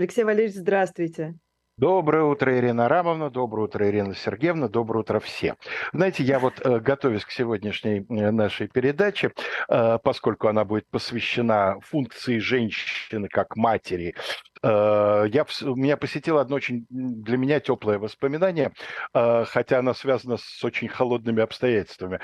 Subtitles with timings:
[0.00, 1.34] Алексей Валерьевич, здравствуйте.
[1.76, 5.56] Доброе утро, Ирина Рамовна, доброе утро, Ирина Сергеевна, доброе утро все.
[5.92, 9.32] Знаете, я вот, э, готовясь к сегодняшней э, нашей передаче,
[9.68, 14.14] э, поскольку она будет посвящена функции женщины как матери,
[14.62, 18.72] я, меня посетило одно очень для меня теплое воспоминание,
[19.14, 22.20] хотя оно связано с очень холодными обстоятельствами.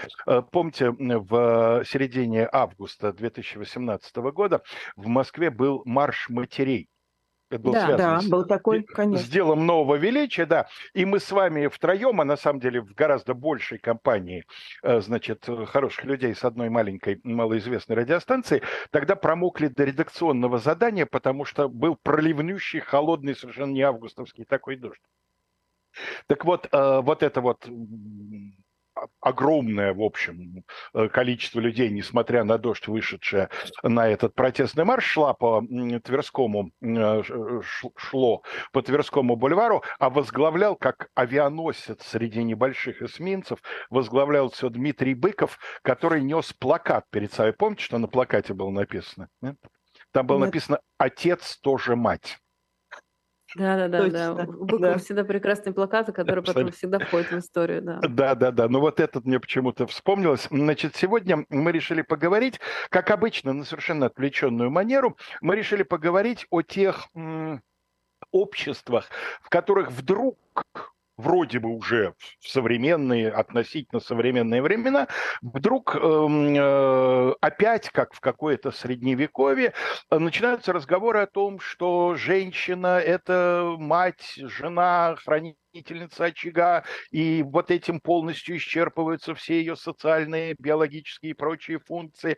[0.53, 4.61] Помните, в середине августа 2018 года
[4.97, 6.91] в Москве был марш матерей
[7.49, 9.25] это был да, да, с, был такой, конечно.
[9.25, 10.67] с делом нового величия, да.
[10.95, 14.45] И мы с вами втроем, а на самом деле в гораздо большей компании,
[14.83, 21.45] э, значит, хороших людей с одной маленькой, малоизвестной радиостанции, тогда промокли до редакционного задания, потому
[21.45, 25.03] что был проливнющий, холодный, совершенно не августовский такой дождь.
[26.27, 27.69] Так вот, э, вот это вот
[29.21, 30.65] огромное, в общем,
[30.95, 33.49] э, количество людей, несмотря на дождь, вышедшее
[33.83, 35.63] на этот протестный марш, шла по
[36.05, 37.23] Тверскому, э,
[37.97, 43.59] шло по Тверскому бульвару, а возглавлял, как авианосец среди небольших эсминцев,
[43.91, 47.53] возглавлял все Дмитрий Быков, который нес плакат перед собой.
[47.53, 49.29] Помните, что на плакате было написано?
[49.41, 49.57] Нет?
[50.13, 50.47] Там было Нет.
[50.47, 52.39] написано «Отец тоже мать».
[53.57, 54.45] Да, да, да, да.
[54.45, 54.99] У Быкова да.
[54.99, 58.01] всегда прекрасные плакаты, которые потом всегда входят в историю, да.
[58.09, 58.69] Да, да, да.
[58.69, 60.49] Ну вот этот мне почему-то вспомнилось.
[60.51, 66.63] Значит, сегодня мы решили поговорить, как обычно, на совершенно отвлеченную манеру, мы решили поговорить о
[66.63, 67.63] тех м-
[68.33, 69.09] обществах,
[69.41, 70.39] в которых вдруг
[71.17, 75.09] вроде бы уже в современные, относительно современные времена,
[75.43, 79.73] вдруг эм, э, опять, как в какое-то средневековье,
[80.11, 88.57] начинаются разговоры о том, что женщина– это мать, жена, хранительница очага, и вот этим полностью
[88.57, 92.37] исчерпываются все ее социальные, биологические и прочие функции.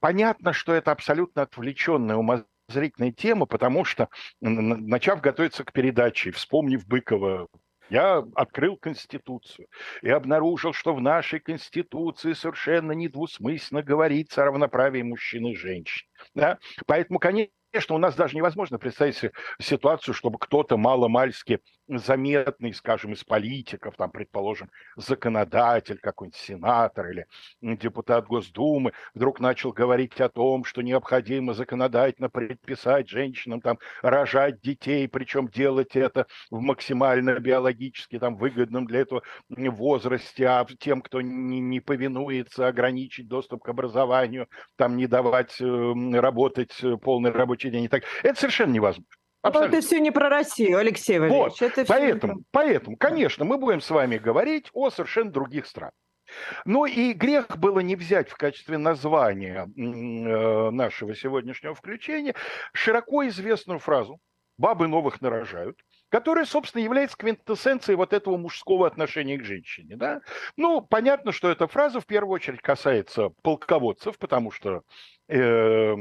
[0.00, 4.08] Понятно, что это абсолютно отвлеченная умозрительная тема, потому что,
[4.40, 7.46] начав готовиться к передаче, вспомнив Быкова,
[7.92, 9.68] я открыл Конституцию
[10.00, 16.08] и обнаружил, что в нашей Конституции совершенно недвусмысленно говорится о равноправии мужчин и женщин.
[16.34, 16.58] Да?
[16.86, 19.20] Поэтому, конечно, у нас даже невозможно представить
[19.60, 27.26] ситуацию, чтобы кто-то маломальски заметный, скажем, из политиков, там, предположим, законодатель, какой-нибудь сенатор или
[27.60, 35.08] депутат Госдумы, вдруг начал говорить о том, что необходимо законодательно предписать женщинам там рожать детей,
[35.08, 41.60] причем делать это в максимально биологически там выгодном для этого возрасте, а тем, кто не,
[41.60, 46.72] не повинуется, ограничить доступ к образованию, там не давать э, работать
[47.02, 48.04] полный рабочий день и так.
[48.22, 49.21] Это совершенно невозможно.
[49.42, 49.72] Абсолютно.
[49.72, 51.60] Но это все не про Россию, Алексей Валерьевич.
[51.60, 52.42] Вот, это поэтому, про...
[52.52, 55.94] поэтому, конечно, мы будем с вами говорить о совершенно других странах.
[56.64, 62.34] Ну и грех было не взять в качестве названия э, нашего сегодняшнего включения
[62.72, 64.18] широко известную фразу
[64.56, 65.78] «бабы новых нарожают»,
[66.08, 69.96] которая, собственно, является квинтэссенцией вот этого мужского отношения к женщине.
[69.96, 70.20] Да?
[70.56, 74.82] Ну, понятно, что эта фраза в первую очередь касается полководцев, потому что
[75.28, 75.94] э,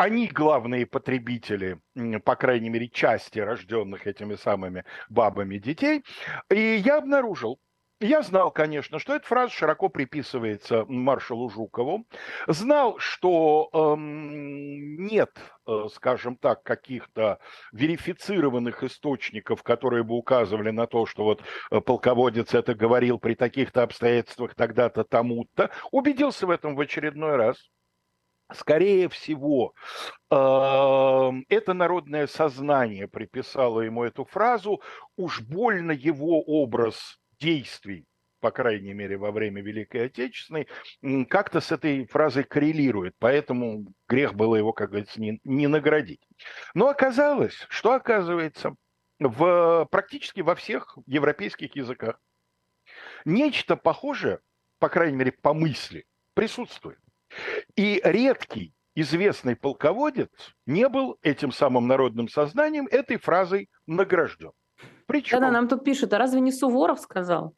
[0.00, 1.78] они главные потребители,
[2.24, 6.04] по крайней мере, части рожденных этими самыми бабами детей.
[6.48, 7.60] И я обнаружил,
[8.00, 12.06] я знал, конечно, что эта фраза широко приписывается маршалу Жукову.
[12.46, 17.38] Знал, что эм, нет, э, скажем так, каких-то
[17.72, 23.82] верифицированных источников, которые бы указывали на то, что вот э, полководец это говорил при таких-то
[23.82, 25.68] обстоятельствах тогда-то, тому-то.
[25.90, 27.68] Убедился в этом в очередной раз
[28.54, 29.74] скорее всего,
[30.28, 34.80] это народное сознание приписало ему эту фразу,
[35.16, 38.06] уж больно его образ действий,
[38.40, 40.68] по крайней мере, во время Великой Отечественной,
[41.28, 46.26] как-то с этой фразой коррелирует, поэтому грех было его, как говорится, не, не наградить.
[46.74, 48.74] Но оказалось, что оказывается,
[49.18, 52.18] в, практически во всех европейских языках
[53.24, 54.40] нечто похожее,
[54.78, 56.98] по крайней мере, по мысли, присутствует.
[57.76, 60.30] И редкий известный полководец
[60.66, 64.52] не был этим самым народным сознанием этой фразой награжден.
[65.06, 65.40] Причем...
[65.40, 67.54] Да-да, нам тут пишут, а разве не Суворов сказал?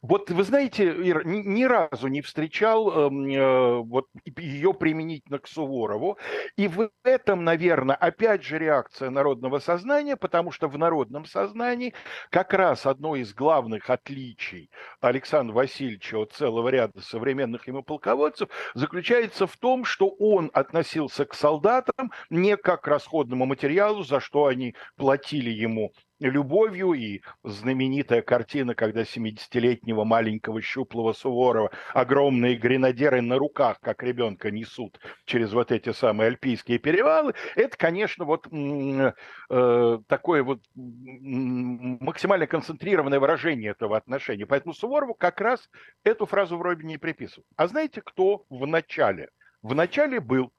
[0.00, 4.06] Вот вы знаете, Ир, ни, ни разу не встречал эм, э, вот
[4.36, 6.18] ее применительно к Суворову.
[6.56, 11.94] И в этом, наверное, опять же реакция народного сознания, потому что в народном сознании
[12.30, 19.48] как раз одно из главных отличий Александра Васильевича от целого ряда современных ему полководцев заключается
[19.48, 24.76] в том, что он относился к солдатам не как к расходному материалу, за что они
[24.96, 33.78] платили ему любовью, и знаменитая картина, когда 70-летнего маленького щуплого Суворова огромные гренадеры на руках,
[33.80, 40.60] как ребенка, несут через вот эти самые альпийские перевалы, это, конечно, вот э, такое вот
[40.74, 44.46] максимально концентрированное выражение этого отношения.
[44.46, 45.68] Поэтому Суворову как раз
[46.04, 47.46] эту фразу вроде не приписывают.
[47.56, 49.28] А знаете, кто в начале?
[49.62, 50.52] В начале был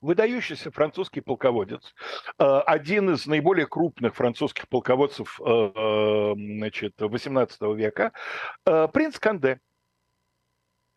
[0.00, 1.94] выдающийся французский полководец,
[2.38, 8.12] э, один из наиболее крупных французских полководцев э, э, значит, 18 века,
[8.64, 9.60] принц Канде,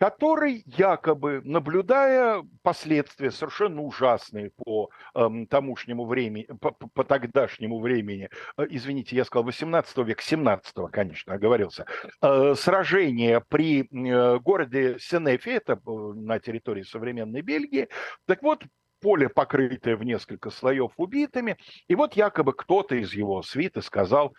[0.01, 8.27] который якобы, наблюдая последствия совершенно ужасные по э, тамошнему времени, по, по тогдашнему времени,
[8.57, 11.85] извините, я сказал 18 века, 17 конечно, оговорился,
[12.19, 17.87] сражение при э, городе Сенефе, это на территории современной Бельгии,
[18.25, 18.63] так вот,
[19.01, 21.57] поле, покрытое в несколько слоев убитыми,
[21.87, 24.33] и вот якобы кто-то из его свиты сказал,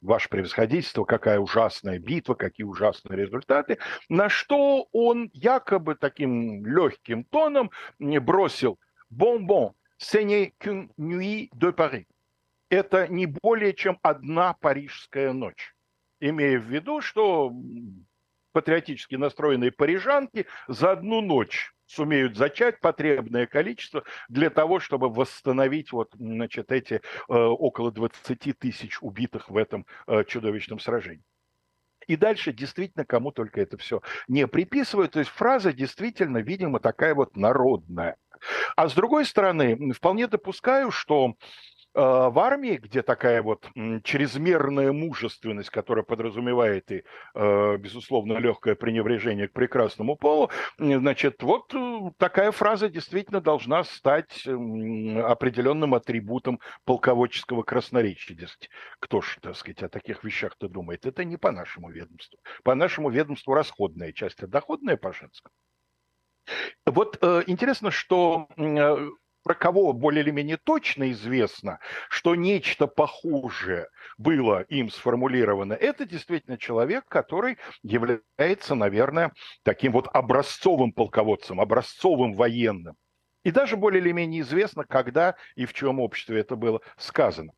[0.00, 3.78] ваше превосходительство, какая ужасная битва, какие ужасные результаты,
[4.08, 8.78] на что он якобы таким легким тоном бросил
[9.10, 12.06] «Бон-бон, ce n'est qu'une nuit de Paris».
[12.70, 15.74] Это не более чем одна парижская ночь,
[16.20, 17.52] имея в виду, что
[18.52, 26.10] патриотически настроенные парижанки за одну ночь сумеют зачать потребное количество для того, чтобы восстановить вот,
[26.14, 31.24] значит, эти э, около 20 тысяч убитых в этом э, чудовищном сражении.
[32.06, 35.12] И дальше действительно кому только это все не приписывают.
[35.12, 38.16] То есть фраза действительно, видимо, такая вот народная.
[38.76, 41.34] А с другой стороны, вполне допускаю, что
[41.98, 43.68] в армии, где такая вот
[44.04, 47.04] чрезмерная мужественность, которая подразумевает и,
[47.34, 54.46] э, безусловно, легкое пренебрежение к прекрасному полу, значит, вот э, такая фраза действительно должна стать
[54.46, 58.36] определенным атрибутом полководческого красноречия.
[58.36, 61.06] Дескать, кто же, так сказать, о таких вещах-то думает?
[61.06, 62.38] Это не по нашему ведомству.
[62.62, 65.52] По нашему ведомству расходная часть, а доходная по женскому.
[66.86, 69.08] Вот э, интересно, что э,
[69.42, 76.58] про кого более или менее точно известно, что нечто похожее было им сформулировано, это действительно
[76.58, 79.32] человек, который является, наверное,
[79.62, 82.96] таким вот образцовым полководцем, образцовым военным.
[83.44, 87.52] И даже более или менее известно, когда и в чем обществе это было сказано.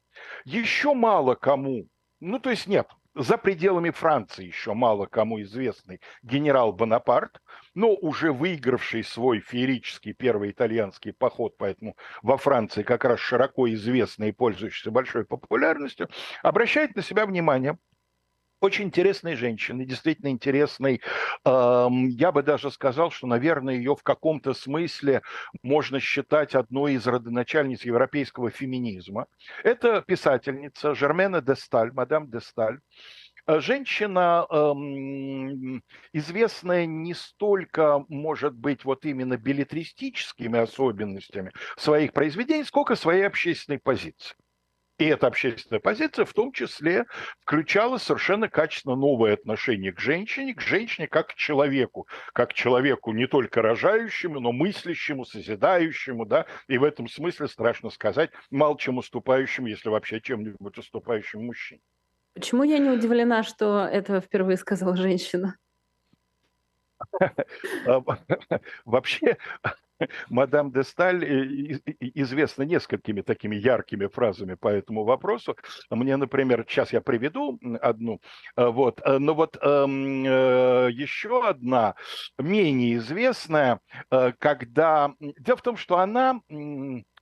[0.44, 1.87] Еще мало кому,
[2.21, 2.87] ну то есть нет,
[3.22, 7.40] за пределами Франции еще мало кому известный генерал Бонапарт,
[7.75, 14.31] но уже выигравший свой феерический первый итальянский поход, поэтому во Франции как раз широко известный
[14.31, 16.08] и пользующийся большой популярностью,
[16.43, 17.78] обращает на себя внимание
[18.61, 21.01] очень интересной женщины, действительно интересной.
[21.45, 25.23] Я бы даже сказал, что, наверное, ее в каком-то смысле
[25.62, 29.27] можно считать одной из родоначальниц европейского феминизма.
[29.65, 32.79] Это писательница Жермена де Сталь, мадам де Сталь.
[33.47, 34.47] Э, женщина,
[36.13, 44.37] известная не столько, может быть, вот именно билетристическими особенностями своих произведений, сколько своей общественной позиции.
[45.00, 47.06] И эта общественная позиция в том числе
[47.41, 53.12] включала совершенно качественно новое отношение к женщине, к женщине как к человеку, как к человеку
[53.12, 58.99] не только рожающему, но мыслящему, созидающему, да, и в этом смысле, страшно сказать, мало чем
[58.99, 61.81] уступающему, если вообще чем-нибудь уступающему мужчине.
[62.35, 65.56] Почему я не удивлена, что это впервые сказала женщина?
[68.85, 69.38] Вообще,
[70.29, 71.25] мадам де Сталь
[72.00, 75.56] известна несколькими такими яркими фразами по этому вопросу.
[75.91, 78.20] Мне, например, сейчас я приведу одну,
[78.56, 81.94] а, вот, а, но вот эм, э, еще одна,
[82.39, 85.15] менее известная, э, когда...
[85.20, 86.41] Дело в том, что она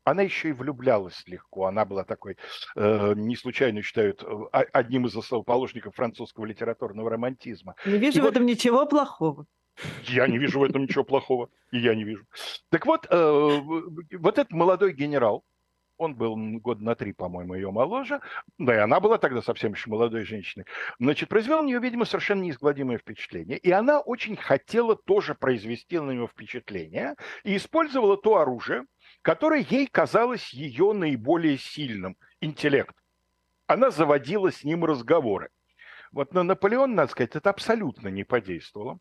[0.09, 1.67] она еще и влюблялась легко.
[1.67, 2.37] Она была такой,
[2.77, 4.27] э, не случайно считают, э,
[4.73, 7.75] одним из основоположников французского литературного романтизма.
[7.85, 9.47] Не вижу и в вот, этом ничего плохого.
[10.05, 12.25] Я не вижу в этом ничего плохого, и я не вижу.
[12.71, 13.61] Так вот, э,
[14.19, 15.45] вот этот молодой генерал,
[15.99, 18.21] он был год на три, по-моему, ее моложе,
[18.57, 20.65] да и она была тогда совсем еще молодой женщиной,
[20.99, 26.13] значит, произвел на нее, видимо, совершенно неизгладимое впечатление, и она очень хотела тоже произвести на
[26.13, 28.87] него впечатление, и использовала то оружие,
[29.23, 32.95] которое ей казалось ее наиболее сильным– интеллект.
[33.67, 35.51] Она заводила с ним разговоры.
[36.13, 38.99] Вот на Наполеон, надо сказать, это абсолютно не подействовало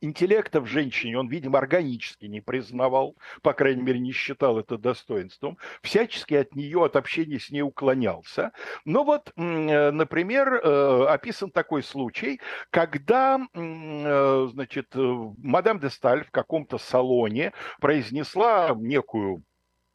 [0.00, 5.58] интеллекта в женщине он, видимо, органически не признавал, по крайней мере, не считал это достоинством,
[5.82, 8.52] всячески от нее, от общения с ней уклонялся.
[8.84, 16.30] Но вот, э, например, э, описан такой случай, когда, э, значит, мадам де Сталь в
[16.30, 19.44] каком-то салоне произнесла некую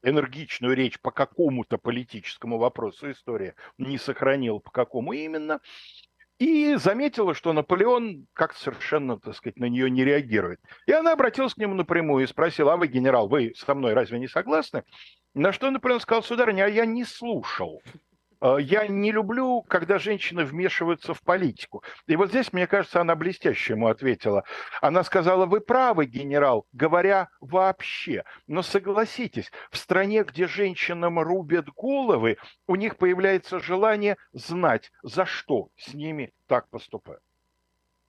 [0.03, 5.59] энергичную речь по какому-то политическому вопросу, история не сохранила, по какому именно,
[6.39, 10.59] и заметила, что Наполеон как-то совершенно, так сказать, на нее не реагирует.
[10.87, 14.19] И она обратилась к нему напрямую и спросила, а вы, генерал, вы со мной разве
[14.19, 14.83] не согласны?
[15.33, 17.81] На что Наполеон сказал, сударыня, а я не слушал.
[18.41, 21.83] Э, я не люблю, когда женщины вмешиваются в политику.
[22.07, 24.43] И вот здесь, мне кажется, она блестяще ему ответила.
[24.81, 28.23] Она сказала, вы правы, генерал, говоря вообще.
[28.47, 35.69] Но согласитесь, в стране, где женщинам рубят головы, у них появляется желание знать, за что
[35.75, 37.21] с ними так поступают.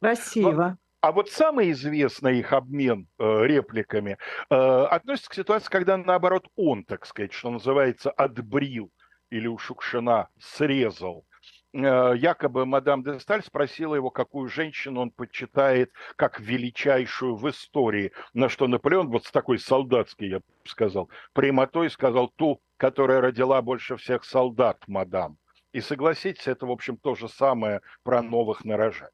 [0.00, 0.78] Красиво.
[1.02, 4.18] А вот самый известный их обмен э, репликами
[4.50, 8.90] э, относится к ситуации, когда наоборот он, так сказать, что называется, отбрил
[9.30, 11.24] или у Шукшина срезал.
[11.72, 18.12] Э, якобы мадам де Сталь спросила его, какую женщину он почитает как величайшую в истории,
[18.34, 23.62] на что Наполеон, вот с такой солдатской, я бы сказал, прямотой сказал ту, которая родила
[23.62, 25.38] больше всех солдат, мадам.
[25.72, 29.12] И согласитесь, это, в общем, то же самое про новых нарожать.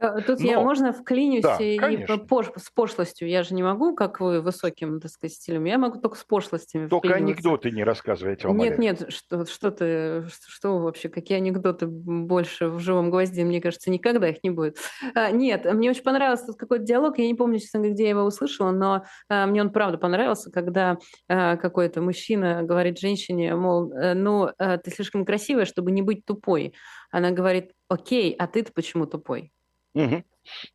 [0.00, 3.28] Э, тут Но, я можно вклинюсь да, и пош, с пошлостью.
[3.28, 5.64] Я же не могу, как вы, высоким, так сказать, стилем.
[5.64, 10.78] Я могу только с пошлостями Только анекдоты не рассказывайте, Нет, нет, что, что ты, что
[10.78, 14.78] вообще, какие анекдоты больше в живом гвозде, мне кажется, никогда их не будет.
[15.14, 18.22] А, нет, мне очень понравился тут какой-то диалог, я не помню, честно, где я его
[18.22, 24.14] услышала, но а, мне он правда понравился, когда а, какой-то мужчина говорит женщине, мол, «Э,
[24.14, 26.74] ну, а, ты слишком красивая, чтобы не быть тупой.
[27.10, 29.52] Она говорит, окей, а ты-то почему тупой?
[29.94, 30.24] Угу.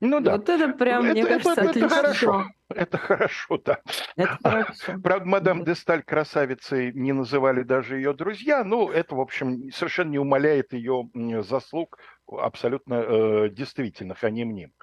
[0.01, 0.33] Ну да.
[0.33, 1.85] Вот это прям, это, мне это, кажется, это, отлично.
[1.85, 2.45] Это хорошо.
[2.69, 3.79] Это хорошо, да.
[4.15, 4.99] Это хорошо.
[5.01, 8.63] Правда, мадам де Сталь красавицей не называли даже ее друзья.
[8.63, 11.09] Ну, это, в общем, совершенно не умаляет ее
[11.43, 14.73] заслуг абсолютно э, действительных, а не мнимых.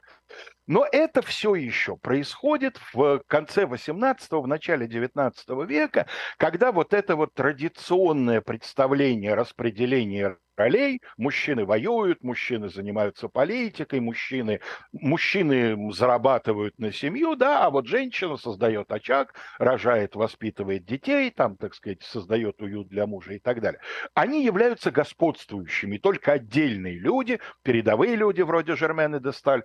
[0.70, 7.16] Но это все еще происходит в конце 18-го, в начале 19 века, когда вот это
[7.16, 11.00] вот традиционное представление распределения ролей.
[11.16, 14.60] Мужчины воюют, мужчины занимаются политикой, мужчины,
[14.92, 21.74] мужчины зарабатывают на семью, да, а вот женщина создает очаг, рожает, воспитывает детей, там, так
[21.74, 23.80] сказать, создает уют для мужа и так далее.
[24.14, 29.62] Они являются господствующими, только отдельные люди, передовые люди вроде Жермены де Сталь,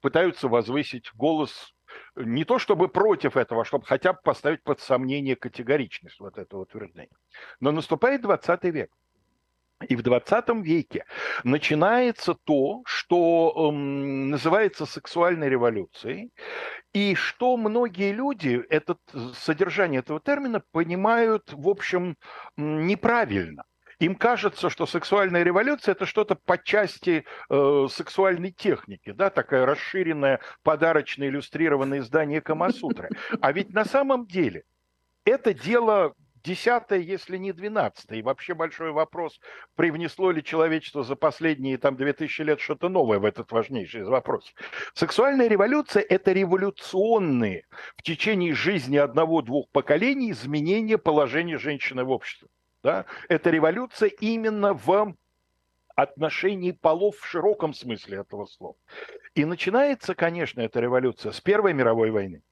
[0.00, 1.74] пытаются возвысить голос
[2.16, 6.62] не то чтобы против этого, а чтобы хотя бы поставить под сомнение категоричность вот этого
[6.62, 7.16] утверждения.
[7.60, 8.90] Но наступает 20 век.
[9.88, 11.04] И в 20 веке
[11.42, 16.30] начинается то, что эм, называется сексуальной революцией,
[16.92, 18.98] и что многие люди, этот,
[19.34, 22.16] содержание этого термина, понимают, в общем,
[22.56, 23.64] неправильно.
[24.02, 30.40] Им кажется, что сексуальная революция это что-то по части э, сексуальной техники, да, такая расширенная,
[30.64, 33.10] подарочное иллюстрированное издание Камасутры.
[33.40, 34.64] А ведь на самом деле
[35.24, 38.18] это дело десятое, если не двенадцатое.
[38.18, 39.38] И вообще большой вопрос,
[39.76, 44.52] привнесло ли человечество за последние там 2000 лет что-то новое в этот важнейший вопрос.
[44.94, 47.66] Сексуальная революция– это революционные
[47.96, 52.48] в течение жизни одного-двух поколений изменения положения женщины в обществе.
[52.82, 53.06] Да?
[53.28, 55.14] Это революция именно в
[55.94, 58.76] отношении полов в широком смысле этого слова.
[59.34, 62.42] И начинается, конечно, эта революция с Первой мировой войны,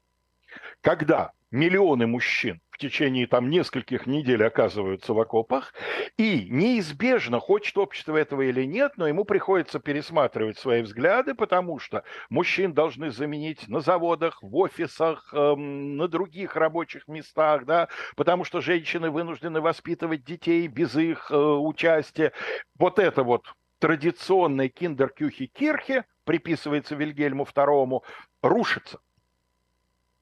[0.80, 5.72] когда миллионы мужчин течение там нескольких недель оказываются в окопах,
[6.16, 12.02] и неизбежно, хочет общество этого или нет, но ему приходится пересматривать свои взгляды, потому что
[12.28, 18.60] мужчин должны заменить на заводах, в офисах, эм, на других рабочих местах, да, потому что
[18.60, 22.32] женщины вынуждены воспитывать детей без их э, участия.
[22.78, 23.44] Вот это вот
[23.78, 28.00] традиционное киндеркюхи-кирхе приписывается Вильгельму II,
[28.42, 29.00] рушится.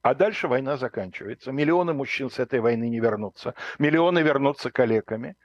[0.01, 1.51] А дальше война заканчивается.
[1.51, 3.53] Миллионы мужчин с этой войны не вернутся.
[3.79, 5.35] Миллионы вернутся калеками.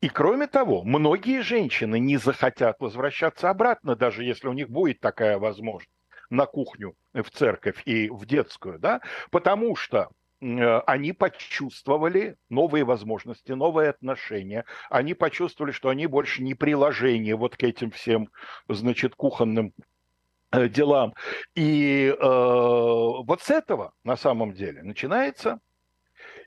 [0.00, 5.38] И кроме того, многие женщины не захотят возвращаться обратно, даже если у них будет такая
[5.38, 5.90] возможность
[6.30, 9.00] на кухню, в церковь и в детскую, да,
[9.30, 10.08] потому что
[10.40, 14.64] э, они почувствовали новые возможности, новые отношения.
[14.90, 18.28] Они почувствовали, что они больше не приложение вот к этим всем,
[18.68, 19.92] значит, кухонным Э,
[20.68, 21.14] делам.
[21.54, 25.60] И э, вот с этого на самом деле начинается.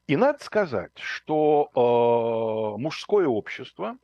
[0.08, 3.98] И надо сказать, что э, мужское общество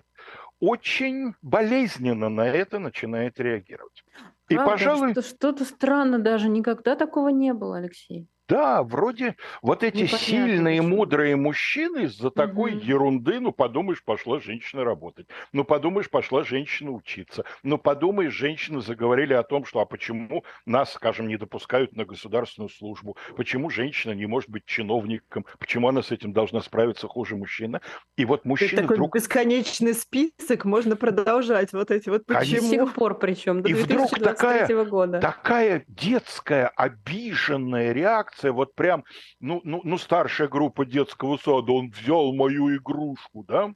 [0.60, 4.04] очень болезненно на это начинает реагировать.
[4.50, 5.12] И, Правда, пожалуй...
[5.12, 8.28] Что, что-то странно даже, никогда такого не было, Алексей.
[8.54, 10.96] Да, вроде вот эти Непонятно сильные, почему.
[10.98, 12.80] мудрые мужчины из-за такой Мгм.
[12.82, 19.34] ерунды, ну подумаешь, пошла женщина работать, ну подумаешь, пошла женщина учиться, ну подумаешь, женщины заговорили
[19.34, 24.28] о том, что а почему нас, скажем, не допускают на государственную службу, почему женщина не
[24.28, 27.82] может быть чиновником, почему она с этим должна справиться хуже мужчины.
[28.18, 29.16] И вот Это мужчины такой вдруг...
[29.16, 32.56] бесконечный список, можно продолжать вот эти вот Конечно.
[32.58, 32.86] До почему.
[32.86, 35.20] сих пор причем, до И вдруг 2023 года.
[35.20, 39.04] такая детская обиженная реакция, вот прям,
[39.40, 43.74] ну, ну, ну, старшая группа детского сада, он взял мою игрушку, да?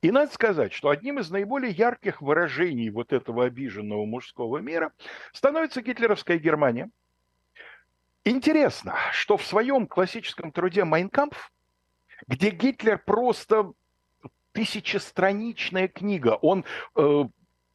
[0.00, 4.92] И надо сказать, что одним из наиболее ярких выражений вот этого обиженного мужского мира
[5.32, 6.90] становится гитлеровская Германия.
[8.24, 11.50] Интересно, что в своем классическом труде «Майнкампф»,
[12.28, 13.72] где Гитлер просто
[14.52, 17.24] тысячестраничная книга, он э,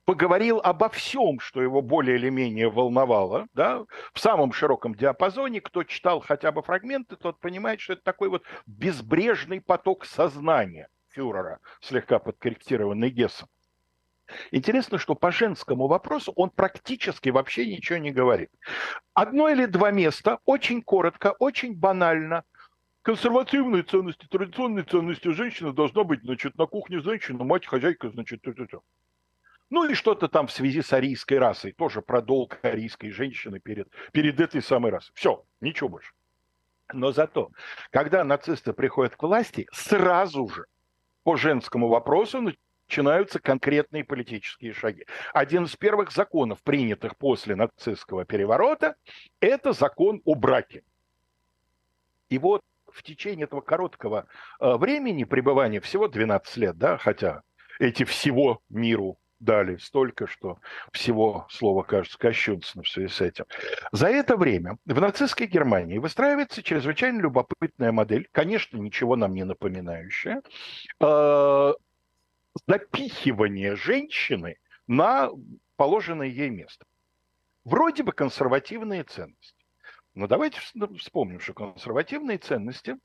[0.08, 3.84] поговорил обо всем, что его более или менее волновало, да,
[4.14, 5.60] в самом широком диапазоне.
[5.60, 11.60] Кто читал хотя бы фрагменты, тот понимает, что это такой вот безбрежный поток сознания фюрера,
[11.82, 13.50] слегка подкорректированный Гессом.
[14.52, 18.50] Интересно, что по женскому вопросу он практически вообще ничего не говорит.
[19.14, 22.46] Одно или два места, очень коротко, очень банально.
[23.02, 28.84] Консервативные ценности, традиционные ценности женщины должна быть, значит, на кухне женщина, мать, хозяйка, значит, тю-тю-тю.
[29.70, 33.90] Ну и что-то там в связи с арийской расой, тоже про долг арийской женщины перед,
[34.14, 35.12] перед этой самой расой.
[35.16, 36.14] Все, ничего больше.
[36.94, 37.52] Но зато,
[37.92, 40.66] когда нацисты приходят к власти, сразу же
[41.24, 42.54] по женскому вопросу
[42.88, 45.06] начинаются конкретные политические шаги.
[45.34, 48.96] Один из первых законов, принятых после нацистского переворота,
[49.42, 50.84] это закон о браке.
[52.30, 54.28] И вот в течение этого короткого
[54.62, 57.42] э, времени пребывания, всего 12 лет, да, хотя
[57.80, 60.60] эти всего миру дали столько, что
[60.92, 63.46] всего слова кажется кощунственно в связи с этим.
[63.92, 70.42] За это время в нацистской Германии выстраивается чрезвычайно любопытная модель, конечно, ничего нам не напоминающая,
[71.00, 71.74] э,
[72.68, 75.30] запихивание женщины на
[75.76, 76.86] положенное ей место.
[77.64, 79.56] Вроде бы консервативные ценности.
[80.16, 80.60] Но давайте
[80.98, 82.98] вспомним, что консервативные ценности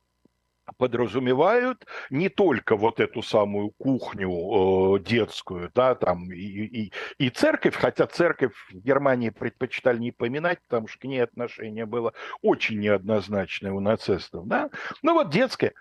[0.76, 7.75] подразумевают не только вот эту самую кухню э, детскую, да, там и, и, и церковь,
[7.75, 13.73] хотя церковь в Германии предпочитали не поминать, потому что к ней отношение было очень неоднозначное
[13.73, 14.71] у нацистов, да.
[15.02, 15.73] Ну вот детская,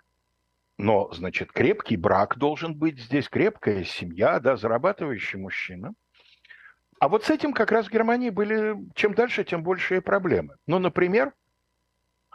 [0.77, 5.93] но, значит, крепкий брак должен быть здесь, крепкая семья, да, зарабатывающий мужчина.
[6.99, 10.55] А вот с этим как раз в Германии были, чем дальше, тем большие проблемы.
[10.67, 11.33] Ну, например,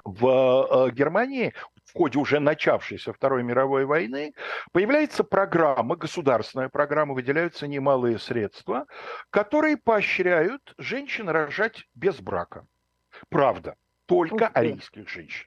[0.05, 4.35] в Германии в ходе уже начавшейся Второй мировой войны
[4.73, 8.87] появляется программа, государственная программа, выделяются немалые средства,
[9.31, 12.67] которые поощряют женщин рожать без брака.
[13.31, 15.47] Правда, только арийских женщин.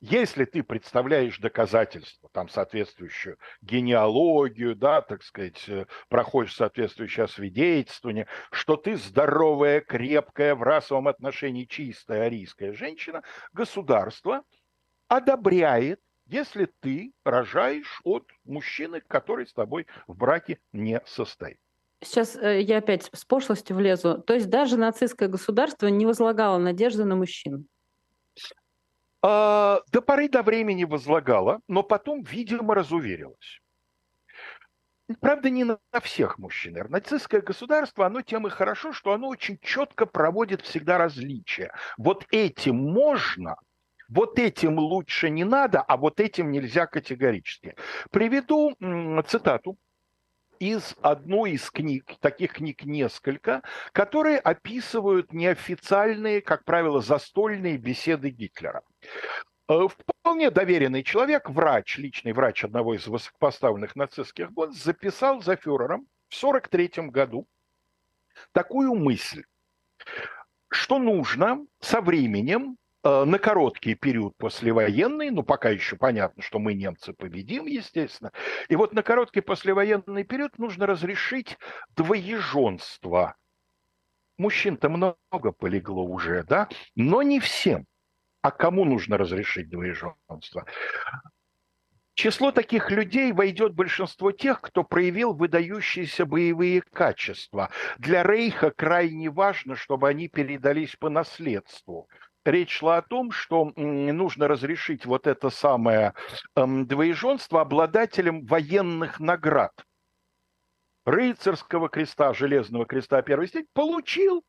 [0.00, 5.64] Если ты представляешь доказательства, там соответствующую генеалогию, да, так сказать,
[6.08, 13.22] проходишь соответствующее освидетельствование, что ты здоровая, крепкая, в расовом отношении чистая арийская женщина,
[13.52, 14.42] государство
[15.12, 21.58] одобряет, если ты рожаешь от мужчины, который с тобой в браке не состоит.
[22.02, 24.18] Сейчас э, я опять с пошлостью влезу.
[24.22, 27.68] То есть даже нацистское государство не возлагало надежды на мужчин.
[29.22, 33.60] А, до поры до времени возлагала, но потом, видимо, разуверилась.
[35.20, 36.74] Правда, не на всех мужчин.
[36.88, 41.72] Нацистское государство, оно тем и хорошо, что оно очень четко проводит всегда различия.
[41.98, 43.56] Вот этим можно,
[44.14, 47.74] вот этим лучше не надо, а вот этим нельзя категорически.
[48.10, 48.76] Приведу
[49.26, 49.78] цитату
[50.58, 58.82] из одной из книг, таких книг несколько, которые описывают неофициальные, как правило, застольные беседы Гитлера.
[59.66, 66.44] Вполне доверенный человек, врач, личный врач одного из высокопоставленных нацистских год, записал за фюрером в
[66.44, 67.46] 1943 году
[68.52, 69.44] такую мысль,
[70.68, 77.12] что нужно со временем на короткий период послевоенный, ну пока еще понятно, что мы немцы
[77.12, 78.32] победим, естественно,
[78.68, 81.58] и вот на короткий послевоенный период нужно разрешить
[81.96, 83.36] двоеженство.
[84.38, 87.86] Мужчин-то много полегло уже, да, но не всем.
[88.40, 90.66] А кому нужно разрешить двоеженство?
[92.14, 97.70] Число таких людей войдет большинство тех, кто проявил выдающиеся боевые качества.
[97.98, 102.08] Для Рейха крайне важно, чтобы они передались по наследству
[102.44, 106.14] речь шла о том, что нужно разрешить вот это самое
[106.56, 109.72] эм, двоеженство обладателям военных наград.
[111.04, 114.44] Рыцарского креста, Железного креста первой степени получил.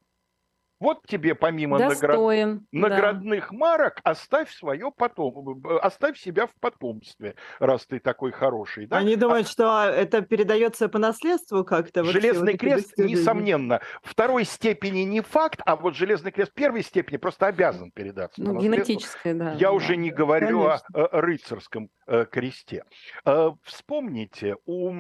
[0.84, 2.92] Вот тебе помимо Достоин, наград...
[2.92, 3.58] наградных да.
[3.58, 8.88] марок оставь свое потом, оставь себя в потомстве, раз ты такой хороший.
[8.88, 8.98] Да?
[8.98, 9.50] Они думают, а...
[9.50, 12.04] что это передается по наследству как-то.
[12.04, 17.48] Железный вот крест, несомненно, второй степени не факт, а вот железный крест первой степени просто
[17.48, 18.42] обязан передаться.
[18.42, 19.54] Ну, генетическое, да.
[19.54, 19.72] Я да.
[19.72, 20.86] уже не говорю Конечно.
[20.96, 22.84] о рыцарском э, кресте.
[23.26, 24.92] Э, вспомните, у,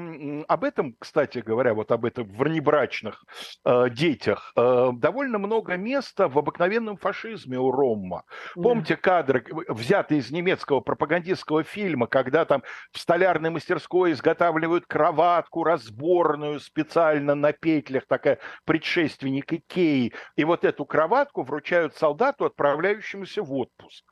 [0.47, 3.25] об этом, кстати говоря, вот об этом внебрачных
[3.65, 8.23] э, детях довольно много места в обыкновенном фашизме у Ромма.
[8.55, 16.59] Помните кадры, взятые из немецкого пропагандистского фильма, когда там в столярной мастерской изготавливают кроватку разборную
[16.59, 24.05] специально на петлях, такая предшественник Икеи, и вот эту кроватку вручают солдату, отправляющемуся в отпуск.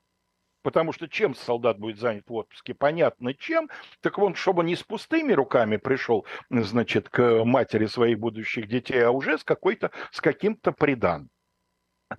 [0.64, 2.74] Потому что чем солдат будет занят в отпуске?
[2.74, 3.70] Понятно чем.
[4.02, 9.12] Так он, чтобы не с пустыми руками пришел, значит, к матери своих будущих детей, а
[9.12, 11.30] уже с какой-то, с каким-то придан.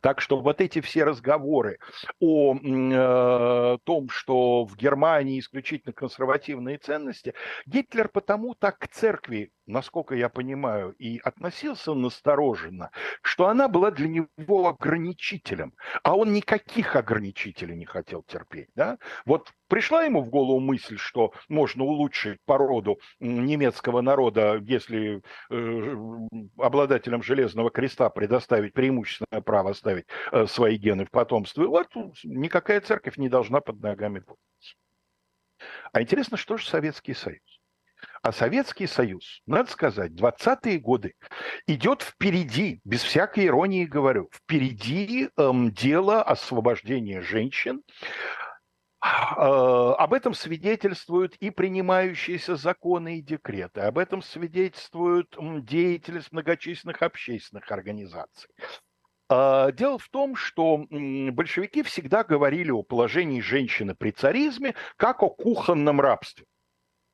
[0.00, 1.78] Так что вот эти все разговоры
[2.20, 7.34] о э, том, что в Германии исключительно консервативные ценности,
[7.66, 12.90] Гитлер потому так к церкви насколько я понимаю, и относился настороженно,
[13.22, 18.68] что она была для него ограничителем, а он никаких ограничителей не хотел терпеть.
[18.74, 18.98] Да?
[19.24, 25.96] Вот пришла ему в голову мысль, что можно улучшить породу немецкого народа, если э,
[26.58, 31.88] обладателям Железного Креста предоставить преимущественное право оставить э, свои гены в потомстве, вот
[32.24, 34.76] никакая церковь не должна под ногами путаться.
[35.92, 37.51] А интересно, что же Советский Союз?
[38.22, 41.14] А Советский Союз, надо сказать, 20-е годы
[41.66, 47.82] идет впереди, без всякой иронии говорю, впереди эм, дело освобождения женщин.
[49.02, 57.72] Э, об этом свидетельствуют и принимающиеся законы и декреты, об этом свидетельствует деятельность многочисленных общественных
[57.72, 58.48] организаций.
[59.28, 65.28] Э, дело в том, что большевики всегда говорили о положении женщины при царизме как о
[65.28, 66.46] кухонном рабстве.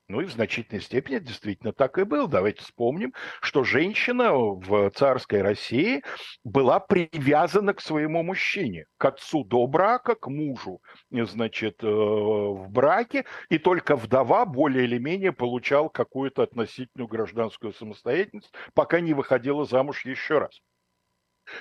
[0.09, 2.27] Ну и в значительной степени действительно так и был.
[2.27, 6.01] Давайте вспомним, что женщина в царской России
[6.43, 13.25] была привязана к своему мужчине, к отцу до брака, к мужу, значит, э, в браке,
[13.49, 20.05] и только вдова более или менее получал какую-то относительную гражданскую самостоятельность, пока не выходила замуж
[20.05, 20.59] еще раз.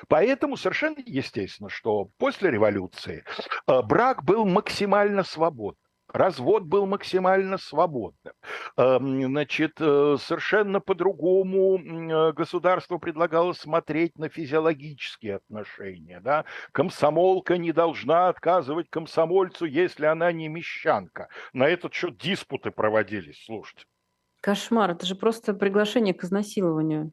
[0.08, 3.24] Поэтому совершенно естественно, что после революции
[3.66, 5.87] э, брак был максимально свободным.
[6.12, 8.34] Развод был максимально свободным.
[8.76, 16.20] Эм, значит, э, совершенно по-другому э, государство предлагало смотреть на физиологические отношения.
[16.20, 16.46] Да?
[16.72, 21.28] Комсомолка не должна отказывать комсомольцу, если она не мещанка.
[21.52, 23.84] На этот счет диспуты проводились, слушайте.
[24.40, 27.12] Кошмар, это же просто приглашение к изнасилованию.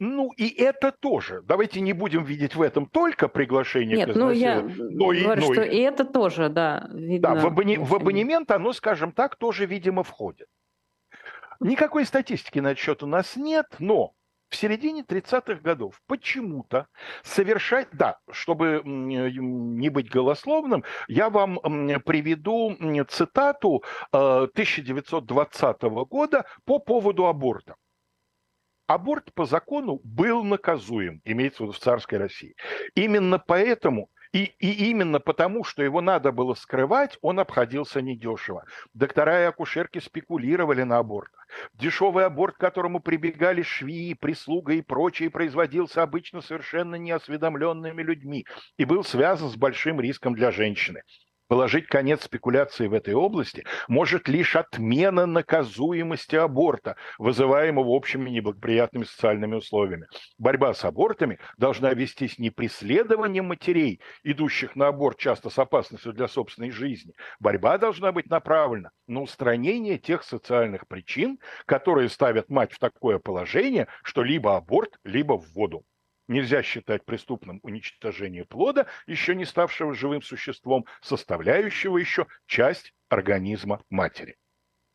[0.00, 1.42] Ну и это тоже.
[1.42, 5.46] Давайте не будем видеть в этом только приглашение Нет, к ну я но и, говорю,
[5.46, 5.76] но что и...
[5.76, 7.34] и это тоже, да, видно.
[7.34, 7.78] Да, в, абоне...
[7.78, 10.48] в абонемент оно, скажем так, тоже, видимо, входит.
[11.60, 14.14] Никакой статистики на этот счет у нас нет, но
[14.50, 16.86] в середине 30-х годов почему-то
[17.22, 17.88] совершать...
[17.92, 21.58] Да, чтобы не быть голословным, я вам
[22.04, 22.76] приведу
[23.08, 27.76] цитату 1920 э, года по поводу аборта
[28.86, 32.56] аборт по закону был наказуем, имеется в виду в царской России.
[32.94, 38.64] Именно поэтому и, и именно потому, что его надо было скрывать, он обходился недешево.
[38.92, 41.46] Доктора и акушерки спекулировали на абортах.
[41.74, 48.44] Дешевый аборт, к которому прибегали швеи, прислуга и прочее, производился обычно совершенно неосведомленными людьми
[48.76, 51.02] и был связан с большим риском для женщины.
[51.54, 59.54] Положить конец спекуляции в этой области может лишь отмена наказуемости аборта, вызываемого общими неблагоприятными социальными
[59.54, 60.08] условиями.
[60.36, 66.26] Борьба с абортами должна вестись не преследованием матерей, идущих на аборт часто с опасностью для
[66.26, 67.12] собственной жизни.
[67.38, 73.86] Борьба должна быть направлена на устранение тех социальных причин, которые ставят мать в такое положение,
[74.02, 75.84] что либо аборт, либо в воду.
[76.26, 84.36] Нельзя считать преступным уничтожение плода, еще не ставшего живым существом, составляющего еще часть организма матери.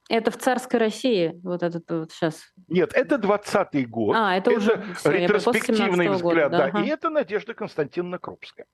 [0.10, 2.52] Это в царской России, вот этот вот сейчас.
[2.68, 4.16] Нет, это 20-й год.
[4.18, 6.66] А, это, это уже все, ретроспективный взгляд, года, да.
[6.66, 6.84] Ага.
[6.84, 8.66] И это Надежда Константиновна Крупская.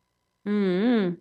[0.48, 1.18] Mm-hmm.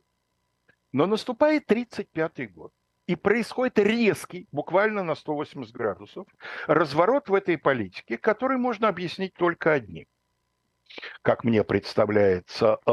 [0.92, 2.72] Но наступает 35-й год.
[3.08, 6.28] И происходит резкий, буквально на 180 градусов,
[6.68, 10.06] разворот в этой политике, который можно объяснить только одним
[11.22, 12.90] как мне представляется, э,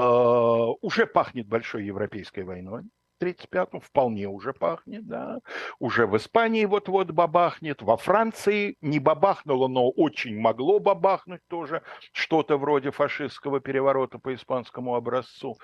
[0.82, 2.84] уже пахнет большой европейской войной.
[3.22, 5.40] 35-м, вполне уже пахнет, да.
[5.80, 12.58] Уже в Испании вот-вот бабахнет, во Франции не бабахнуло, но очень могло бабахнуть тоже, что-то
[12.58, 15.58] вроде фашистского переворота по испанскому образцу.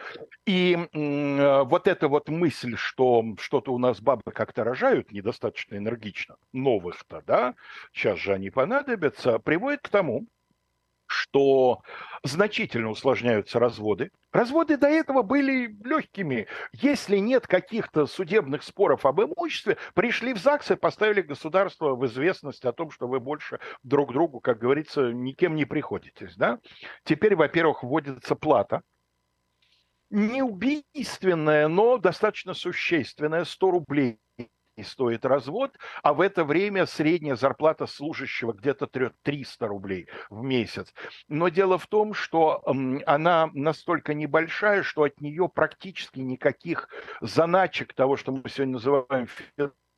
[0.45, 6.35] И э, вот эта вот мысль, что что-то у нас бабы как-то рожают недостаточно энергично,
[6.53, 7.55] новых-то, да,
[7.91, 10.27] сейчас же они понадобятся, приводит к тому,
[11.07, 11.81] что
[12.23, 14.11] значительно усложняются разводы.
[14.31, 16.47] Разводы до этого были легкими.
[16.73, 22.65] Если нет каких-то судебных споров об имуществе, пришли в ЗАГС и поставили государство в известность
[22.65, 26.35] о том, что вы больше друг другу, как говорится, никем не приходитесь.
[26.35, 26.59] Да?
[27.03, 28.83] Теперь, во-первых, вводится плата
[30.09, 34.19] не убийственная, но достаточно существенная, 100 рублей
[34.83, 38.87] стоит развод, а в это время средняя зарплата служащего где-то
[39.23, 40.93] 300 рублей в месяц.
[41.27, 42.63] Но дело в том, что
[43.05, 46.89] она настолько небольшая, что от нее практически никаких
[47.21, 49.27] заначек того, что мы сегодня называем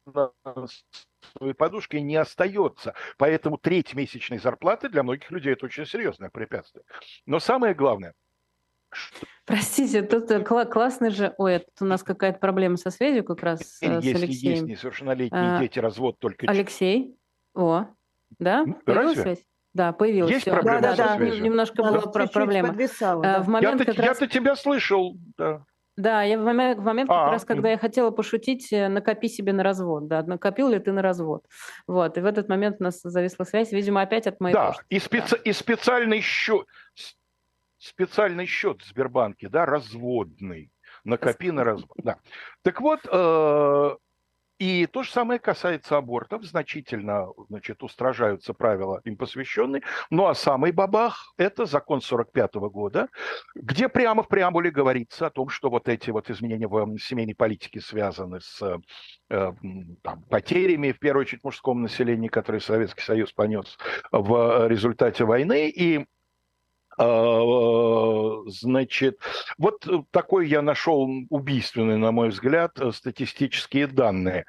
[0.05, 2.93] финансовой подушкой не остается.
[3.17, 6.83] Поэтому треть месячной зарплаты для многих людей это очень серьезное препятствие.
[7.25, 8.13] Но самое главное,
[9.49, 11.33] Простите, тут э, кла- классный же...
[11.39, 14.53] Ой, тут у нас какая-то проблема со связью как раз э, с Если Алексеем.
[14.53, 16.45] есть несовершеннолетние а, дети, развод только...
[16.47, 17.15] Алексей?
[17.55, 17.85] О,
[18.37, 18.63] да?
[18.85, 18.85] Появилась
[19.17, 19.21] Разве?
[19.23, 19.45] связь?
[19.73, 20.31] Да, появилась.
[20.31, 20.51] Есть Всё.
[20.51, 21.43] проблема да, со да, связью?
[21.43, 22.75] Немножко Да, была про- проблема.
[22.77, 23.39] да.
[23.41, 24.21] В момент Я-то, раз...
[24.21, 25.65] я-то тебя слышал, да.
[25.97, 29.27] Да, я в момент, в момент А, как раз, когда я хотела пошутить, э, накопи
[29.27, 31.43] себе на развод, да, накопил ли ты на развод.
[31.87, 34.85] Вот, и в этот момент у нас зависла связь, видимо, опять от моей Да, почты.
[34.89, 36.65] и, специ- и специальный счет,
[37.79, 40.71] специальный счет в Сбербанке, да, разводный.
[41.03, 41.97] Накопи на развод.
[42.03, 42.17] Да.
[42.61, 43.95] Так вот, э,
[44.59, 46.43] и то же самое касается абортов.
[46.43, 49.81] Значительно, значит, устражаются правила им посвященные.
[50.09, 53.07] Ну, а самый бабах– это закон 45 года,
[53.55, 57.79] где прямо в преамбуле говорится о том, что вот эти вот изменения в семейной политике
[57.79, 58.61] связаны с
[59.29, 59.53] э,
[60.01, 63.77] там, потерями, в первую очередь, мужского населения, которые Советский Союз понес
[64.11, 65.69] в результате войны.
[65.69, 66.05] И
[68.47, 69.19] Значит,
[69.57, 74.45] вот такой я нашел убийственный, на мой взгляд, статистические данные.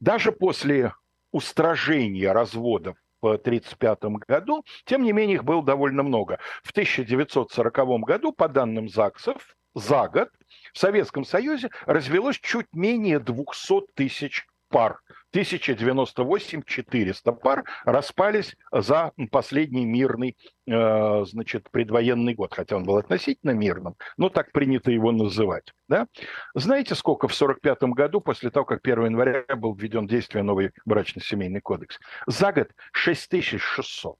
[0.00, 0.94] Даже после
[1.30, 6.40] устражения разводов в 1935 году, тем не менее их было довольно много.
[6.64, 10.28] В 1940 году, по данным ЗАГСов, за год
[10.72, 14.98] в Советском Союзе развелось чуть менее 200 тысяч пар.
[15.32, 23.52] 1098 400 пар распались за последний мирный, э, значит, предвоенный год, хотя он был относительно
[23.52, 25.72] мирным, но так принято его называть.
[25.88, 26.06] Да?
[26.54, 30.72] Знаете, сколько в 1945 году, после того, как 1 января был введен в действие новый
[30.84, 31.98] брачно-семейный кодекс?
[32.26, 34.16] За год 6600.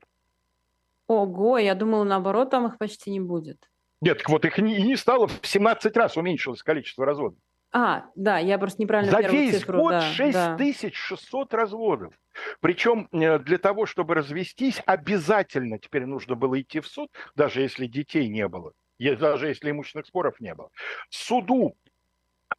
[1.09, 3.69] Ого, я думала, наоборот, там их почти не будет.
[4.01, 7.39] Нет, так вот их не, не стало, в 17 раз уменьшилось количество разводов.
[7.73, 10.13] А, да, я просто неправильно За весь цифру, год да, да.
[10.13, 12.15] 6600 разводов.
[12.61, 17.87] Причем э, для того, чтобы развестись, обязательно теперь нужно было идти в суд, даже если
[17.87, 20.69] детей не было, даже если имущественных споров не было.
[21.09, 21.75] Суду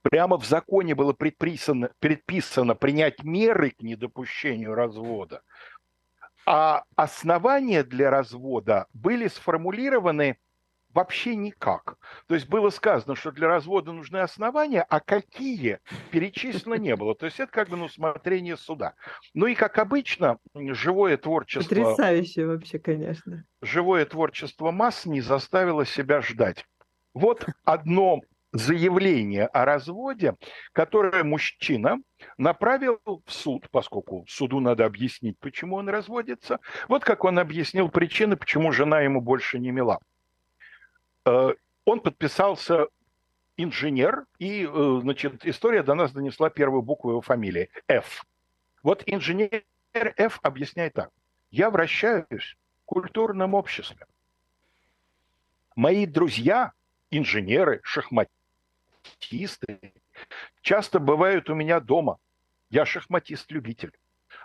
[0.01, 5.41] прямо в законе было предписано, предписано принять меры к недопущению развода.
[6.45, 10.37] А основания для развода были сформулированы
[10.93, 11.97] вообще никак.
[12.27, 15.79] То есть было сказано, что для развода нужны основания, а какие
[16.11, 17.15] перечислено не было.
[17.15, 18.93] То есть это как бы на усмотрение суда.
[19.33, 23.45] Ну и как обычно, живое творчество, Потрясающе вообще, конечно.
[23.61, 26.65] живое творчество масс не заставило себя ждать.
[27.13, 28.21] Вот одно
[28.53, 30.35] заявление о разводе,
[30.73, 31.97] которое мужчина
[32.37, 36.59] направил в суд, поскольку суду надо объяснить, почему он разводится.
[36.87, 39.99] Вот как он объяснил причины, почему жена ему больше не мила.
[41.25, 41.53] Э,
[41.85, 42.87] Он подписался
[43.57, 48.25] инженер, и, э, значит, история до нас донесла первую букву его фамилии– Ф.
[48.81, 51.11] Вот инженер Ф объясняет так.
[51.51, 54.05] Я вращаюсь в культурном обществе.
[55.75, 56.73] Мои друзья,
[57.11, 58.31] инженеры, шахматисты,
[60.61, 62.17] часто бывают у меня дома.
[62.69, 63.91] Я шахматист-любитель.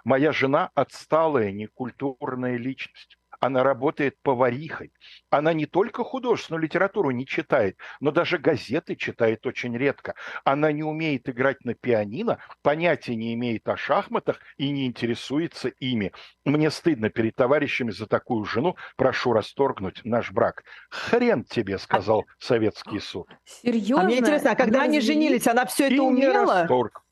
[0.04, 3.18] Моя жена отсталая, некультурная личность.
[3.40, 4.92] Она работает поварихой.
[5.30, 10.14] Она не только художественную литературу не читает, но даже газеты читает очень редко.
[10.44, 16.12] Она не умеет играть на пианино, понятия не имеет о шахматах и не интересуется ими.
[16.44, 18.76] Мне стыдно перед товарищами за такую жену.
[18.96, 20.64] Прошу расторгнуть наш брак.
[20.90, 23.28] Хрен тебе, сказал советский суд.
[23.44, 24.00] Серьезно?
[24.00, 26.60] А мне интересно, а когда они женились, она все это И не умела?
[26.62, 27.02] расторг.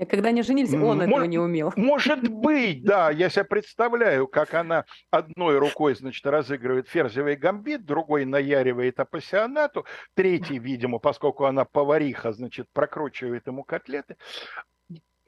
[0.00, 1.74] И когда они женились, он М, этого не умел.
[1.76, 3.10] Может быть, да.
[3.10, 9.84] Я себе представляю, как она одной рукой, значит, разыгрывает ферзевый гамбит, другой наяривает апассионату,
[10.14, 14.16] третий, видимо, поскольку она повариха, значит, прокручивает ему котлеты.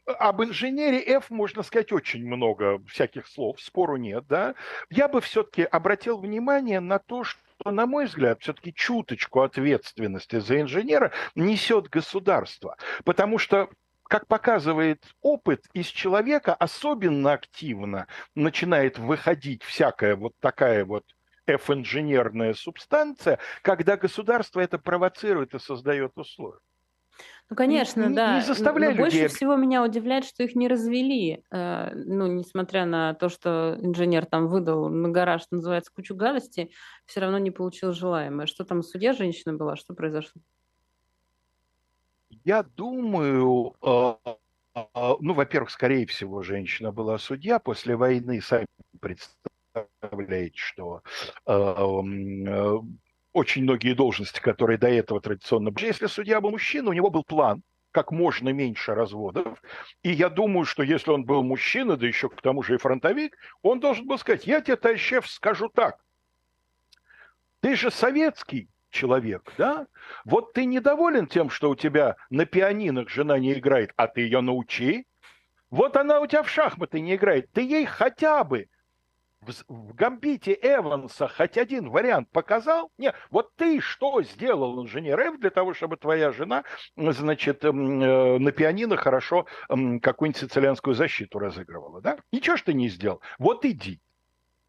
[0.07, 4.55] Об инженере F можно сказать очень много всяких слов, спору нет, да.
[4.91, 7.39] Я бы все-таки обратил внимание на то, что,
[7.71, 12.77] на мой взгляд, все-таки чуточку ответственности за инженера несет государство.
[13.05, 13.69] Потому что
[14.13, 21.05] как показывает опыт, из человека особенно активно начинает выходить всякая вот такая вот
[21.47, 26.59] F-инженерная субстанция, когда государство это провоцирует и создает условия.
[27.49, 28.35] Ну, конечно, не- да.
[28.37, 31.43] не заставляй Но больше людей- всего меня удивляет, что их не развели.
[31.51, 36.75] Э, Ну, несмотря на то, что инженер там выдал на гараж, что называется, кучу гадостей,
[37.07, 38.47] все равно не получил желаемое.
[38.47, 39.77] Что там, судья женщина была?
[39.77, 40.43] Что произошло?
[42.45, 44.15] Я думаю, э,
[44.75, 47.59] э, ну, во-первых, скорее всего, женщина была судья.
[47.59, 48.67] После войны, сами
[49.01, 51.03] представляете, что
[51.47, 52.79] э,
[53.33, 55.87] очень многие должности, которые до этого традиционно были.
[55.87, 59.63] Если судья был мужчина, у него был план, как можно меньше разводов.
[60.03, 63.37] И я думаю, что если он был мужчина, да еще к тому же и фронтовик,
[63.63, 66.03] он должен был сказать, я тебе, товарищ скажу так.
[67.61, 69.87] Ты же советский человек, да?
[70.25, 74.41] Вот ты недоволен тем, что у тебя на пианинах жена не играет, а ты ее
[74.41, 75.07] научи.
[75.71, 77.51] Вот она у тебя в шахматы не играет.
[77.53, 78.69] Ты ей хотя бы
[79.41, 82.91] в, в гамбите Эванса хоть один вариант показал?
[82.99, 86.65] Нет, вот ты что сделал, инженер Эв, для того, чтобы твоя жена,
[86.97, 92.19] значит, м, э, на пианино хорошо м, какую-нибудь сицилианскую защиту разыгрывала, да?
[92.31, 93.21] Ничего ж ты не сделал.
[93.39, 94.01] Вот иди.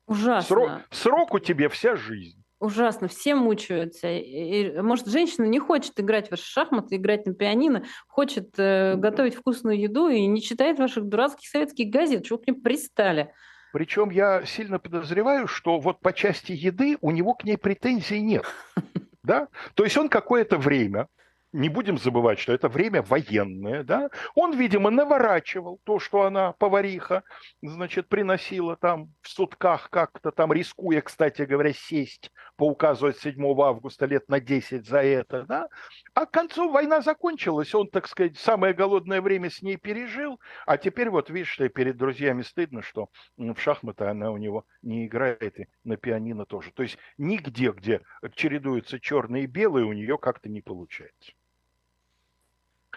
[0.08, 0.42] Ужасно.
[0.42, 2.43] Срок, сроку тебе вся жизнь.
[2.64, 4.08] Ужасно, все мучаются.
[4.08, 9.36] И- может, женщина не хочет играть в ваши шахматы, играть на пианино, хочет э, готовить
[9.36, 12.24] вкусную еду и не читает ваших дурацких советских газет.
[12.26, 13.34] Чего к ним пристали?
[13.74, 18.46] Причем я сильно подозреваю, что вот по части еды у него к ней претензий нет.
[19.24, 19.48] Да?
[19.74, 21.08] То есть он какое-то время,
[21.54, 27.24] не будем забывать, что это время военное, да, он, видимо, наворачивал то, что она, повариха,
[27.62, 33.36] значит, приносила там в сутках как-то, там рискуя, кстати говоря, сесть по указу от 7
[33.62, 35.68] августа лет на 10 за это, да,
[36.16, 40.78] а к концу война закончилась, он, так сказать, самое голодное время с ней пережил, а
[40.78, 45.60] теперь вот видишь, что перед друзьями стыдно, что в шахматы она у него не играет,
[45.60, 46.72] и на пианино тоже.
[46.74, 48.02] То есть нигде, где
[48.34, 51.34] чередуются черные и белые, у нее как-то не получается.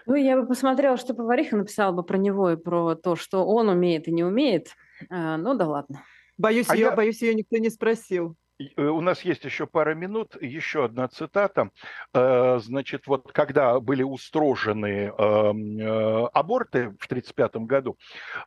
[0.07, 3.67] Ну, я бы посмотрела, что повариха написала бы про него и про то, что он
[3.67, 4.69] умеет и не умеет.
[5.09, 6.03] А, ну да ладно.
[6.37, 8.35] Боюсь, А ее, я- боюсь, ее никто не спросил.
[8.59, 11.69] Э, У нас есть еще пара минут, еще одна цитата.
[12.13, 17.97] Э, Значит, вот когда были устрожены эм, э, аборты в 1935 году,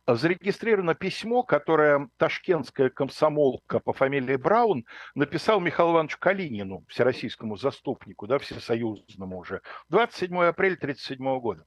[0.07, 8.37] зарегистрировано письмо, которое ташкентская комсомолка по фамилии Браун написал Михаилу Ивановичу Калинину, всероссийскому заступнику, да,
[8.39, 11.65] всесоюзному уже, 27 апреля 1937 года.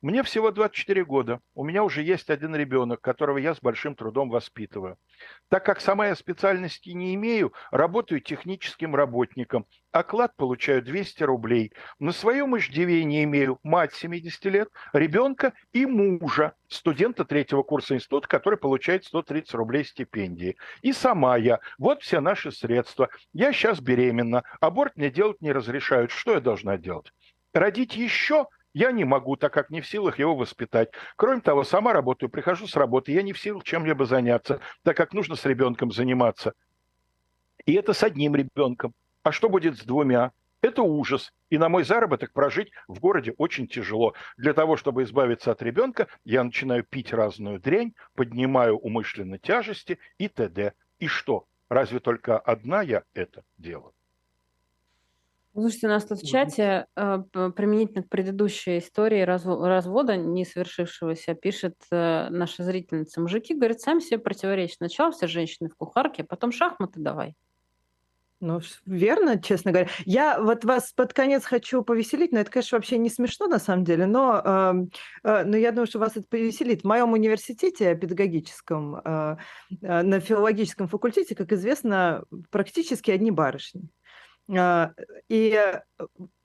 [0.00, 1.40] Мне всего 24 года.
[1.56, 4.96] У меня уже есть один ребенок, которого я с большим трудом воспитываю.
[5.48, 9.66] Так как сама я специальности не имею, работаю техническим работником.
[9.90, 11.72] Оклад получаю 200 рублей.
[11.98, 18.56] На своем иждивении имею мать 70 лет, ребенка и мужа, студента третьего курса института, который
[18.56, 20.56] получает 130 рублей стипендии.
[20.80, 21.58] И сама я.
[21.76, 23.08] Вот все наши средства.
[23.32, 24.44] Я сейчас беременна.
[24.60, 26.12] Аборт мне делать не разрешают.
[26.12, 27.12] Что я должна делать?
[27.52, 30.90] Родить еще я не могу, так как не в силах его воспитать.
[31.16, 35.12] Кроме того, сама работаю, прихожу с работы, я не в силах чем-либо заняться, так как
[35.12, 36.52] нужно с ребенком заниматься.
[37.66, 38.94] И это с одним ребенком.
[39.22, 40.32] А что будет с двумя?
[40.60, 41.32] Это ужас.
[41.50, 44.14] И на мой заработок прожить в городе очень тяжело.
[44.36, 50.28] Для того, чтобы избавиться от ребенка, я начинаю пить разную дрянь, поднимаю умышленно тяжести и
[50.28, 50.72] т.д.
[50.98, 51.46] И что?
[51.68, 53.92] Разве только одна я это делаю?
[55.60, 61.34] Слушайте, у нас тут в чате э, применительно к предыдущей истории разво- развода, не совершившегося,
[61.34, 63.20] пишет э, наша зрительница.
[63.20, 64.76] Мужики, говорят, сами себе противоречат.
[64.76, 67.34] Сначала все женщины в кухарке, потом шахматы давай.
[68.40, 69.88] Ну, верно, честно говоря.
[70.04, 73.82] Я вот вас под конец хочу повеселить, но это, конечно, вообще не смешно на самом
[73.82, 74.90] деле, но, эм,
[75.24, 76.82] э, но я думаю, что вас это повеселит.
[76.82, 79.36] В моем университете педагогическом, э,
[79.82, 83.88] э, на филологическом факультете, как известно, практически одни барышни.
[84.56, 84.92] А,
[85.28, 85.82] И э,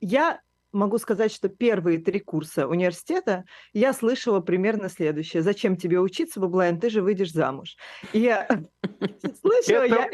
[0.00, 0.40] я
[0.72, 5.42] могу сказать, что первые три курса университета я слышала примерно следующее.
[5.42, 7.76] Зачем тебе учиться, Баблайн, ты же выйдешь замуж.
[8.12, 8.46] И я
[9.40, 10.08] слышала,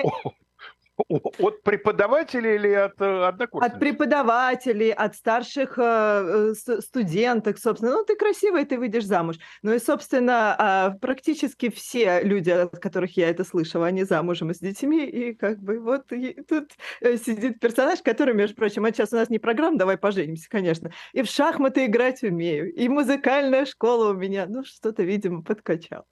[1.08, 3.74] От преподавателей или от э, однокурсников?
[3.74, 7.92] От преподавателей, от старших э, э студенток, собственно.
[7.92, 9.36] Ну, ты красивая, ты выйдешь замуж.
[9.62, 14.58] Ну и, собственно, э, практически все люди, от которых я это слышала, они замужем с
[14.58, 15.04] детьми.
[15.06, 19.30] И как бы вот и тут сидит персонаж, который, между прочим, а сейчас у нас
[19.30, 20.90] не программа «Давай поженимся», конечно.
[21.12, 24.46] И в шахматы играть умею, и музыкальная школа у меня.
[24.48, 26.06] Ну, что-то, видимо, подкачал.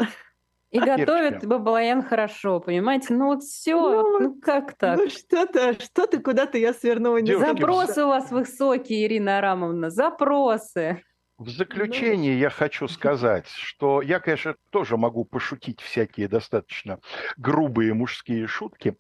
[0.71, 3.15] И готовит Бабаян хорошо, понимаете?
[3.15, 4.99] Ну вот все, ну, ну как так?
[4.99, 7.19] Ну что-то, что-то куда-то я свернула.
[7.19, 11.03] Не запросы у вас высокие, Ирина Арамовна, запросы.
[11.39, 12.41] В заключение ну...
[12.41, 16.99] я хочу сказать, что я, конечно, тоже могу пошутить всякие достаточно
[17.37, 18.97] грубые мужские шутки,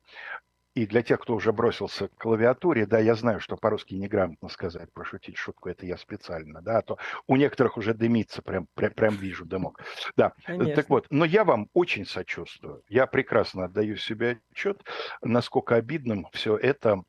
[0.79, 4.93] и для тех, кто уже бросился к клавиатуре, да, я знаю, что по-русски неграмотно сказать,
[4.93, 9.17] пошутить шутку, это я специально, да, а то у некоторых уже дымится, прям, прям, прям
[9.17, 9.81] вижу дымок.
[10.17, 10.77] Да, Конечно.
[10.77, 12.85] так вот, но я вам очень сочувствую.
[12.89, 14.85] Я прекрасно отдаю себе отчет,
[15.21, 17.03] насколько обидным все это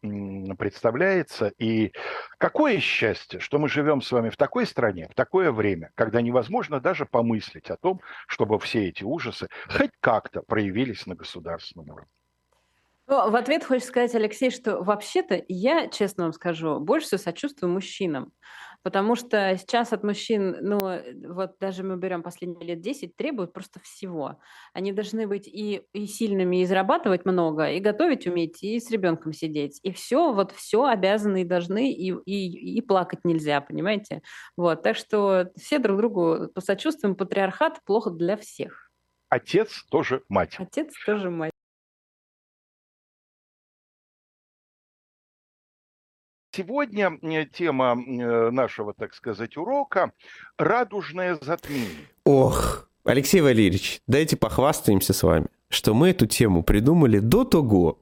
[0.57, 1.53] представляется.
[1.59, 1.93] И
[2.39, 6.79] какое счастье, что мы живем с вами в такой стране, в такое время, когда невозможно
[6.79, 12.09] даже помыслить о том, чтобы все эти ужасы хоть как-то проявились на государственном уровне.
[13.09, 17.73] Ну, в ответ хочешь сказать, Алексей, что вообще-то я, честно вам скажу, больше всего сочувствую
[17.73, 18.31] мужчинам.
[18.83, 20.77] Потому что сейчас от мужчин, ну,
[21.27, 24.39] вот даже мы берем последние лет 10, требуют просто всего.
[24.73, 29.33] Они должны быть и, и сильными, и зарабатывать много, и готовить уметь, и с ребенком
[29.33, 29.79] сидеть.
[29.81, 34.21] И все, вот все обязаны и должны, и, и, и плакать нельзя, понимаете?
[34.55, 37.15] Вот, так что все друг другу посочувствуем.
[37.15, 38.91] Патриархат плохо для всех.
[39.29, 40.55] Отец тоже мать.
[40.59, 41.51] Отец тоже мать.
[46.59, 47.17] Сегодня
[47.53, 50.11] тема э, нашего, так сказать, урока–
[50.57, 51.87] радужное затмение.
[52.25, 57.99] Ох, Алексей Валерьевич, дайте похвастаемся с вами, что мы эту тему придумали до того,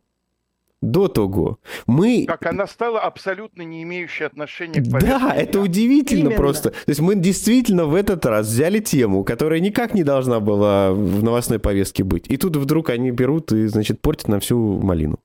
[0.82, 1.60] до того.
[1.86, 2.26] Мы...
[2.28, 6.38] Как она стала абсолютно не имеющей отношения к Да, это удивительно Именно.
[6.38, 6.72] просто.
[6.72, 11.24] То есть мы действительно в этот раз взяли тему, которая никак не должна была в
[11.24, 12.26] новостной повестке быть.
[12.28, 15.20] И тут вдруг они берут и, значит, портят нам всю малину.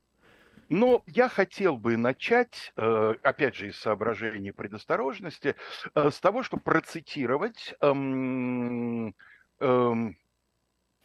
[0.69, 5.55] Но я хотел бы начать, э, опять же, из соображений предосторожности,
[5.95, 9.15] э, с того, чтобы процитировать эм,
[9.59, 10.17] эм,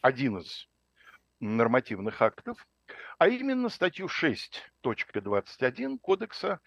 [0.01, 0.67] один из
[1.39, 2.65] нормативных актов,
[3.17, 6.59] а именно статью 6.21 Кодекса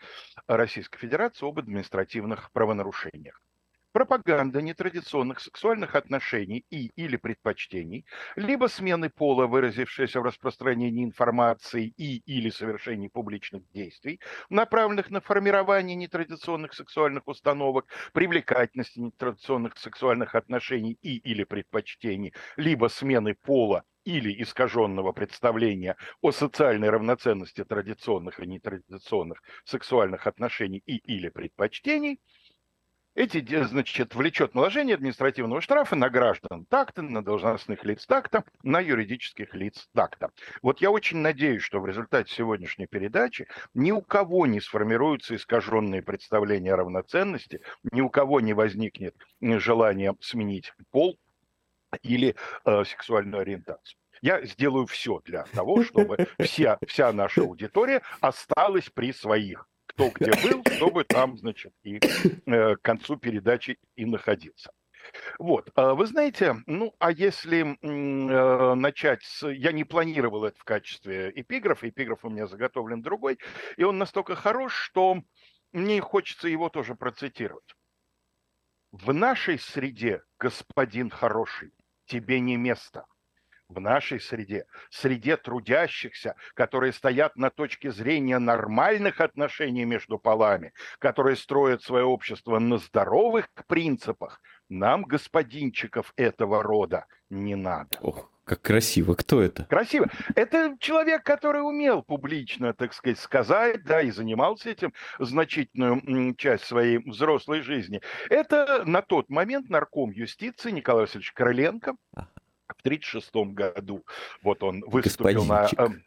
[0.46, 3.40] Российской Федерации об административных правонарушениях
[3.92, 12.18] пропаганда нетрадиционных сексуальных отношений и или предпочтений, либо смены пола, выразившаяся в распространении информации и
[12.26, 14.20] или совершении публичных действий,
[14.50, 23.34] направленных на формирование нетрадиционных сексуальных установок, привлекательности нетрадиционных сексуальных отношений и или предпочтений, либо смены
[23.34, 32.20] пола или искаженного представления о социальной равноценности традиционных и нетрадиционных сексуальных отношений и или предпочтений–
[33.14, 39.54] эти, значит, влечет наложение административного штрафа на граждан так-то, на должностных лиц так-то, на юридических
[39.54, 40.30] лиц так-то.
[40.62, 46.02] Вот я очень надеюсь, что в результате сегодняшней передачи ни у кого не сформируются искаженные
[46.02, 47.60] представления о равноценности,
[47.90, 51.18] ни у кого не возникнет желание сменить пол
[52.02, 52.34] или
[52.64, 53.98] э, сексуальную ориентацию.
[54.22, 60.30] Я сделаю все для того, чтобы вся, вся наша аудитория осталась при своих кто где
[60.42, 62.00] был, чтобы там, значит, и
[62.46, 64.72] э, к концу передачи и находиться.
[65.38, 69.48] Вот, а вы знаете, ну, а если э, начать с...
[69.48, 73.38] Я не планировал это в качестве эпиграфа, эпиграф у меня заготовлен другой,
[73.76, 75.22] и он настолько хорош, что
[75.72, 77.74] мне хочется его тоже процитировать.
[78.92, 81.72] В нашей среде, господин хороший,
[82.06, 83.06] тебе не место
[83.72, 91.36] в нашей среде, среде трудящихся, которые стоят на точке зрения нормальных отношений между полами, которые
[91.36, 97.98] строят свое общество на здоровых принципах, нам, господинчиков этого рода, не надо.
[98.00, 99.14] Ох, как красиво.
[99.14, 99.64] Кто это?
[99.64, 100.08] Красиво.
[100.34, 106.98] Это человек, который умел публично, так сказать, сказать, да, и занимался этим значительную часть своей
[106.98, 108.00] взрослой жизни.
[108.30, 111.94] Это на тот момент нарком юстиции Николай Васильевич Короленко.
[112.14, 112.31] Ага
[112.84, 114.04] 1936 году.
[114.42, 116.04] Вот он выступил на эм,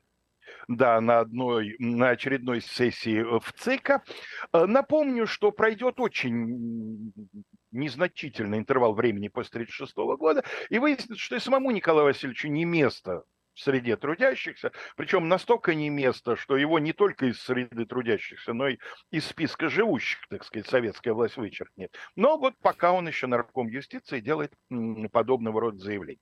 [0.68, 4.04] да, на, одной, на очередной сессии в ЦИКа.
[4.54, 7.14] Э, напомню, что пройдет очень
[7.72, 13.24] незначительный интервал времени после 1936 года, и выяснится, что и самому Николаю Васильевичу не место
[13.54, 18.68] в среде трудящихся, причем настолько не место, что его не только из среды трудящихся, но
[18.68, 18.78] и
[19.12, 21.96] из списка живущих, так сказать, советская власть вычеркнет.
[22.16, 24.54] Но вот пока он еще нарком юстиции делает
[25.12, 26.20] подобного рода заявления.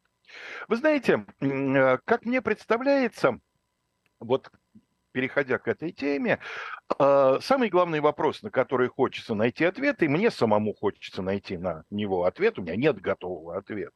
[0.68, 3.40] Вы знаете, э, как мне представляется,
[4.20, 4.50] вот
[5.12, 6.40] переходя к этой теме,
[7.00, 11.84] э, самый главный вопрос, на который хочется найти ответ, и мне самому хочется найти на
[11.90, 13.94] него ответ, у меня нет готового ответа,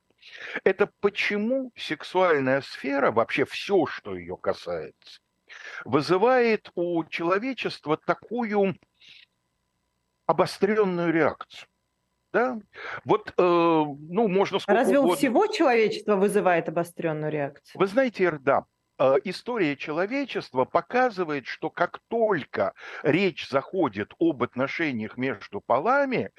[0.63, 5.19] это почему сексуальная сфера, вообще все, что ее касается,
[5.85, 8.75] вызывает у человечества такую
[10.25, 11.67] обостренную реакцию.
[12.33, 12.59] Да?
[13.05, 15.13] Вот, э, ну, можно сколько Разве угодно...
[15.13, 17.79] у всего человечества вызывает обостренную реакцию?
[17.79, 18.65] Вы знаете, да,
[18.99, 22.73] э, история человечества показывает, что как только
[23.03, 26.31] речь заходит об отношениях между полами,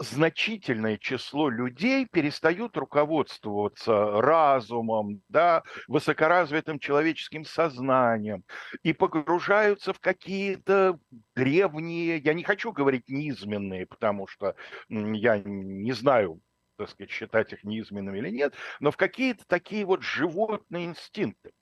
[0.00, 8.44] значительное число людей перестают руководствоваться разумом, да, высокоразвитым человеческим сознанием
[8.82, 10.98] и погружаются в какие-то
[11.36, 14.56] древние, я не хочу говорить низменные, потому что
[14.88, 16.40] я не знаю,
[16.76, 21.52] так сказать, считать их низменными или нет, но в какие-то такие вот животные инстинкты.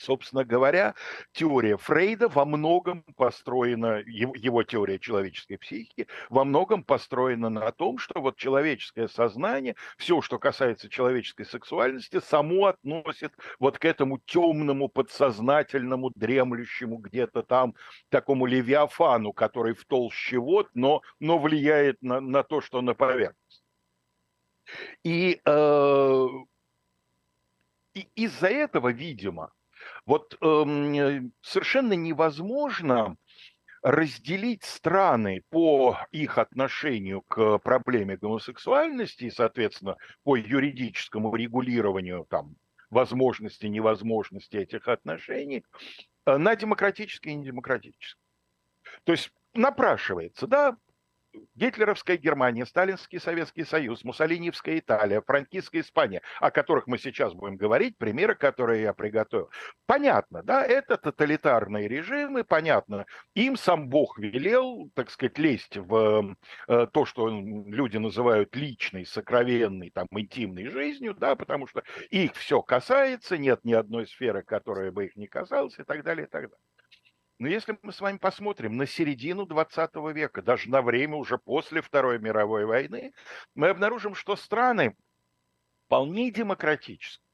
[0.00, 0.94] Собственно говоря,
[1.32, 8.22] теория Фрейда во многом построена, его, теория человеческой психики, во многом построена на том, что
[8.22, 16.12] вот человеческое сознание, все, что касается человеческой сексуальности, само относит вот к этому темному, подсознательному,
[16.14, 17.74] дремлющему где-то там
[18.08, 23.62] такому левиафану, который в толще вод, но, но влияет на, на то, что на поверхность.
[25.04, 26.26] И, э,
[27.92, 29.52] и из-за этого, видимо,
[30.06, 33.16] вот эм, совершенно невозможно
[33.82, 42.56] разделить страны по их отношению к проблеме гомосексуальности и, соответственно, по юридическому регулированию там,
[42.90, 45.64] возможности, невозможности этих отношений
[46.26, 48.20] э, на демократические и недемократические.
[49.04, 50.76] То есть напрашивается, да,
[51.54, 57.98] Гитлеровская Германия, Сталинский Советский Союз, Муссолиневская Италия, франкистская Испания, о которых мы сейчас будем говорить,
[57.98, 59.50] примеры, которые я приготовил.
[59.86, 63.06] Понятно, да, это тоталитарные режимы, понятно.
[63.34, 66.36] Им сам Бог велел, так сказать, лезть в
[66.68, 72.62] э, то, что люди называют личной, сокровенной, там, интимной жизнью, да, потому что их все
[72.62, 76.42] касается, нет ни одной сферы, которая бы их не касалась и так далее, и так
[76.42, 76.69] далее.
[77.40, 81.80] Но если мы с вами посмотрим на середину 20 века, даже на время уже после
[81.80, 83.14] Второй мировой войны,
[83.54, 84.94] мы обнаружим, что страны
[85.86, 87.24] вполне демократические,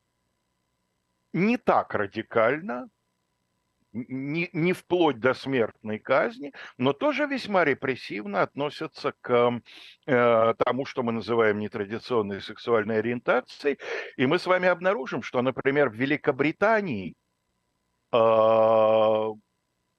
[1.32, 2.88] не так радикально,
[3.92, 9.60] не, не вплоть до смертной казни, но тоже весьма репрессивно относятся к
[10.06, 13.80] э, тому, что мы называем нетрадиционной сексуальной ориентацией.
[14.16, 17.16] И мы с вами обнаружим, что, например, в Великобритании
[18.12, 18.16] э,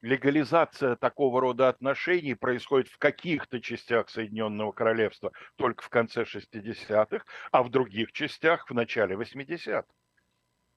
[0.02, 7.64] легализация такого рода отношений происходит в каких-то частях Соединенного Королевства только в конце 60-х, а
[7.64, 9.86] в других частях в начале 80-х.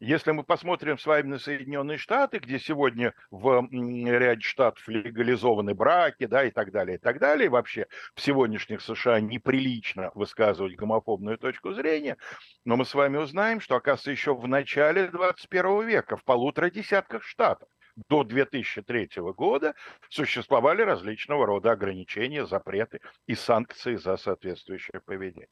[0.03, 6.25] Если мы посмотрим с вами на Соединенные Штаты, где сегодня в ряде штатов легализованы браки,
[6.25, 11.75] да, и так далее, и так далее, вообще в сегодняшних США неприлично высказывать гомофобную точку
[11.75, 12.17] зрения,
[12.65, 17.23] но мы с вами узнаем, что, оказывается, еще в начале 21 века в полутора десятках
[17.23, 17.69] штатов
[18.09, 19.75] до 2003 года
[20.09, 25.49] существовали различного рода ограничения, запреты и санкции за соответствующее поведение.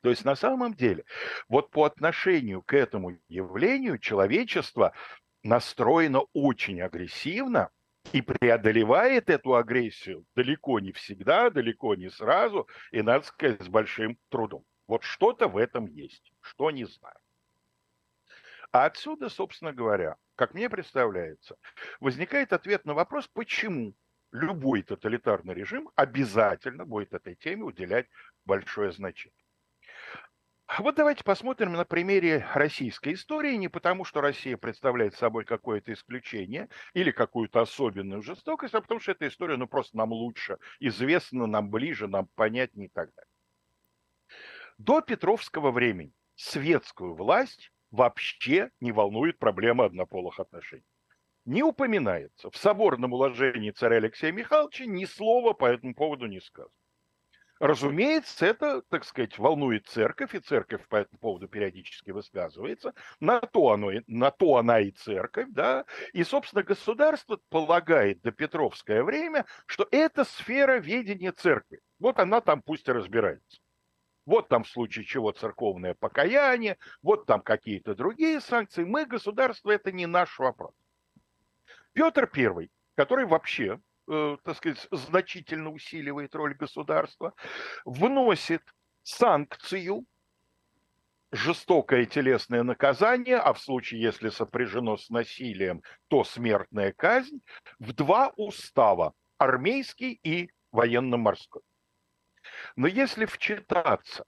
[0.00, 1.04] То есть на самом деле,
[1.48, 4.92] вот по отношению к этому явлению человечество
[5.42, 7.70] настроено очень агрессивно
[8.12, 14.18] и преодолевает эту агрессию далеко не всегда, далеко не сразу, и, надо сказать, с большим
[14.28, 14.64] трудом.
[14.86, 17.16] Вот что-то в этом есть, что не знаю.
[18.72, 21.56] А отсюда, собственно говоря, как мне представляется,
[22.00, 23.94] возникает ответ на вопрос, почему
[24.32, 28.08] любой тоталитарный режим обязательно будет этой теме уделять
[28.46, 29.36] большое значение.
[30.78, 36.70] Вот давайте посмотрим на примере российской истории, не потому, что Россия представляет собой какое-то исключение
[36.94, 41.68] или какую-то особенную жестокость, а потому что эта история ну, просто нам лучше известна, нам
[41.68, 43.28] ближе, нам понятнее и так далее.
[44.78, 50.84] До Петровского времени светскую власть вообще не волнует проблема однополых отношений.
[51.44, 52.50] Не упоминается.
[52.50, 56.72] В соборном уложении царя Алексея Михайловича ни слова по этому поводу не сказано.
[57.62, 62.92] Разумеется, это, так сказать, волнует церковь, и церковь по этому поводу периодически высказывается.
[63.20, 65.84] На то, оно, на то она и церковь, да.
[66.12, 71.78] И, собственно, государство полагает до Петровское время, что это сфера ведения церкви.
[72.00, 73.61] Вот она там пусть и разбирается.
[74.24, 78.84] Вот там в случае чего церковное покаяние, вот там какие-то другие санкции.
[78.84, 80.74] Мы, государство, это не наш вопрос.
[81.92, 87.34] Петр I, который вообще, э, так сказать, значительно усиливает роль государства,
[87.84, 88.62] вносит
[89.02, 90.06] санкцию
[91.32, 97.40] жестокое телесное наказание, а в случае, если сопряжено с насилием, то смертная казнь,
[97.78, 101.62] в два устава– армейский и военно-морской.
[102.76, 104.24] Но если вчитаться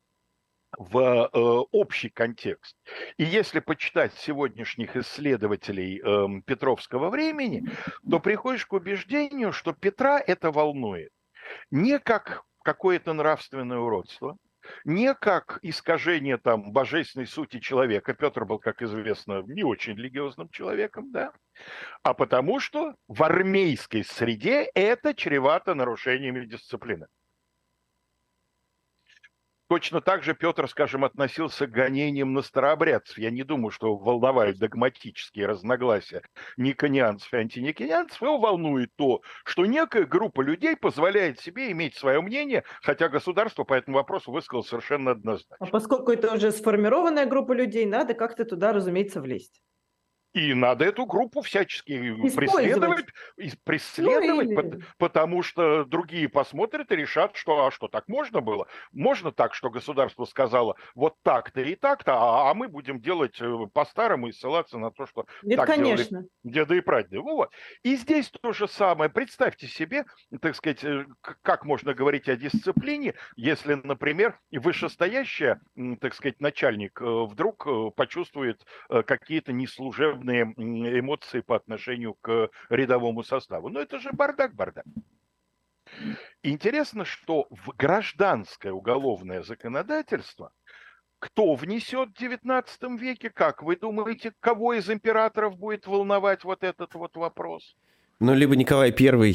[0.76, 1.38] в э,
[1.70, 2.76] общий контекст.
[3.16, 7.62] И если почитать сегодняшних исследователей э, Петровского времени,
[8.10, 11.10] то приходишь к убеждению, что Петра это волнует
[11.70, 14.36] не как какое-то нравственное уродство,
[14.84, 18.14] не как искажение там божественной сути человека.
[18.14, 21.32] Петр был, как известно, не очень религиозным человеком, да,
[22.02, 27.06] а потому что в армейской среде это чревато нарушениями дисциплины.
[29.74, 33.18] Точно так же Петр, скажем, относился к гонениям на старообрядцев.
[33.18, 36.22] Я не думаю, что волновали догматические разногласия
[36.56, 38.22] никонианцев и антиниконианцев.
[38.22, 43.74] Его волнует то, что некая группа людей позволяет себе иметь свое мнение, хотя государство по
[43.74, 45.56] этому вопросу высказало совершенно однозначно.
[45.58, 49.60] А поскольку это уже сформированная группа людей, надо как-то туда, разумеется, влезть.
[50.34, 53.06] И надо эту группу всячески преследовать,
[53.62, 54.82] преследовать ну, и...
[54.98, 58.66] потому что другие посмотрят и решат, что а что, так можно было?
[58.90, 63.66] Можно так, что государство сказало вот так-то и так-то, а, а мы будем делать э,
[63.72, 66.22] по-старому и ссылаться на то, что Нет, так конечно.
[66.22, 67.20] делали деды и прадеды.
[67.20, 67.52] Вот.
[67.84, 69.10] И здесь то же самое.
[69.10, 70.04] Представьте себе,
[70.40, 71.06] так сказать, э,
[71.42, 75.60] как можно говорить о дисциплине, если, например, вышестоящая,
[76.00, 83.68] так сказать, начальник э, вдруг почувствует какие-то неслужебные негативные эмоции по отношению к рядовому составу.
[83.68, 84.84] Но это же бардак-бардак.
[86.42, 90.52] Интересно, что в гражданское уголовное законодательство
[91.20, 96.94] кто внесет в XIX веке, как вы думаете, кого из императоров будет волновать вот этот
[96.94, 97.76] вот вопрос?
[98.20, 99.34] Ну, либо Николай Первый,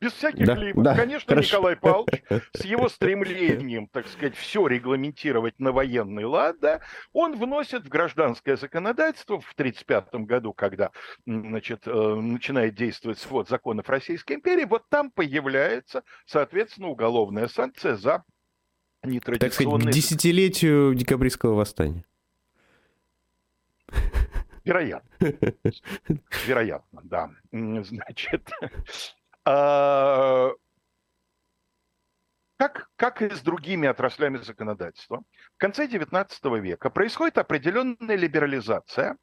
[0.00, 0.82] без всяких да, либо.
[0.82, 1.58] Да, Конечно, хорошо.
[1.58, 2.22] Николай Павлович
[2.56, 6.80] с его стремлением, так сказать, все регламентировать на военный лад, да,
[7.12, 10.90] он вносит в гражданское законодательство в 1935 году, когда
[11.26, 18.24] значит, э, начинает действовать свод законов Российской империи, вот там появляется, соответственно, уголовная санкция за
[19.02, 19.38] нетрадиционные...
[19.38, 22.04] Так сказать, к десятилетию декабристского восстания.
[24.64, 25.10] Вероятно.
[26.46, 27.30] Вероятно, да.
[27.50, 28.50] Значит,
[29.44, 30.52] а,
[32.60, 35.22] как, как и с другими отраслями законодательства,
[35.54, 39.16] в конце XIX века происходит определенная либерализация,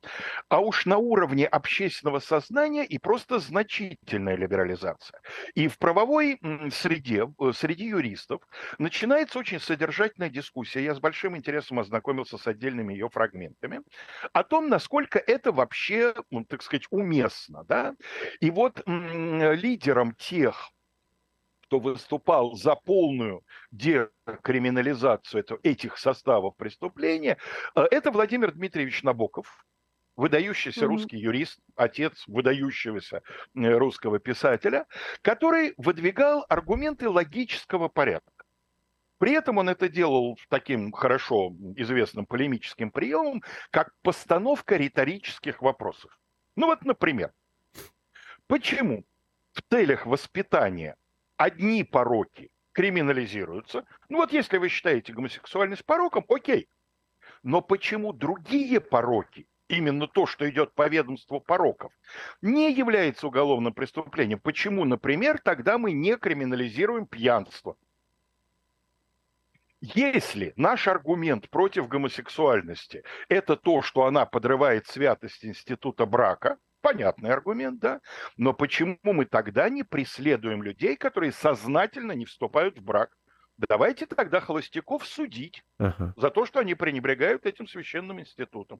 [0.49, 5.19] а уж на уровне общественного сознания и просто значительная либерализация.
[5.53, 6.39] И в правовой
[6.71, 8.41] среде, э, среди юристов,
[8.79, 10.83] начинается очень содержательная дискуссия.
[10.83, 13.81] Я с большим интересом ознакомился с отдельными ее фрагментами
[14.33, 17.63] о том, насколько это вообще, ну, так сказать, уместно.
[17.65, 17.93] Да?
[18.39, 20.71] И вот лидером тех
[21.67, 27.37] кто выступал за полную декриминализацию этих составов преступления,
[27.75, 29.65] э, это Владимир Дмитриевич Набоков,
[30.15, 30.87] выдающийся mm-hmm.
[30.87, 33.21] русский юрист, отец выдающегося
[33.53, 34.85] э, русского писателя,
[35.21, 38.31] который выдвигал аргументы логического порядка.
[39.17, 46.17] При этом он это делал таким хорошо известным полемическим приемом, как постановка риторических вопросов.
[46.55, 47.33] Ну вот, например,
[48.47, 49.03] почему
[49.51, 50.95] в целях воспитания
[51.37, 53.85] одни пороки криминализируются.
[54.09, 56.67] Ну вот если вы считаете гомосексуальность пороком, окей.
[57.43, 61.91] Но почему другие пороки, именно то, что идет по ведомству пороков,
[62.41, 64.39] не является уголовным преступлением?
[64.39, 67.77] Почему, например, тогда мы не криминализируем пьянство?
[69.79, 76.57] Если наш аргумент против гомосексуальности– это то, что она подрывает святость института брака,
[76.87, 77.99] Понятный аргумент, да.
[78.37, 83.17] Но почему мы тогда не преследуем людей, которые сознательно не вступают в брак?
[83.57, 86.13] Давайте тогда холостяков судить ага.
[86.15, 88.79] за то, что они пренебрегают этим священным институтом.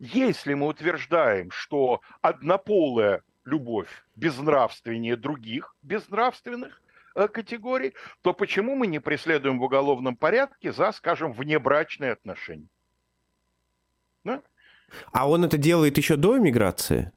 [0.00, 6.82] Если мы утверждаем, что однополая любовь безнравственнее других безнравственных
[7.14, 12.70] э, категорий, то почему мы не преследуем в уголовном порядке за, скажем, внебрачные отношения?
[14.24, 14.42] Да?
[15.12, 17.12] А он это делает еще до миграции?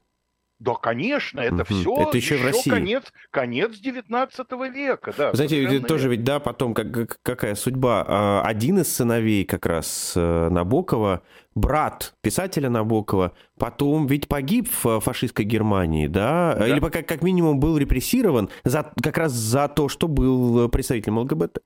[0.64, 2.70] Да, конечно, это все это еще, еще в России.
[2.70, 5.14] конец, конец 19 века.
[5.18, 8.06] Да, Знаете, это тоже ведь, да, потом как, какая судьба.
[8.08, 11.22] А, один из сыновей как раз э, Набокова,
[11.54, 16.56] брат писателя Набокова, потом ведь погиб в фашистской Германии, да?
[16.58, 16.68] да.
[16.68, 21.60] Или как, как минимум был репрессирован за, как раз за то, что был представителем ЛГБТ.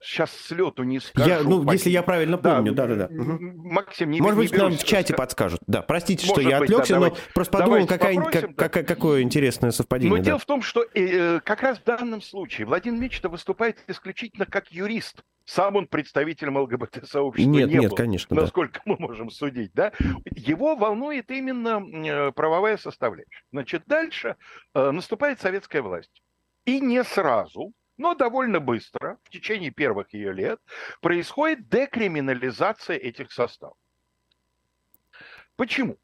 [0.00, 1.28] Сейчас с лету не скажу.
[1.28, 3.08] Я, ну, если я правильно помню, да-да-да.
[3.10, 5.16] Максим, не Может не быть, нам в чате сказать.
[5.16, 5.60] подскажут.
[5.66, 8.72] Да, простите, что Может я быть, отвлекся, да, но давайте- просто подумал, какая, попросим, как-
[8.74, 8.82] да.
[8.82, 10.10] какое интересное совпадение.
[10.10, 10.24] Но да.
[10.24, 14.70] дело в том, что э, как раз в данном случае Владимир Мечта выступает исключительно как
[14.72, 15.22] юрист.
[15.44, 17.96] Сам он представителем ЛГБТ-сообщества Нет, не нет, был.
[17.96, 18.42] конечно, да.
[18.42, 19.92] насколько мы можем судить, да,
[20.36, 23.42] его волнует именно э, правовая составляющая.
[23.50, 24.36] Значит, дальше
[24.74, 26.22] э, наступает советская власть.
[26.66, 30.60] И не сразу, но довольно быстро, в течение первых ее лет,
[31.02, 33.76] происходит декриминализация этих составов.
[35.56, 35.98] Почему?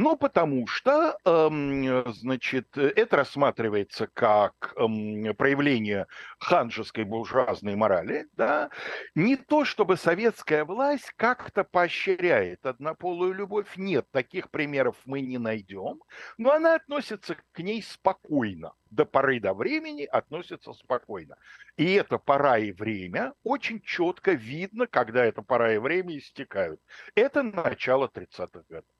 [0.00, 6.06] Ну, потому что, эм, значит, это рассматривается как эм, проявление
[6.38, 8.70] ханжеской буржуазной морали, да,
[9.16, 16.00] не то чтобы советская власть как-то поощряет однополую любовь, нет, таких примеров мы не найдем,
[16.36, 21.34] но она относится к ней спокойно, до поры до времени относится спокойно.
[21.76, 26.80] И эта пора и время очень четко видно, когда эта пора и время истекают.
[27.16, 28.97] Это начало 30-х годов.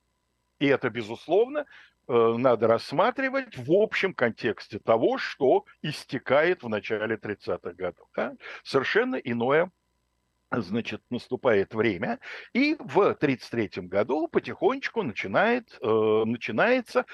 [0.59, 1.67] И это, безусловно,
[2.09, 8.09] э, надо рассматривать в общем контексте того, что истекает в начале 30-х годов.
[8.15, 8.35] да.
[8.65, 9.71] Совершенно иное
[10.51, 12.19] значит, наступает время,
[12.53, 17.05] и в 1933 году потихонечку начинает, э, начинается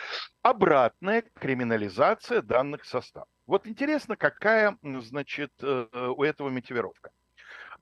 [0.43, 3.29] обратная криминализация данных составов.
[3.47, 5.87] Вот интересно, какая, значит, э,
[6.17, 7.11] у этого мотивировка.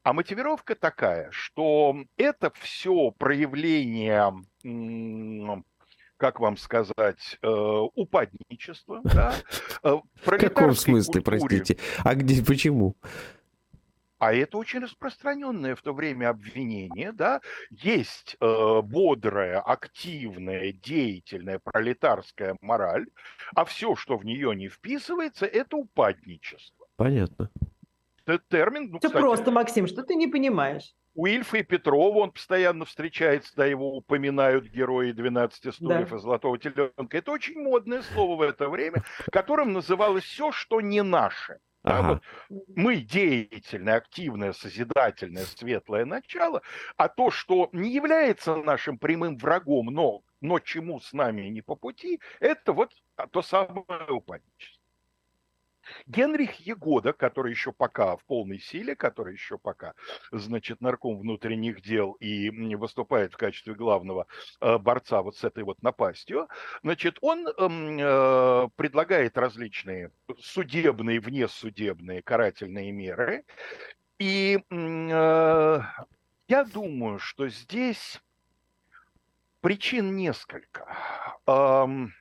[0.02, 4.32] А мотивировка такая, что это все проявление,
[6.16, 9.34] как вам сказать, э, упадничества, да,
[9.82, 11.38] э, В каком смысле, культуре.
[11.38, 11.78] простите?
[12.04, 12.96] А где, почему?
[14.22, 17.40] А это очень распространенное в то время обвинение, да,
[17.70, 23.06] есть э, бодрая, активная, деятельная пролетарская мораль,
[23.56, 26.86] а все, что в нее не вписывается, это упадничество.
[26.94, 27.50] Понятно.
[28.24, 30.94] Это термин, ну, Все кстати, просто, Максим, что ты не понимаешь?
[31.14, 36.16] У Ильфа и Петрова он постоянно встречается, да, его упоминают герои 12 стульев Да.
[36.16, 37.16] и Золотого теленка.
[37.18, 41.58] Это очень модное слово в это время, которым называлось все, что не наше.
[41.84, 42.08] Да, Ага.
[42.08, 42.22] вот
[42.76, 46.62] мы деятельное, активное, созидательное, светлое начало,
[46.96, 51.74] а то, что не является нашим прямым врагом, но, но чему с нами не по
[51.74, 52.92] пути, это вот
[53.32, 54.81] то самое упадничество.
[56.06, 59.94] Генрих Егода, который еще пока в полной силе, который еще пока,
[60.30, 64.26] значит, нарком внутренних дел и выступает в качестве главного
[64.60, 66.48] э, борца вот с этой вот напастью,
[66.82, 73.44] значит, он эм, э, предлагает различные судебные, внесудебные карательные меры.
[74.18, 75.80] И э,
[76.48, 78.20] я думаю, что здесь
[79.60, 80.96] причин несколько.
[81.46, 82.12] Эм,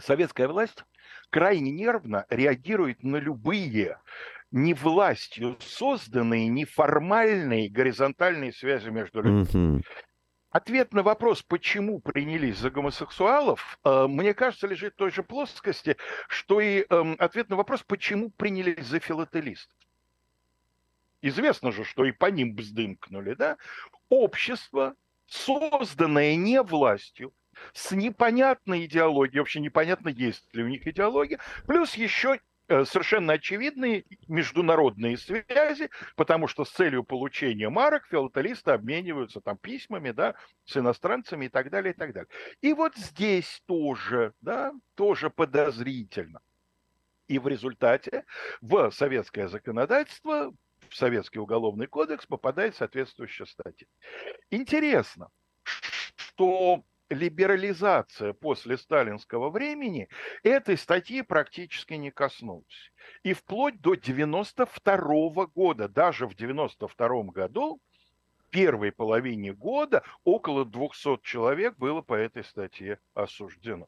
[0.00, 0.84] Советская власть
[1.30, 3.98] крайне нервно реагирует на любые
[4.50, 9.46] не властью созданные неформальные горизонтальные связи между людьми.
[9.52, 9.82] Мгм.
[10.50, 15.96] Ответ на вопрос, почему принялись за гомосексуалов, э, мне кажется, лежит в той же плоскости,
[16.28, 19.76] что и эм, ответ на вопрос, почему принялись за филателистов.
[21.22, 23.58] Известно же, что и по ним бздымкнули, да?
[24.08, 27.32] Общество, созданное не властью,
[27.72, 34.04] с непонятной идеологией, вообще непонятно, есть ли у них идеология, плюс еще э, совершенно очевидные
[34.28, 40.34] международные связи, потому что с целью получения марок филателисты обмениваются там письмами, да,
[40.64, 42.28] с иностранцами и так далее, и так далее.
[42.60, 46.40] И вот здесь тоже, да, тоже подозрительно.
[47.28, 48.24] И в результате
[48.60, 50.52] в советское законодательство,
[50.88, 53.86] в советский уголовный кодекс попадает соответствующая статья.
[54.50, 55.28] Интересно,
[56.16, 60.08] что либерализация после сталинского времени
[60.42, 62.92] этой статьи практически не коснулась.
[63.22, 67.80] И вплоть до 92 года, даже в 92 году,
[68.50, 73.86] первой половине года около 200 человек было по этой статье осуждено.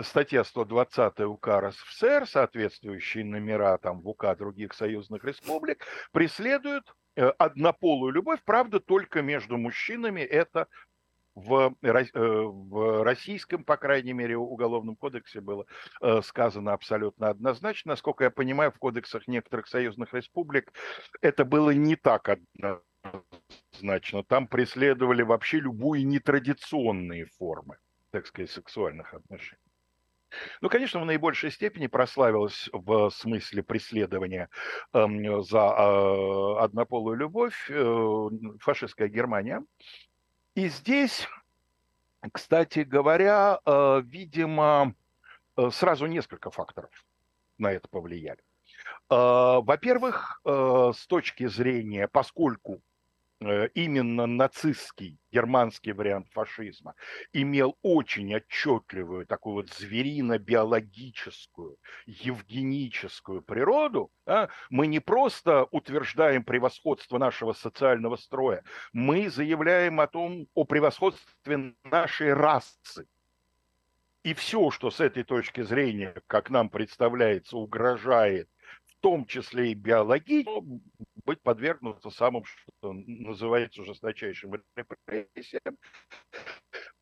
[0.00, 8.12] Статья 120 УК РСФСР, соответствующие номера там в УК других союзных республик, преследуют э, однополую
[8.12, 10.68] любовь, правда, только между мужчинами это
[11.40, 15.66] в, э, в российском, по крайней мере, уголовном кодексе было
[16.00, 17.92] э, сказано абсолютно однозначно.
[17.92, 20.72] Насколько я понимаю, в кодексах некоторых союзных республик
[21.20, 24.24] это было не так однозначно.
[24.24, 27.78] Там преследовали вообще любые нетрадиционные формы,
[28.10, 29.70] так сказать, сексуальных отношений.
[30.60, 34.48] Ну, конечно, в наибольшей степени прославилась в смысле преследования
[34.92, 38.28] эм, за э, однополую любовь э,
[38.60, 39.64] фашистская Германия.
[40.54, 41.26] И здесь,
[42.32, 44.94] кстати говоря, э, видимо,
[45.56, 46.90] э, сразу несколько факторов
[47.58, 48.40] на это повлияли.
[49.08, 52.89] Во-первых, с точки зрения, поскольку Э,
[53.40, 56.94] именно нацистский германский вариант фашизма
[57.32, 61.76] имел очень отчетливую такую вот зверино-биологическую,
[62.06, 68.62] евгеническую природу, да, мы не просто утверждаем превосходство нашего социального строя,
[68.92, 73.06] мы заявляем о том, о превосходстве нашей расы.
[74.22, 78.50] И все, что с этой точки зрения, как нам представляется, угрожает
[79.00, 80.80] том числе и биологически,
[81.24, 85.76] быть подвергнуться самым, что называется, жесточайшим репрессиям.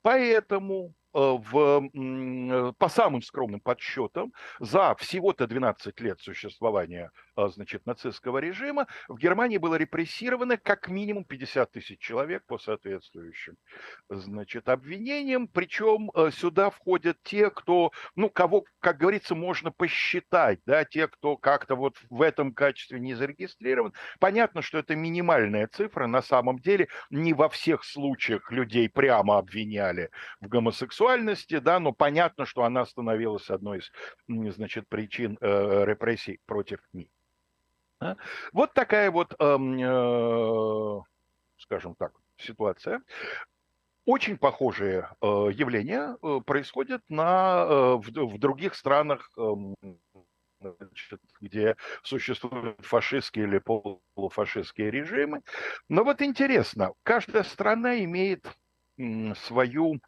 [0.03, 8.87] Поэтому в, по самым скромным подсчетам, за всего-то 12 лет существования а, значит, нацистского режима
[9.09, 13.57] в Германии было репрессировано как минимум 50 тысяч человек по соответствующим
[14.09, 15.49] значит, обвинениям.
[15.49, 21.37] Причем э, сюда входят те, кто, ну, кого, как говорится, можно посчитать, да, те, кто
[21.37, 23.93] как-то вот в этом качестве не зарегистрирован.
[24.19, 26.07] Понятно, что это минимальная цифра.
[26.07, 30.11] На самом деле не во всех случаях людей прямо обвиняли
[30.41, 31.08] в гомосексуальности,
[31.61, 36.81] да, но понятно, что она становилась одной из, значит, причин э, репрессий против.
[38.01, 38.17] Да?
[38.53, 41.01] Вот такая вот, эм, э,
[41.59, 43.03] скажем так, ситуация.
[44.05, 49.55] Очень похожие э, явления происходят на, в, других странах, э,
[50.61, 55.43] значит, где существуют фашистские или полуфашистские режимы.
[55.89, 58.47] Но вот интересно, каждая страна имеет
[59.37, 60.01] свою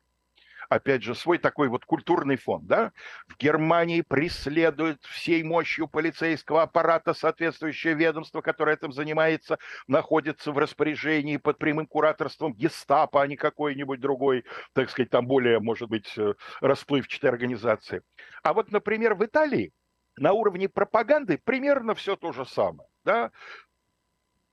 [0.71, 2.93] опять же, свой такой вот культурный фон, да.
[3.29, 9.59] В Германии преследуют всей мощью полицейского аппарата соответствующее ведомство, которое этим занимается,
[9.89, 15.59] находится в распоряжении под прямым кураторством гестапо, а не какой-нибудь другой, так сказать, там более,
[15.59, 18.03] может быть, э, расплывчатой организации.
[18.43, 19.73] А вот, например, в Италии
[20.17, 22.89] на уровне пропаганды примерно все то же самое.
[23.05, 23.33] Да?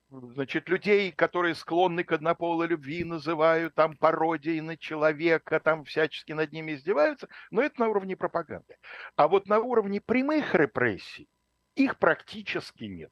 [0.10, 6.52] Значит, людей, которые склонны к однополой любви, называют там пародией на человека, там всячески над
[6.52, 8.78] ними издеваются, но это на уровне пропаганды.
[9.16, 11.28] А вот на уровне прямых репрессий
[11.76, 13.12] их практически нет.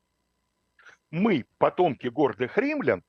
[1.11, 3.03] Мы, потомки гордых римлян,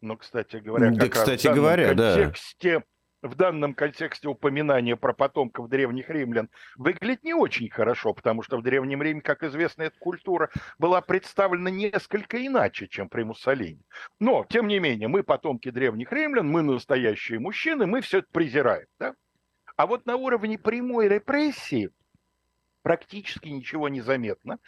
[0.00, 2.84] но, кстати говоря, да, кстати говоря, контексте да
[3.26, 8.62] в данном контексте упоминание про потомков древних римлян выглядит не очень хорошо, потому что в
[8.62, 13.82] Древнем Риме, как известно, эта культура была представлена несколько иначе, чем при Муссолини.
[14.20, 18.86] Но, тем не менее, мы потомки древних римлян, мы настоящие мужчины, мы все это презираем.
[18.98, 19.14] Да?
[19.76, 21.90] А вот на уровне прямой репрессии
[22.82, 24.58] практически ничего не заметно.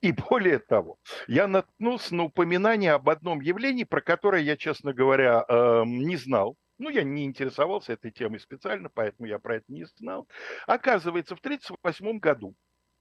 [0.00, 0.98] И более того,
[1.28, 6.56] я наткнулся на упоминание об одном явлении, про которое я, честно говоря, эм, не знал.
[6.78, 10.28] Ну, я не интересовался этой темой специально, поэтому я про это не знал.
[10.66, 12.54] Оказывается, в 1938 году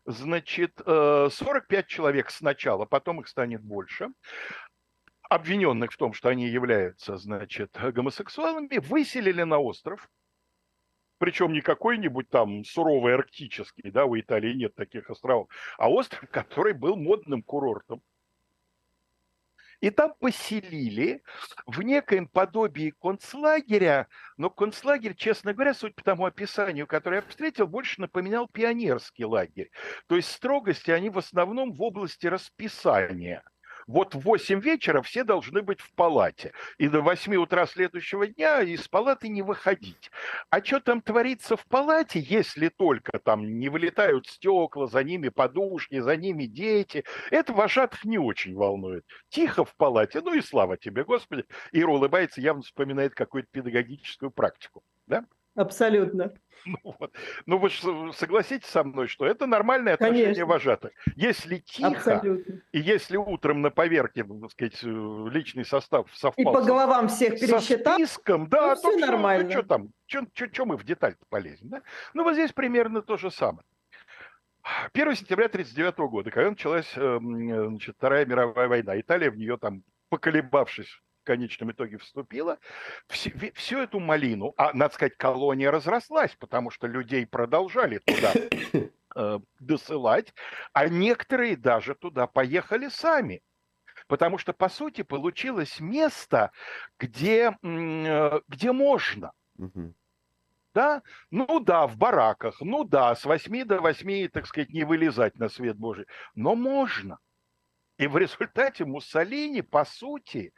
[0.07, 4.07] значит, 45 э, человек сначала, потом их станет больше,
[5.29, 10.09] обвиненных в том, что они являются, значит, гомосексуалами, выселили на остров,
[11.19, 16.73] причем не какой-нибудь там суровый арктический, да, у Италии нет таких островов, а остров, который
[16.73, 18.01] был модным курортом.
[19.79, 21.21] И там поселили
[21.65, 24.07] в некоем подобии концлагеря,
[24.37, 29.69] но концлагерь, честно говоря, суть по тому описанию, которое я встретил, больше напоминал пионерский лагерь.
[30.07, 33.43] То есть строгости они в основном в области расписания–
[33.87, 36.53] вот в 8 вечера все должны быть в палате.
[36.77, 40.11] И до 8 утра следующего дня из палаты не выходить.
[40.49, 45.99] А что там творится в палате, если только там не вылетают стекла, за ними подушки,
[45.99, 49.05] за ними дети, это вожатых не очень волнует.
[49.29, 51.45] Тихо в палате, ну и слава тебе, Господи.
[51.71, 54.83] Ира улыбается, явно вспоминает какую-то педагогическую практику.
[55.07, 55.25] Да?
[55.57, 56.33] Абсолютно.
[56.65, 57.13] Ну, вот.
[57.45, 57.69] ну вы
[58.13, 60.45] согласитесь со мной, что это нормальное отношение Конечно.
[60.45, 60.91] вожатых.
[61.15, 62.61] Если тихо, Абсолютно.
[62.71, 64.87] и если утром на поверке, так сказать, э,
[65.31, 66.51] личный состав совпал...
[66.51, 69.51] И по головам всех пересчитал, со списком, да, ну, все нормально.
[69.51, 71.81] Что, там, что мы в деталь полезем, да?
[72.13, 73.65] Ну, вот здесь примерно то же самое.
[74.93, 79.57] 1 сентября 1939 года, когда началась эм, э, значит, Вторая мировая война, Италия в нее
[79.57, 82.57] там, поколебавшись конечном итоге вступила,
[83.07, 88.33] всю, всю эту малину, а, надо сказать, колония разрослась, потому что людей продолжали туда
[89.15, 90.33] э, досылать,
[90.73, 93.41] а некоторые даже туда поехали сами.
[94.07, 96.51] Потому что, по сути, получилось место,
[96.97, 99.33] где, э, где можно.
[100.73, 101.01] Да?
[101.31, 105.49] Ну да, в бараках, ну да, с 8 до 8, так сказать, не вылезать на
[105.49, 106.05] свет Божий,
[106.35, 107.17] но можно.
[107.97, 110.53] И в результате Муссолини, по сути,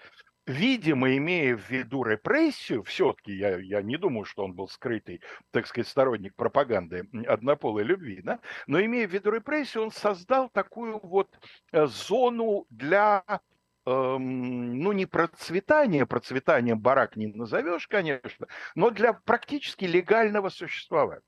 [0.50, 5.22] видимо, имея в виду репрессию, все-таки я, я не думаю, что он был скрытый,
[5.52, 11.00] так сказать, сторонник пропаганды однополой любви, да, но имея в виду репрессию, он создал такую
[11.04, 11.40] вот
[11.72, 13.24] э, зону для
[13.86, 21.22] эм, ну, не процветания, процветанием барак не назовешь, конечно, но для практически легального существования.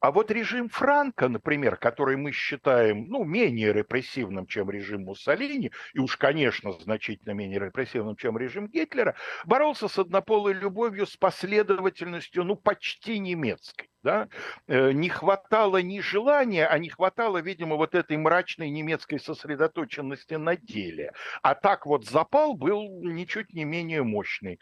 [0.00, 5.98] А вот режим Франка, например, который мы считаем ну, менее репрессивным, чем режим Муссолини, и
[5.98, 12.56] уж, конечно, значительно менее репрессивным, чем режим Гитлера, боролся с однополой любовью с последовательностью ну,
[12.56, 13.88] почти немецкой.
[14.02, 14.28] Да?
[14.66, 20.56] Э, не хватало ни желания, а не хватало, видимо, вот этой мрачной немецкой сосредоточенности на
[20.56, 21.12] деле.
[21.42, 24.60] А так вот запал был ничуть не менее мощный.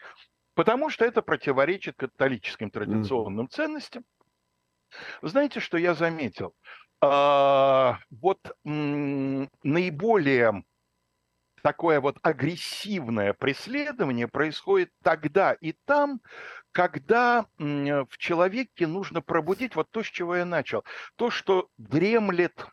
[0.55, 4.05] Потому что это противоречит католическим традиционным ценностям,
[5.21, 6.53] знаете, что я заметил?
[7.01, 10.63] А, вот м, наиболее
[11.63, 16.19] такое вот агрессивное преследование происходит тогда и там,
[16.71, 20.83] когда в человеке нужно пробудить вот то, с чего я начал.
[21.15, 22.67] То, что дремлет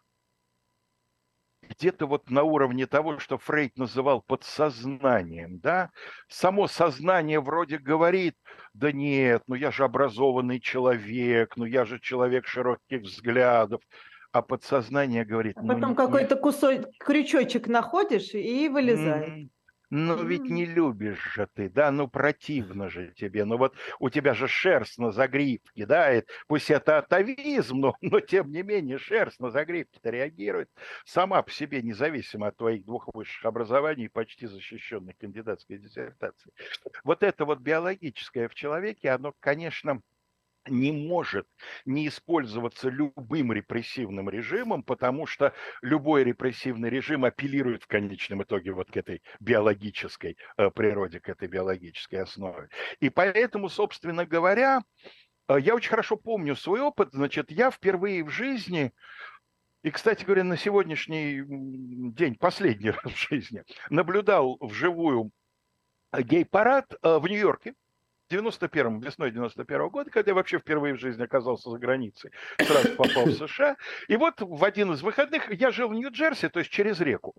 [1.71, 5.91] где-то вот на уровне того, что Фрейд называл подсознанием, да,
[6.29, 8.35] само сознание вроде говорит,
[8.75, 13.81] да нет, ну я же образованный человек, ну я же человек широких взглядов,
[14.33, 15.57] а подсознание говорит...
[15.57, 19.49] А потом ну, какой-то кусок, крючочек находишь и вылезает.
[19.93, 24.35] Ну ведь не любишь же ты, да, ну противно же тебе, ну вот у тебя
[24.35, 29.41] же шерсть на загривке, да, и пусть это атовизм, но, но тем не менее шерсть
[29.41, 30.71] на загривке-то реагирует
[31.05, 36.55] сама по себе, независимо от твоих двух высших образований, почти защищенных кандидатской диссертацией.
[37.03, 40.03] Вот это вот биологическое в человеке, оно, конечно,
[40.67, 41.47] не может
[41.85, 48.91] не использоваться любым репрессивным режимом, потому что любой репрессивный режим апеллирует в конечном итоге вот
[48.91, 52.69] к этой биологической э, природе, к этой биологической основе.
[53.01, 54.83] И поэтому, собственно говоря,
[55.49, 57.11] э, я очень хорошо помню свой опыт.
[57.13, 58.93] Значит, я впервые в жизни
[59.83, 61.43] и, кстати говоря, на сегодняшний
[62.13, 65.31] день, последний раз в жизни, наблюдал вживую
[66.13, 67.75] гей-парад э, в Нью-Йорке
[68.31, 72.95] 91-м, весной 91 -го года, когда я вообще впервые в жизни оказался за границей, сразу
[72.97, 73.77] попал в США.
[74.09, 77.35] И вот в один из выходных, я жил в Нью-Джерси, то есть через реку.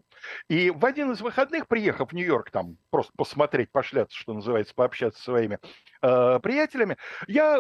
[0.50, 5.20] И в один из выходных, приехав в Нью-Йорк, там просто посмотреть, пошляться, что называется, пообщаться
[5.20, 5.60] со своими
[6.02, 7.60] э, приятелями, я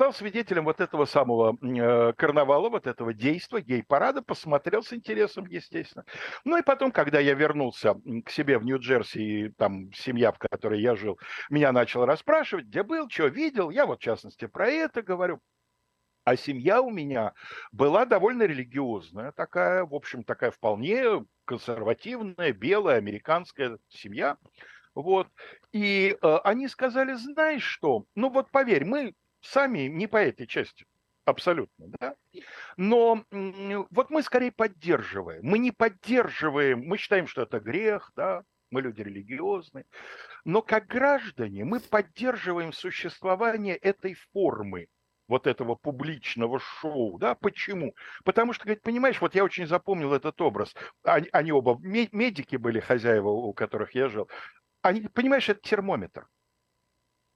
[0.00, 6.06] стал свидетелем вот этого самого э, карнавала, вот этого действа, гей-парада, посмотрел с интересом, естественно.
[6.46, 10.80] Ну и потом, когда я вернулся к себе в Нью-Джерси, и там семья, в которой
[10.80, 11.18] я жил,
[11.50, 15.38] меня начала расспрашивать, где был, что видел, я вот в частности про это говорю.
[16.24, 17.34] А семья у меня
[17.70, 24.38] была довольно религиозная, такая, в общем, такая вполне консервативная, белая, американская семья.
[24.94, 25.28] Вот.
[25.72, 30.86] И э, они сказали, знаешь что, ну вот поверь, мы сами не по этой части.
[31.24, 32.16] Абсолютно, да.
[32.76, 35.40] Но вот мы скорее поддерживаем.
[35.44, 39.84] Мы не поддерживаем, мы считаем, что это грех, да, мы люди религиозные.
[40.44, 44.88] Но как граждане мы поддерживаем существование этой формы,
[45.28, 47.94] вот этого публичного шоу, да, почему?
[48.24, 50.74] Потому что, говорит, понимаешь, вот я очень запомнил этот образ,
[51.04, 54.28] они, они оба медики были, хозяева, у которых я жил,
[54.82, 56.26] они, понимаешь, это термометр,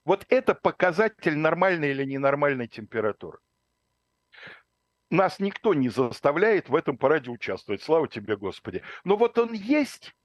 [0.05, 3.39] вот это показатель нормальной или ненормальной температуры.
[5.09, 8.81] Нас никто не заставляет в этом параде участвовать, слава тебе, Господи.
[9.03, 10.15] Но вот он есть,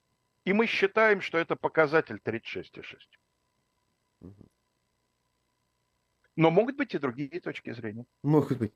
[0.44, 4.34] и мы считаем, что это показатель 36,6.
[6.36, 8.06] Но могут быть и другие точки зрения.
[8.22, 8.72] Могут быть.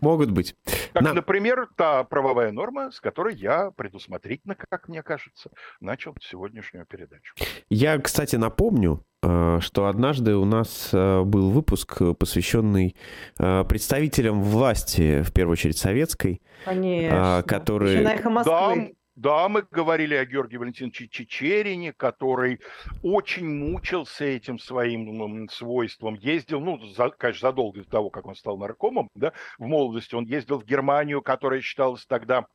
[0.00, 0.56] Могут быть.
[0.92, 1.14] Как, На...
[1.14, 7.34] например, та правовая норма, с которой я предусмотрительно, как мне кажется, начал сегодняшнюю передачу.
[7.68, 12.96] Я, кстати, напомню, э, что однажды у нас э, был выпуск, посвященный
[13.38, 17.44] э, представителям власти, в первую очередь советской, Конечно.
[17.46, 18.02] которые...
[18.02, 18.94] Начиная Москвы.
[19.16, 22.60] Да, мы говорили о Георгии Валентиновиче Чечерине, который
[23.02, 26.14] очень мучился этим своим свойством.
[26.14, 30.24] Ездил, ну, за, конечно, задолго до того, как он стал наркомом, да, в молодости он
[30.24, 32.46] ездил в Германию, которая считалась тогда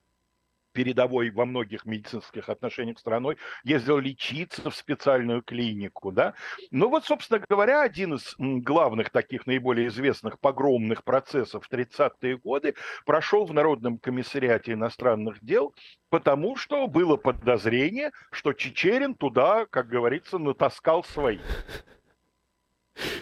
[0.75, 6.33] передовой во многих медицинских отношениях страной, ездил лечиться в специальную клинику, да.
[6.69, 12.75] Ну вот, собственно говоря, один из главных таких наиболее известных погромных процессов в 30-е годы
[13.05, 15.73] прошел в Народном комиссариате иностранных дел,
[16.09, 21.41] потому что было подозрение, что Чечерин туда, как говорится, натаскал своих.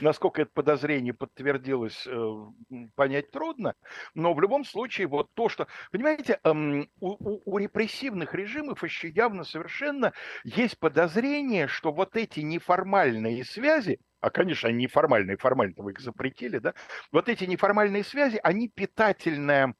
[0.01, 2.35] Насколько это подозрение подтвердилось, э,
[2.95, 3.75] понять трудно.
[4.13, 5.67] Но в любом случае, вот то, что...
[5.91, 10.13] Понимаете, у, у, у репрессивных режимов еще явно совершенно
[10.43, 16.59] есть подозрение, что вот эти неформальные связи, а, конечно, они неформальные, формально-то вы их запретили,
[16.59, 16.73] да,
[17.11, 19.75] вот эти неформальные связи, они питательная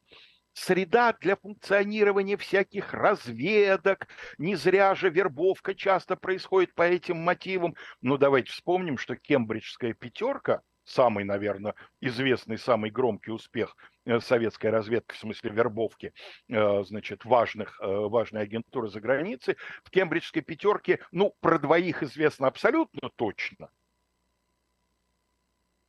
[0.54, 4.08] среда для функционирования всяких разведок.
[4.38, 7.74] Не зря же вербовка часто происходит по этим мотивам.
[8.00, 13.76] Ну, давайте вспомним, что кембриджская пятерка, самый, наверное, известный, самый громкий успех
[14.06, 16.12] э, советской разведки, в смысле вербовки,
[16.48, 22.46] э, значит, важных, э, важной агентуры за границей, в кембриджской пятерке, ну, про двоих известно
[22.46, 23.70] абсолютно точно.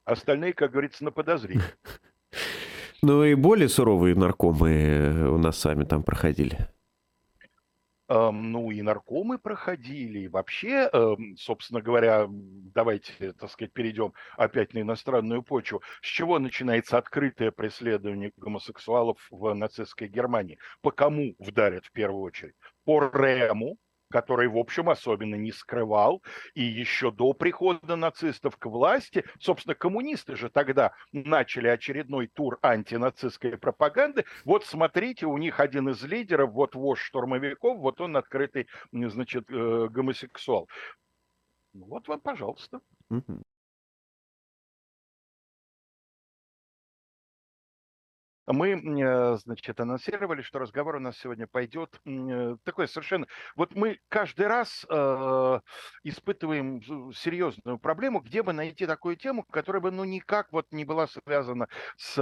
[0.05, 1.63] Остальные, как говорится, на подозрение.
[3.07, 6.67] Ну и более суровые наркомы э, у нас сами там проходили.
[8.07, 14.73] Эм, ну и наркомы проходили, и вообще, эм, собственно говоря, давайте, так сказать, перейдем опять
[14.73, 15.83] на иностранную почву.
[16.01, 20.57] С чего начинается открытое преследование гомосексуалов в нацистской Германии?
[20.81, 22.55] По кому вдарят в первую очередь?
[22.85, 23.77] По Рему,
[24.09, 26.21] который, в общем, особенно не скрывал.
[26.53, 33.57] И еще до прихода нацистов к власти, собственно, коммунисты же тогда начали очередной тур антинацистской
[33.57, 34.25] пропаганды.
[34.43, 39.87] Вот смотрите, у них один из лидеров, вот вождь штурмовиков, вот он открытый, значит, э,
[39.89, 40.69] гомосексуал.
[41.73, 42.79] Вот вам, пожалуйста.
[48.47, 53.25] Мы, э, значит, анонсировали, что разговор у нас сегодня пойдет э, такой совершенно...
[53.55, 55.59] Вот мы каждый раз э,
[56.03, 56.81] испытываем
[57.13, 61.67] серьезную проблему, где бы найти такую тему, которая бы, ну, никак вот не была связана
[61.97, 62.13] с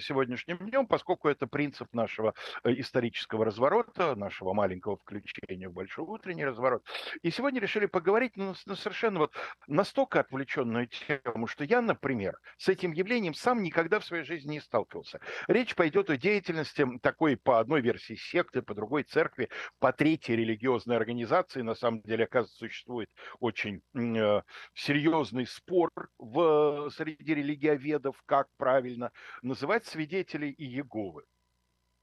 [0.00, 6.44] сегодняшним днем, поскольку это принцип нашего э, исторического разворота, нашего маленького включения в большой утренний
[6.44, 6.84] разворот.
[7.22, 9.34] И сегодня решили поговорить ну, на совершенно вот
[9.68, 14.60] настолько отвлеченную тему, что я, например, с этим явлением сам никогда в своей жизни не
[14.60, 15.20] сталкивался.
[15.60, 20.96] Речь пойдет о деятельности такой по одной версии секты, по другой церкви, по третьей религиозной
[20.96, 21.60] организации.
[21.60, 24.40] На самом деле, оказывается, существует очень э,
[24.72, 31.24] серьезный спор в, среди религиоведов, как правильно называть свидетелей Иеговы.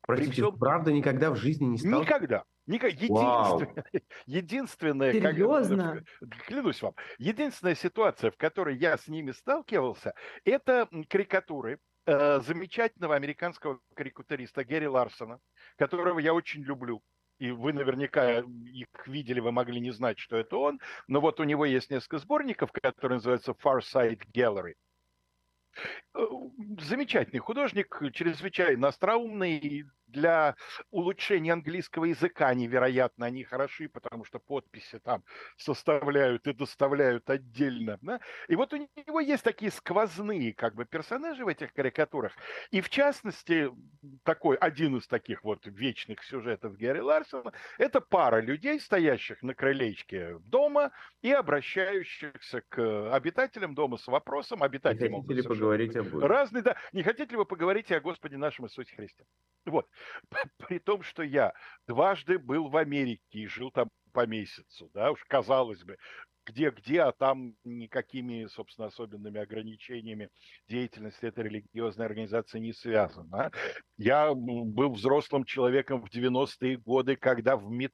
[0.01, 0.59] Простите, всем...
[0.59, 2.03] правда никогда в жизни не стал?
[2.03, 2.43] Никогда.
[2.67, 2.91] Никак...
[2.91, 3.73] Единственное,
[4.27, 6.03] единственное Серьезно?
[6.19, 10.13] Как, клянусь вам, единственная ситуация, в которой я с ними сталкивался,
[10.45, 11.79] это карикатуры
[12.09, 15.41] Э, замечательного американского карикатуриста Гэри Ларсона,
[15.75, 17.03] которого я очень люблю.
[17.37, 20.79] И вы наверняка их видели, вы могли не знать, что это он.
[21.09, 24.75] Но вот у него есть несколько сборников, которые называются Far Side Gallery.
[26.15, 26.19] Э,
[26.79, 29.83] замечательный художник, чрезвычайно остроумный,
[30.17, 30.55] для
[30.89, 35.23] улучшения английского языка невероятно они хороши, потому что подписи там
[35.57, 37.99] составляют и доставляют отдельно.
[38.01, 38.19] Да?
[38.47, 42.33] И вот у него есть такие сквозные как бы персонажи в этих карикатурах.
[42.71, 43.69] И в частности,
[44.23, 50.39] такой один из таких вот вечных сюжетов Гэри Ларсона– это пара людей, стоящих на крылечке
[50.39, 50.91] дома
[51.21, 57.03] и обращающихся к обитателям дома с вопросом, обитатели могут ли поговорить об разные, да, не
[57.03, 59.25] хотите ли вы поговорить о Господе нашем Иисусе Христе?
[59.67, 59.87] Вот.
[60.57, 61.53] При том, что я
[61.87, 65.97] дважды был в Америке и жил там по месяцу, да, уж казалось бы,
[66.47, 70.29] где-где, а там никакими, собственно, особенными ограничениями
[70.67, 73.51] деятельности этой религиозной организации не связана.
[73.97, 77.93] Я был взрослым человеком в 90-е годы, когда в метро,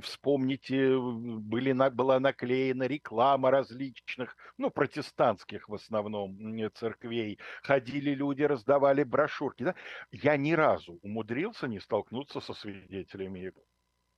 [0.00, 6.36] вспомните, были, была наклеена реклама различных, ну, протестантских в основном
[6.74, 7.38] церквей.
[7.62, 9.64] Ходили люди, раздавали брошюрки.
[9.64, 9.74] Да?
[10.10, 13.52] Я ни разу умудрился не столкнуться со свидетелями.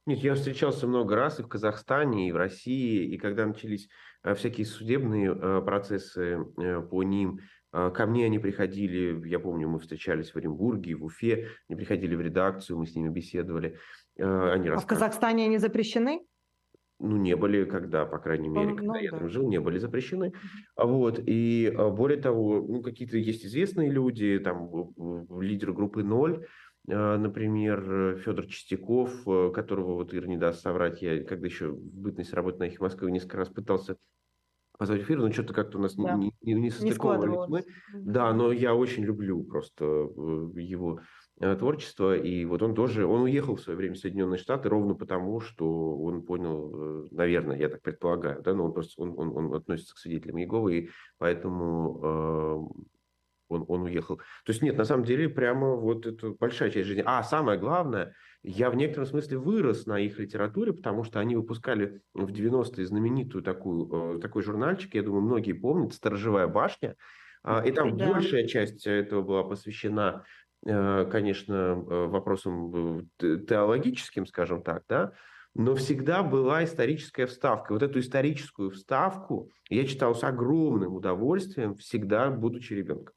[0.07, 3.89] Нет, я встречался много раз и в Казахстане, и в России, и когда начались
[4.23, 7.41] э, всякие судебные э, процессы э, по ним,
[7.73, 12.21] ко мне они приходили, я помню, мы встречались в Оренбурге, в Уфе, они приходили в
[12.21, 13.81] редакцию, мы с ними беседовали.
[14.19, 16.21] Они а в Казахстане они запрещены?
[17.01, 19.19] ну, не были, когда, по крайней мере, ну, когда ну, я да.
[19.19, 20.33] там жил, не были запрещены.
[20.77, 24.71] Вот, и более того, ну, какие-то есть известные люди, там,
[25.41, 26.47] лидеры группы «Ноль»,
[26.89, 31.81] а, например, Федор Чистяков, э, которого вот Ира не даст соврать, я когда еще в
[31.81, 33.97] бытность работы на их Москве несколько раз пытался
[34.77, 36.15] позвать эфир, но что-то как-то у нас да.
[36.15, 37.65] не, не, не состыковывались мы.
[37.95, 41.03] Да, но я очень люблю просто э, его э,
[41.39, 45.41] творчество, и вот он тоже, он уехал в свое время в Соединенные Штаты ровно потому,
[45.41, 49.95] что он понял, наверное, я так предполагаю, да, но он просто, он, он, он относится
[49.95, 52.73] к свидетелям Иеговы, и поэтому
[53.49, 54.17] он, он уехал.
[54.17, 57.03] То есть нет, на самом деле прямо вот это большая часть жизни.
[57.05, 62.01] А самое главное, я в некотором смысле вырос на их литературе, потому что они выпускали
[62.13, 66.97] в 90-е знаменитую такую, э, такой журнальчик, я думаю, многие помнят, «Сторожевая башня»,
[67.47, 68.11] а, и там да.
[68.11, 75.13] большая часть этого была посвящена Э, конечно, э, вопросам э, теологическим, скажем так, да,
[75.55, 77.73] но всегда была историческая вставка.
[77.73, 83.15] Вот эту историческую вставку я читал с огромным удовольствием, всегда будучи ребенком.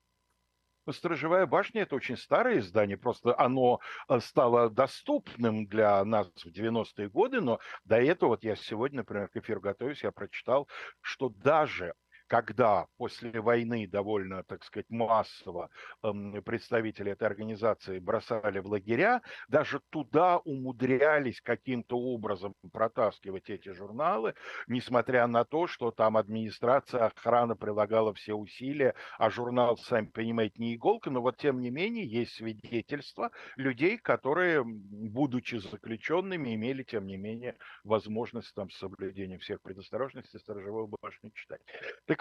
[0.90, 3.82] «Сторожевая башня»– это очень старое издание, просто оно
[4.19, 9.36] стало доступным для нас в 90-е годы, но до этого, вот я сегодня, например, к
[9.36, 10.69] эфиру готовюсь, я прочитал,
[11.02, 11.94] что даже
[12.28, 15.70] когда после войны довольно, так сказать, массово
[16.04, 24.34] эм, представители этой организации бросали в лагеря, даже туда умудрялись каким-то образом протаскивать эти журналы,
[24.68, 30.76] несмотря на то, что там администрация, охрана прилагала все усилия, а журнал, сами понимаете, не
[30.76, 37.18] иголка, но вот тем не менее есть свидетельства людей, которые, будучи заключенными, имели, тем не
[37.18, 41.62] менее, возможность там с соблюдением всех предосторожностей сторожевую башню читать.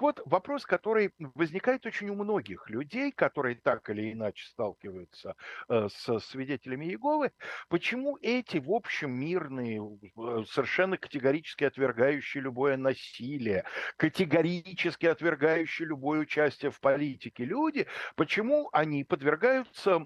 [0.03, 5.37] Вот, вопрос, который возникает очень у многих людей, которые так или иначе сталкиваются
[5.69, 7.33] э, с свидетелями Иеговы,
[7.69, 13.65] почему эти, в общем, мирные, э, совершенно категорически отвергающие любое насилие,
[13.97, 17.87] категорически отвергающие любое участие в политике люди,
[18.17, 20.01] почему они подвергаются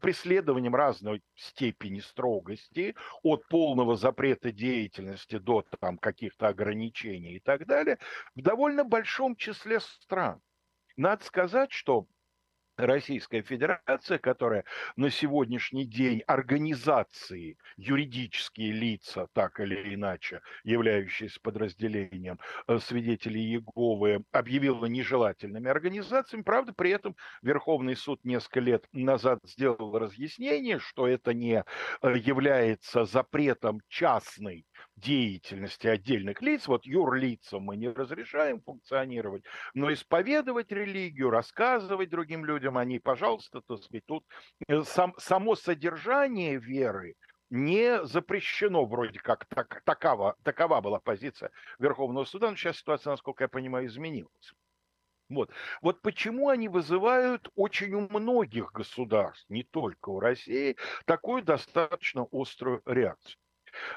[0.00, 7.98] преследованиям разной степени строгости, от полного запрета деятельности до там каких-то ограничений и так далее,
[8.34, 10.40] в довольно большом большом числе стран.
[10.96, 12.06] Надо сказать, что
[12.76, 14.64] Российская Федерация, которая
[14.96, 24.86] на сегодняшний день организации, юридические лица, так или иначе, являющиеся подразделением э, свидетелей Иеговы, объявила
[24.86, 26.42] нежелательными организациями.
[26.42, 31.64] Правда, при этом Верховный суд несколько лет назад сделал разъяснение, что это не
[32.02, 34.66] э, является запретом частной
[34.96, 36.66] деятельности отдельных лиц.
[36.66, 39.44] Вот юрлицам мы не разрешаем функционировать,
[39.74, 44.24] но исповедовать религию, рассказывать другим людям о ней, пожалуйста, так сказать, тут
[44.68, 47.14] э, сам, само содержание веры
[47.50, 53.44] не запрещено вроде как, так, такова, такова была позиция Верховного суда, но сейчас ситуация, насколько
[53.44, 54.54] я понимаю, изменилась.
[55.30, 55.50] Вот.
[55.80, 62.82] вот почему они вызывают очень у многих государств, не только у России, такую достаточно острую
[62.84, 63.38] реакцию.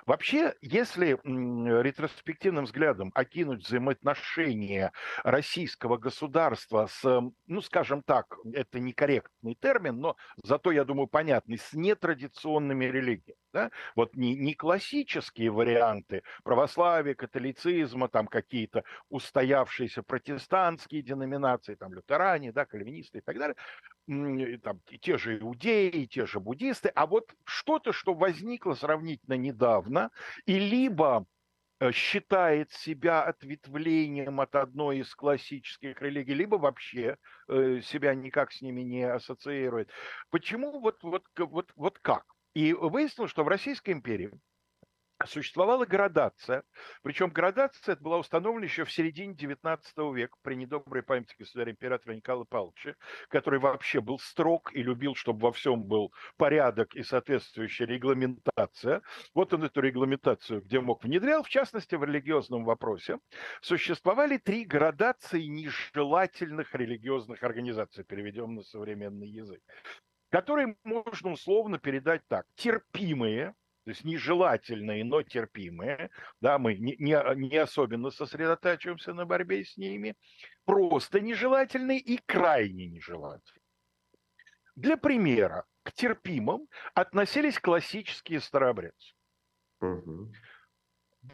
[0.05, 4.91] Вообще, если ретроспективным взглядом окинуть взаимоотношения
[5.23, 11.73] российского государства с, ну, скажем так, это некорректный термин, но зато, я думаю, понятный, с
[11.73, 13.37] нетрадиционными религиями.
[13.53, 13.71] Да?
[13.95, 22.65] Вот не, не классические варианты православия, католицизма, там какие-то устоявшиеся протестантские деноминации, там лютеране, да,
[22.65, 23.55] кальвинисты и так далее,
[24.07, 30.11] там те же иудеи, те же буддисты, а вот что-то, что возникло сравнительно недавно,
[30.45, 31.25] и либо
[31.79, 37.17] э, считает себя ответвлением от одной из классических религий, либо вообще
[37.49, 39.89] э, себя никак с ними не ассоциирует.
[40.29, 42.36] Почему вот, вот, вот, вот как?
[42.57, 44.31] И выяснилось, что в Российской империи
[45.27, 46.63] существовала градация,
[47.03, 49.79] причем градация была установлена еще в середине XIX
[50.15, 52.95] века при недоброй памяти государя-императора Николая Павловича,
[53.29, 59.03] который вообще был строг и любил, чтобы во всем был порядок и соответствующая регламентация.
[59.35, 63.19] Вот он эту регламентацию где мог внедрял, в частности, в религиозном вопросе.
[63.61, 69.61] Существовали три градации нежелательных религиозных организаций, переведем на современный язык,
[70.29, 72.45] которые можно условно передать так.
[72.55, 73.53] Терпимые–
[73.87, 76.09] то есть нежелательные, но терпимые,
[76.41, 80.17] да, мы не, не, не особенно сосредотачиваемся на борьбе с ними,
[80.65, 83.63] просто нежелательные и крайне нежелательные.
[84.75, 89.13] Для примера, к терпимым относились классические старообрядцы.
[89.79, 90.33] Угу.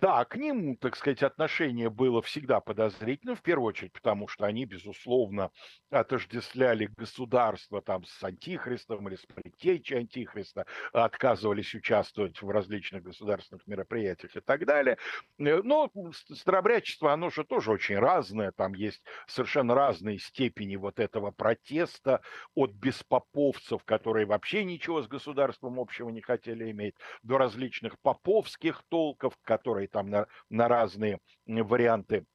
[0.01, 4.65] Да, к ним, так сказать, отношение было всегда подозрительным, в первую очередь, потому что они,
[4.65, 5.51] безусловно,
[5.91, 14.35] отождествляли государство там с антихристом или с предтечей антихриста, отказывались участвовать в различных государственных мероприятиях
[14.35, 14.97] и так далее.
[15.37, 15.91] Э, но
[16.31, 22.21] старобрячество, оно же тоже очень разное, там есть совершенно разные степени вот этого протеста
[22.55, 29.37] от беспоповцев, которые вообще ничего с государством общего не хотели иметь, до различных поповских толков,
[29.43, 32.25] которые которые там на, на разные варианты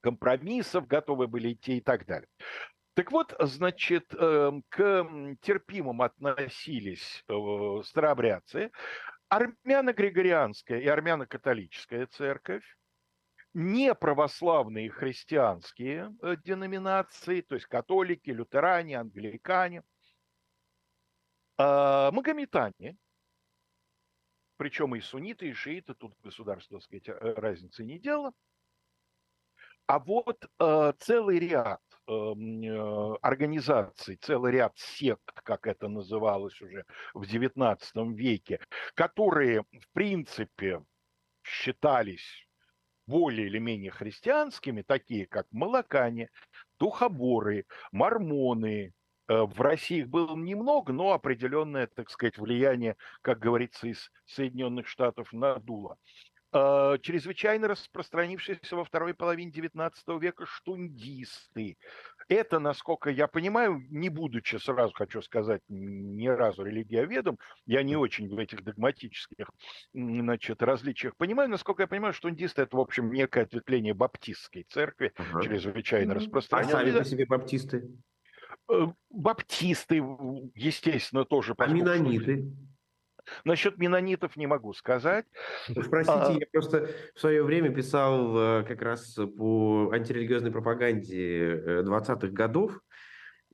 [0.00, 2.28] компромиссов готовы были идти и так далее.
[2.94, 5.08] Так вот, значит, эм, к
[5.40, 8.70] терпимым относились э, старообрядцы,
[9.28, 12.64] армяно-григорианская и армяно-католическая церковь,
[13.52, 19.82] не православные христианские э, деноминации, то есть католики, лютеране, англикане,
[21.58, 22.96] э, магометане,
[24.56, 28.32] причем и сунниты, и шииты, тут государство, так сказать, э, разницы не делало,
[29.86, 36.84] а вот э, целый ряд э, э, организаций, целый ряд сект, как это называлось уже
[37.12, 38.60] в XIX веке,
[38.94, 40.82] которые, в принципе,
[41.42, 42.46] считались
[43.06, 46.30] более или менее христианскими, такие как молокане,
[46.78, 48.94] духоборы, мормоны.
[49.28, 54.86] Э, в России их было немного, но определенное, так сказать, влияние, как говорится, из Соединенных
[54.86, 55.96] Штатов надуло.
[56.56, 61.76] Э, чрезвычайно распространившиеся во второй половине XIX века штундисты.
[62.28, 68.28] Это, насколько я понимаю, не будучи, сразу хочу сказать, ни разу религиоведом, я не очень
[68.28, 69.50] в этих догматических
[69.92, 75.42] значит, различиях понимаю, насколько я понимаю, штундисты– это, в общем, некое ответвление баптистской церкви, ага.
[75.42, 76.76] чрезвычайно распространенное.
[76.76, 77.90] А сами по себе баптисты?
[78.70, 79.96] Э, баптисты,
[80.54, 81.54] естественно, тоже.
[81.58, 82.52] А менониты?
[83.44, 85.24] Насчет менонитов не могу сказать.
[85.66, 86.32] Простите, а...
[86.32, 92.80] я просто в свое время писал э, как раз по антирелигиозной пропаганде 20-х э, годов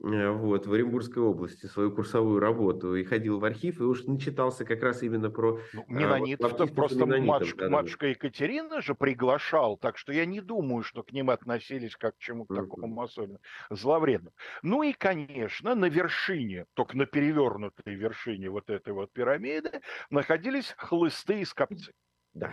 [0.01, 4.83] вот, в Оренбургской области свою курсовую работу и ходил в архив, и уж начитался как
[4.83, 5.61] раз именно про...
[5.75, 10.83] Ну, Менонитов, вот, просто матушка, да, матушка Екатерина же приглашал, так что я не думаю,
[10.83, 12.63] что к ним относились как к чему-то uh-huh.
[12.63, 14.35] такому особенно зловредному.
[14.63, 21.41] Ну и, конечно, на вершине, только на перевернутой вершине вот этой вот пирамиды находились хлысты
[21.41, 21.93] и скопцы.
[22.33, 22.53] Да,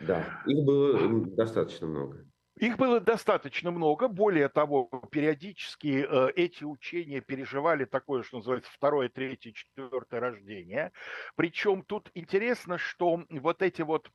[0.00, 2.26] да, их было достаточно много.
[2.60, 4.06] Их было достаточно много.
[4.06, 10.92] Более того, периодически э, эти учения переживали такое, что называется, второе, третье, четвертое рождение.
[11.36, 14.10] Причем тут интересно, что вот эти вот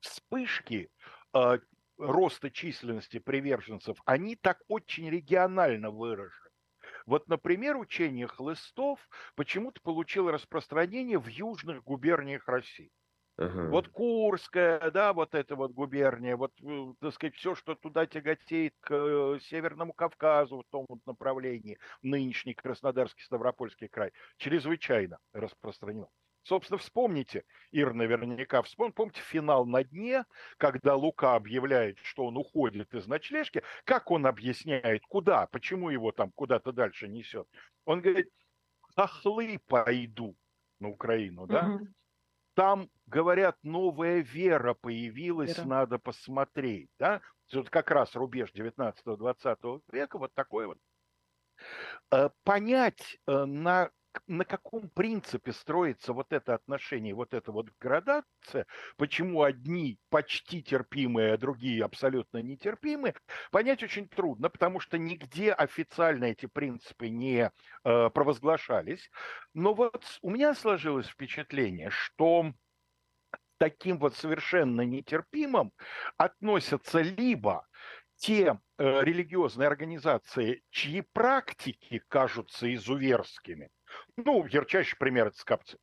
[0.00, 0.90] вспышки
[1.34, 1.58] э,
[1.98, 6.48] роста численности приверженцев, они так очень регионально выражены.
[7.04, 12.90] Вот, например, учение хлыстов почему-то получило распространение в южных губерниях России.
[13.38, 13.68] Ага.
[13.70, 18.74] Вот Курская, да, вот эта вот губерния, вот, э, так сказать, все, что туда тяготеет
[18.80, 26.08] к э, Северному Кавказу в том вот направлении, нынешний Краснодарский, Ставропольский край, чрезвычайно распространено.
[26.42, 30.24] Собственно, вспомните, Ир наверняка вспомните, помните финал на дне,
[30.56, 36.32] когда Лука объявляет, что он уходит из ночлежки, как он объясняет, куда, почему его там
[36.32, 37.46] куда-то дальше несет.
[37.84, 38.30] Он говорит,
[38.96, 40.36] хохлы пойду
[40.80, 41.66] на Украину, да?
[41.66, 41.88] Угу.
[42.58, 45.68] Там, говорят, новая вера появилась, вера.
[45.68, 46.90] надо посмотреть.
[46.98, 47.20] Да?
[47.54, 50.78] Вот как раз рубеж 19-20 века, вот такой вот.
[52.10, 53.44] Э, понять, э,
[54.26, 58.66] на каком принципе строится вот это отношение, вот эта вот градация,
[58.96, 63.14] почему одни почти терпимые, а другие абсолютно нетерпимые,
[63.50, 67.50] понять очень трудно, потому что нигде официально эти принципы не
[67.84, 69.10] э, провозглашались.
[69.54, 72.52] Но вот у меня сложилось впечатление, что
[73.58, 75.72] таким вот совершенно нетерпимым
[76.16, 77.66] относятся либо
[78.16, 83.70] те э, религиозные организации, чьи практики кажутся изуверскими,
[84.16, 85.78] ну, ярчайший пример– это скопцы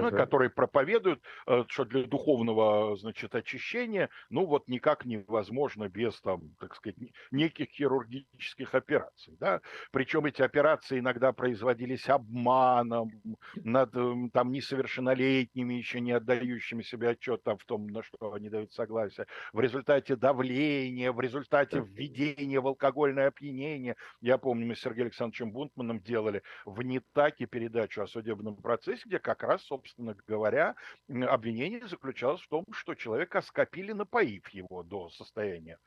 [0.00, 0.16] uh-huh.
[0.16, 6.74] которые проповедуют, э, что для духовного, значит, очищения, ну, вот никак невозможно без, там, так
[6.74, 6.96] сказать,
[7.30, 9.60] неких хирургических операций, да,
[9.90, 13.10] причем эти операции иногда производились обманом
[13.56, 18.48] над, эм, там, несовершеннолетними, еще не отдающими себе отчет там, в том, на что они
[18.48, 23.96] дают согласие, в результате давления, в результате введения в алкогольное опьянение.
[24.20, 29.18] Я помню, мы с Сергеем Александровичем Бунтманом делали в НИТАКе передачу о судебном процессе, где
[29.18, 30.76] как раз, собственно, собственно говоря,
[31.08, 35.78] обвинение заключалось в том, что человека скопили, напоив его до состояния,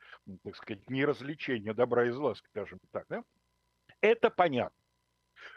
[0.44, 3.06] так сказать, неразличения добра и зла, скажем так.
[3.08, 3.24] Да?
[4.00, 4.76] Это понятно.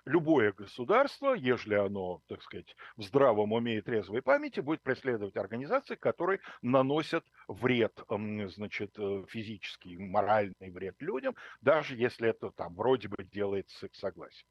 [0.05, 5.95] Любое государство, ежели оно, так сказать, в здравом уме и трезвой памяти, будет преследовать организации,
[5.95, 13.23] которые наносят вред, значит, э, физический, моральный вред людям, даже если это там вроде бы
[13.23, 14.47] делается с их согласием.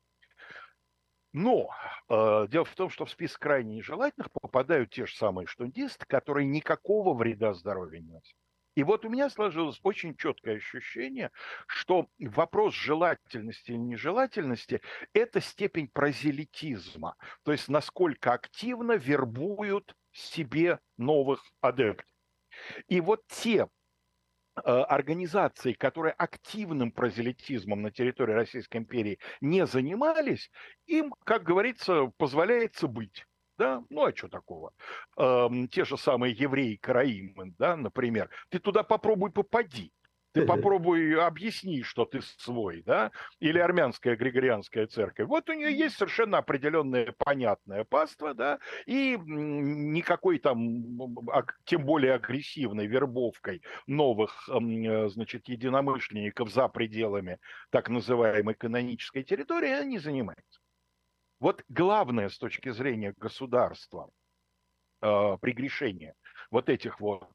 [1.33, 1.71] Но
[2.09, 6.47] э, дело в том, что в список крайне нежелательных попадают те же самые штундисты, которые
[6.47, 8.35] никакого вреда здоровью не носят.
[8.79, 11.33] И вот у меня сложилось очень четкое ощущение,
[11.67, 14.81] что вопрос желательности или нежелательности–
[15.13, 22.07] это степень прозелитизма, то есть насколько активно вербуют себе новых адептов.
[22.87, 23.69] И вот те
[24.65, 30.51] Э, организаций, которые активным прозелитизмом на территории Российской империи не занимались,
[30.87, 33.27] им, как говорится, позволяется быть.
[33.59, 34.73] да, ну а что такого?
[35.17, 39.93] Эм, те же самые евреи Караимы, да, например, ты туда попробуй попади,
[40.39, 43.11] ты попробуй объясни, что ты свой, да,
[43.41, 45.27] или армянская григорианская церковь.
[45.29, 50.85] Вот у нее есть совершенно определенное понятное паство, да, и никакой там,
[51.65, 57.39] тем более агрессивной вербовкой новых, э, значит, единомышленников за пределами
[57.71, 60.61] так называемой канонической территории она не занимается.
[61.41, 64.11] Вот главное с точки зрения государства
[65.03, 66.15] э, прегрешение
[66.51, 67.29] вот этих вот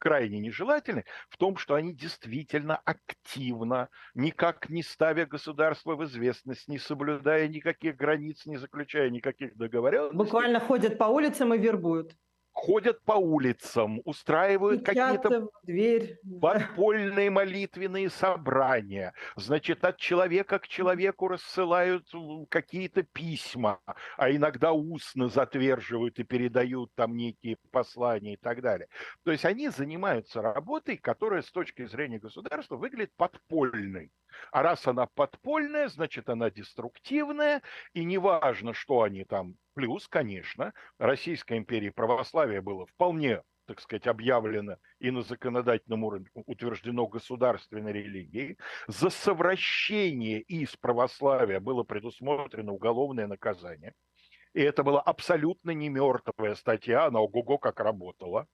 [0.00, 6.78] крайне нежелательны в том, что они действительно активно, никак не ставя государство в известность, не
[6.78, 10.16] соблюдая никаких границ, не заключая никаких договоренностей.
[10.16, 12.16] Буквально ходят по улицам и вербуют
[12.52, 16.18] ходят по улицам, устраивают какие-то дверь.
[16.40, 19.14] подпольные молитвенные собрания.
[19.36, 22.10] Значит, от человека к человеку рассылают
[22.48, 23.80] какие-то письма,
[24.16, 28.88] а иногда устно затверживают и передают там некие послания и так далее.
[29.24, 34.10] То есть они занимаются работой, которая с точки зрения государства выглядит подпольной.
[34.52, 37.62] А раз она подпольная, значит, она деструктивная,
[37.92, 44.78] и неважно, что они там Плюс, конечно, Российской империи православие было вполне так сказать, объявлено
[44.98, 48.58] и на законодательном уровне утверждено государственной религией.
[48.88, 53.94] За совращение из православия было предусмотрено уголовное наказание–
[54.54, 58.46] и это была абсолютно не мертвая статья, она ого-го как работала.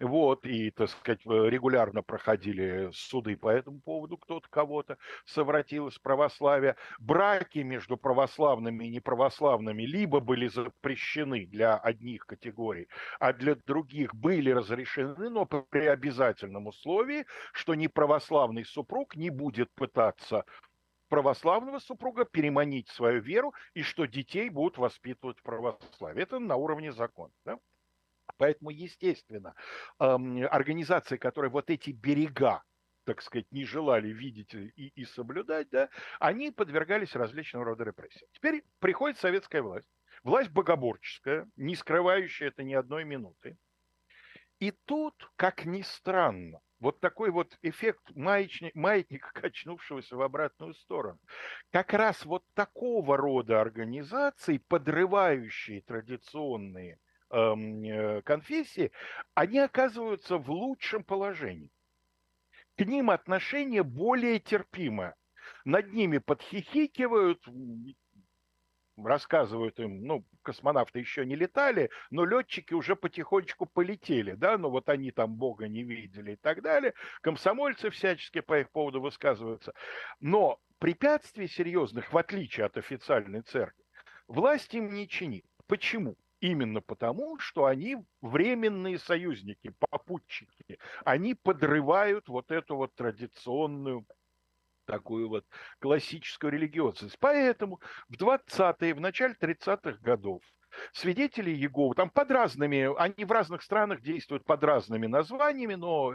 [0.00, 4.96] Вот, и, так сказать, регулярно проходили суды по этому поводу, кто-то кого-то
[5.26, 6.76] совратил из православия.
[6.98, 12.88] Браки между православными и неправославными либо были запрещены для одних категорий,
[13.20, 20.44] а для других были разрешены, но при обязательном условии, что неправославный супруг не будет пытаться
[21.08, 26.22] православного супруга переманить свою веру и что детей будут воспитывать в православии.
[26.22, 27.32] Это на уровне закона.
[27.44, 27.58] Да?
[28.36, 29.54] Поэтому, естественно,
[29.98, 32.62] организации, которые вот эти берега
[33.04, 35.90] так сказать, не желали видеть и, и соблюдать, да,
[36.20, 38.28] они подвергались различного рода репрессиям.
[38.32, 39.88] Теперь приходит советская власть,
[40.22, 43.58] власть богоборческая, не скрывающая это ни одной минуты.
[44.58, 51.18] И тут, как ни странно, вот такой вот эффект маятника, маятника, качнувшегося в обратную сторону.
[51.72, 56.98] Как раз вот такого рода организации, подрывающие традиционные
[57.30, 58.92] эм, э, конфессии,
[59.32, 61.70] они оказываются в лучшем положении.
[62.76, 65.16] К ним отношение более терпимое.
[65.64, 67.42] Над ними подхихикивают,
[68.96, 74.88] рассказывают им, ну, космонавты еще не летали, но летчики уже потихонечку полетели, да, ну вот
[74.88, 79.72] они там Бога не видели и так далее, комсомольцы всячески по их поводу высказываются.
[80.20, 83.84] Но препятствий серьезных, в отличие от официальной церкви,
[84.28, 85.44] власть им не чинит.
[85.66, 86.16] Почему?
[86.40, 90.78] Именно потому, что они временные союзники, попутчики.
[91.04, 94.04] Они подрывают вот эту вот традиционную
[94.84, 95.44] такую вот
[95.80, 97.18] классическую религиозность.
[97.18, 100.42] Поэтому в 20-е, в начале 30-х годов
[100.92, 106.14] свидетели Иеговы, там под разными, они в разных странах действуют под разными названиями, но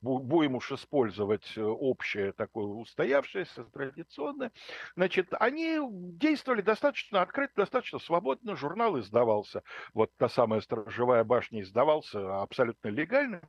[0.00, 4.52] будем уж использовать э, общее такое устоявшееся, традиционное,
[4.96, 9.62] значит, они действовали достаточно открыто, достаточно свободно, журнал издавался,
[9.94, 13.40] вот та самая «Сторожевая башня» издавался абсолютно легально,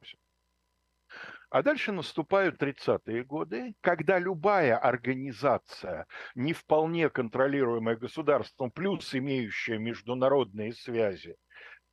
[1.54, 10.74] а дальше наступают 30-е годы, когда любая организация, не вполне контролируемая государством, плюс имеющая международные
[10.74, 11.36] связи,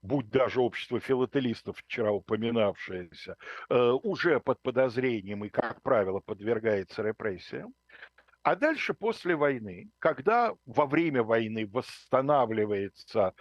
[0.00, 3.36] будь даже общество филателистов, вчера упоминавшееся,
[3.68, 7.74] э, уже под подозрением и, как правило, подвергается репрессиям.
[8.42, 13.34] А дальше после войны, когда во время войны восстанавливается,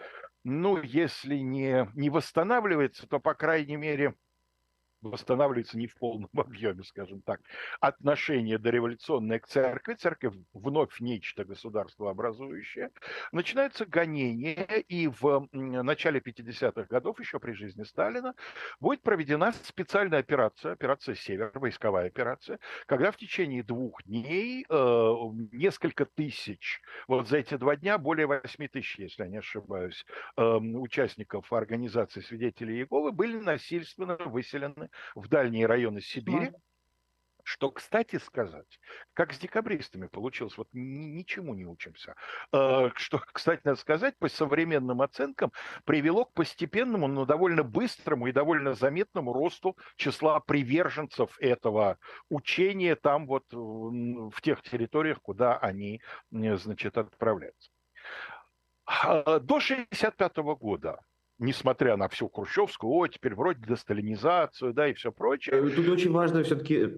[0.44, 4.16] ну, если не, не восстанавливается, то, по крайней мере,
[5.02, 7.42] восстанавливается не в полном объеме, скажем так,
[7.80, 12.92] отношение дореволюционное к церкви, церковь вновь нечто государствообразующее,
[13.32, 18.34] начинается гонение, и в начале 50-х годов, еще при жизни Сталина,
[18.80, 25.14] будет проведена специальная операция, операция «Север», войсковая операция, когда в течение двух дней э,
[25.52, 30.06] несколько тысяч, вот за эти два дня более 8 тысяч, если я не ошибаюсь,
[30.38, 36.52] э, участников организации свидетелей Иеговы были насильственно выселены в дальние районы Сибири,
[37.44, 38.80] что, кстати сказать,
[39.14, 42.16] как с декабристами получилось, вот ничему не учимся.
[42.52, 45.52] А, что, кстати, надо сказать, по современным оценкам
[45.84, 51.98] привело к постепенному, но довольно быстрому и довольно заметному росту числа приверженцев этого
[52.30, 57.72] учения там вот в тех территориях, куда они, значит, отправляются.
[58.86, 61.00] А, до 1965 года
[61.40, 65.56] несмотря на всю хрущевскую, о, теперь вроде десталинизацию, да, и все прочее.
[65.56, 66.90] Э, тут очень важно все-таки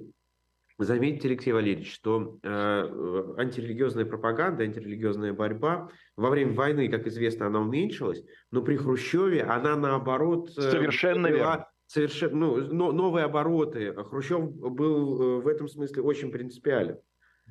[0.77, 7.59] заметить, Алексей Валерьевич, что э, антирелигиозная пропаганда, антирелигиозная борьба во время войны, как известно, она
[7.59, 10.49] уменьшилась, но при Хрущеве она наоборот...
[10.57, 13.93] Э, Совершенно верно совершенно ну, новые обороты.
[13.93, 16.97] Хрущев был э, в этом смысле очень принципиален.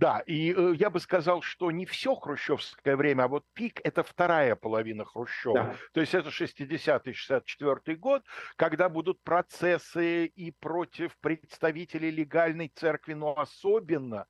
[0.01, 4.02] Да, и э, я бы сказал, что не все хрущевское время, а вот пик– это
[4.02, 5.55] вторая половина Хрущева.
[5.55, 5.77] Да.
[5.93, 8.24] То есть это 60-й, 64 год,
[8.56, 14.27] когда будут процессы и против представителей легальной церкви, но особенно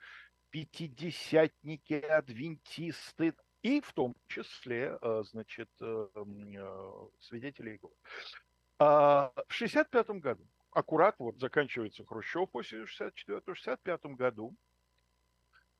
[0.50, 6.06] пятидесятники, адвентисты, и в том числе, э, значит, э,
[7.20, 7.94] свидетели Иеговы.
[8.80, 14.56] А в 65 году, аккурат вот заканчивается Хрущев после 64 в 65 году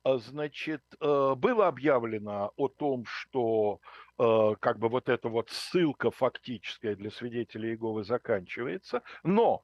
[0.03, 3.79] значит, э, было объявлено о том, что
[4.17, 9.63] э, как бы вот эта вот ссылка фактическая для свидетелей Иеговы заканчивается, но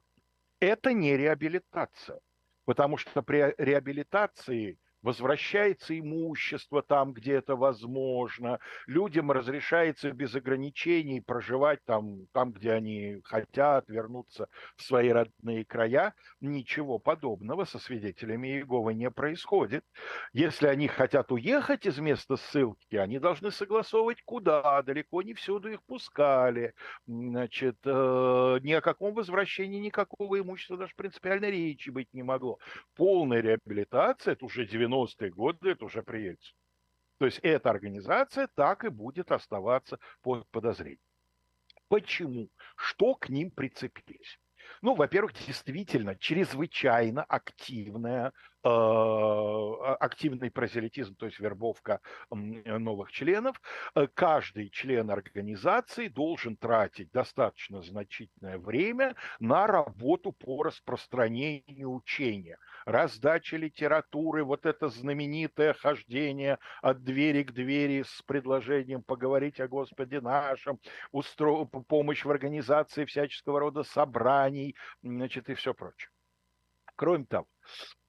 [0.60, 2.20] это не реабилитация,
[2.64, 11.84] потому что при реабилитации возвращается имущество там, где это возможно, людям разрешается без ограничений проживать
[11.84, 16.14] там, там, где они хотят, вернуться в свои родные края.
[16.40, 19.84] Ничего подобного со свидетелями Иеговы не происходит.
[20.32, 25.82] Если они хотят уехать из места ссылки, они должны согласовывать куда, далеко не всюду их
[25.84, 26.74] пускали.
[27.06, 32.58] Значит, э, ни о каком возвращении никакого имущества даже принципиальной речи быть не могло.
[32.96, 36.54] Полная реабилитация, это уже 90 90-е годы это уже при Ельцине.
[37.18, 41.00] То есть эта организация так и будет оставаться под подозрением.
[41.88, 42.48] Почему?
[42.76, 44.38] Что к ним прицепились?
[44.82, 48.32] Ну, во-первых, действительно, чрезвычайно активная,
[48.62, 53.60] активный прозелитизм, то есть вербовка новых членов.
[53.94, 62.58] Э, каждый член организации должен тратить достаточно значительное время на работу по распространению учения
[62.88, 70.20] раздача литературы, вот это знаменитое хождение от двери к двери с предложением поговорить о Господе
[70.20, 70.80] нашем,
[71.12, 71.64] устро...
[71.66, 76.10] помощь в организации всяческого рода собраний, значит, и все прочее.
[76.98, 77.46] Кроме того,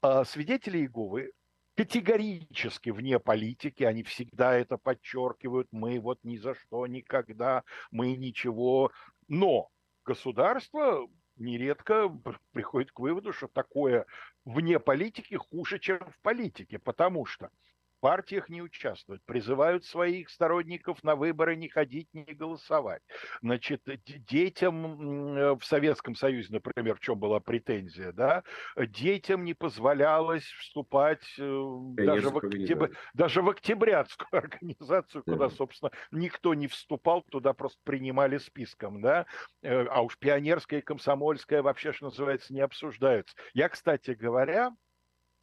[0.01, 1.31] а, свидетели Иеговы
[1.77, 8.91] категорически вне политики, они всегда это подчеркивают, мы вот ни за что, никогда, мы ничего.
[9.27, 9.69] Но
[10.03, 12.09] государство нередко
[12.51, 14.07] приходит к выводу, что такое
[14.43, 17.51] вне политики хуже, чем в политике, потому что
[17.99, 23.01] партиях не участвовать, призывают своих сторонников на выборы не ходить, не голосовать.
[23.41, 28.43] Значит, детям э, в Советском Союзе, например, в чем была претензия, да,
[28.77, 36.53] детям не позволялось вступать э, даже в, октябрь, даже в октябрятскую организацию, куда, собственно, никто
[36.53, 39.25] не вступал, туда просто принимали списком, да,
[39.61, 43.35] э, а уж пионерская и комсомольская вообще, что называется, не обсуждаются.
[43.53, 44.71] Я, кстати говоря,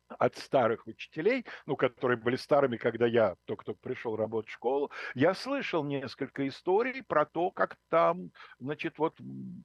[0.08, 5.34] от старых учителей, ну, которые были старыми, когда я только-только пришел работать в школу, я
[5.34, 9.16] слышал несколько историй про то, как там, значит, вот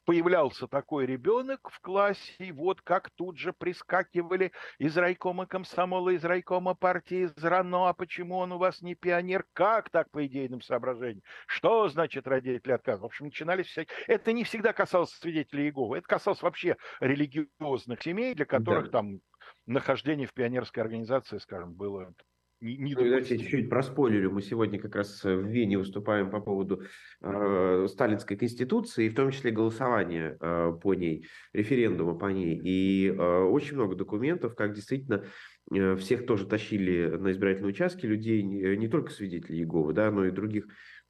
[0.05, 6.23] появлялся такой ребенок в классе, и вот как тут же прискакивали из райкома комсомола, из
[6.23, 10.61] райкома партии, из РАНО, а почему он у вас не пионер, как так по идейным
[10.61, 13.03] соображениям, что значит родители отказывают.
[13.03, 13.95] В общем, начинались всякие...
[14.07, 18.91] Это не всегда касалось свидетелей Иеговы, это касалось вообще религиозных семей, для которых да.
[18.91, 19.21] там
[19.65, 22.13] нахождение в пионерской организации, скажем, было
[22.61, 24.31] не, не ну, давайте чуть-чуть проспойлерю.
[24.31, 26.83] Мы сегодня как раз в Вене выступаем по поводу
[27.21, 32.61] э, Сталинской конституции, в том числе голосования э, по ней, референдума по ней.
[32.63, 35.25] И э, очень много документов, как действительно
[35.73, 40.25] э, всех тоже тащили на избирательные участки людей, не, не только свидетелей Иеговы, да, но
[40.25, 40.67] и других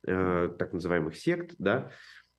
[0.07, 1.91] э, так называемых сект, да,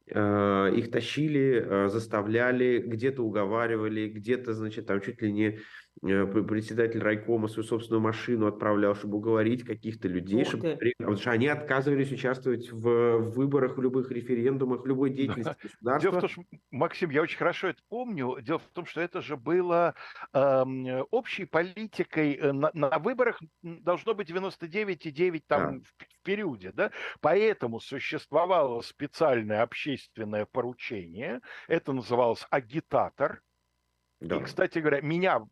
[0.06, 5.58] э, их тащили, э, заставляли, где-то уговаривали, где-то, значит, там чуть ли не
[6.00, 12.10] председатель райкома свою собственную машину отправлял, чтобы уговорить каких-то людей, чтобы, потому что они отказывались
[12.10, 15.56] участвовать в, выборах, в любых референдумах, в любой деятельности да.
[15.62, 16.10] государства.
[16.10, 18.40] Дело в том, что, Максим, я очень хорошо это помню.
[18.40, 19.94] Дело в том, что это же было
[20.32, 22.34] э, общей политикой.
[22.34, 25.84] Э, на, на выборах должно быть 99,9 там да.
[25.84, 26.90] в, в периоде, да?
[27.20, 31.40] Поэтому существовало специальное общественное поручение.
[31.68, 33.40] Это называлось агитатор.
[34.20, 34.36] Да.
[34.36, 35.42] И, кстати говоря, меня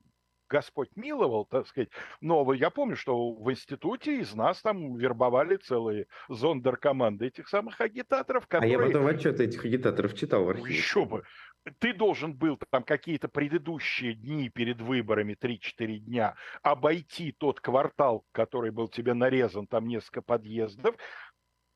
[0.51, 1.91] Господь миловал, так сказать.
[2.21, 8.47] Но я помню, что в институте из нас там вербовали целые зондеркоманды этих самых агитаторов,
[8.49, 8.77] которые...
[8.77, 10.75] А я потом отчеты этих агитаторов читал в архиве.
[10.75, 11.23] Еще бы.
[11.79, 18.71] Ты должен был там какие-то предыдущие дни перед выборами, 3-4 дня, обойти тот квартал, который
[18.71, 20.97] был тебе нарезан, там несколько подъездов,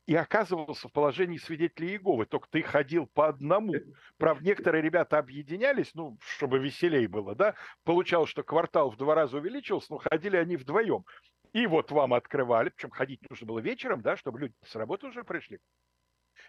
[0.06, 3.84] и оказывался в положении свидетелей Иеговы, только ты ходил по одному.
[4.18, 7.54] Правда, некоторые ребята объединялись, ну, чтобы веселей было, да,
[7.84, 11.04] получалось, что квартал в два раза увеличился, но ходили они вдвоем.
[11.52, 15.24] И вот вам открывали, причем ходить нужно было вечером, да, чтобы люди с работы уже
[15.24, 15.60] пришли.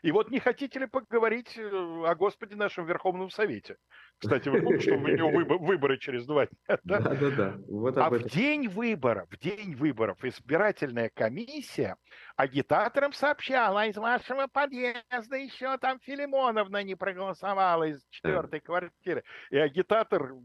[0.05, 3.77] И вот не хотите ли поговорить э, о Господе нашем Верховном Совете?
[4.19, 5.29] Кстати, вы помните, что у него
[5.65, 6.77] выборы через два дня?
[6.83, 7.55] Да, да, да.
[7.67, 11.95] Вот а в день выборов, в день выборов избирательная комиссия
[12.35, 19.23] агитаторам сообщала, из вашего подъезда еще там Филимоновна не проголосовала из четвертой квартиры.
[19.49, 20.35] И агитатор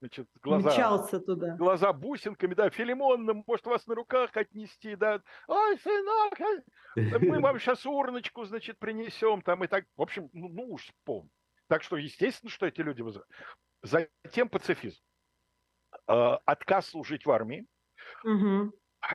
[0.00, 0.70] значит, глаза...
[0.70, 1.56] Мчался туда.
[1.56, 5.22] Глаза бусинками, да, Филимон, может, вас на руках отнести, да.
[5.46, 9.84] Ой, сынок, а, мы вам сейчас урночку, значит, принесем, там, и так.
[9.96, 11.30] В общем, ну, ну уж вспомни.
[11.68, 13.30] Так что, естественно, что эти люди вызывают.
[13.82, 15.00] Затем пацифизм.
[16.08, 17.66] Э, отказ служить в армии.
[18.24, 18.72] Угу.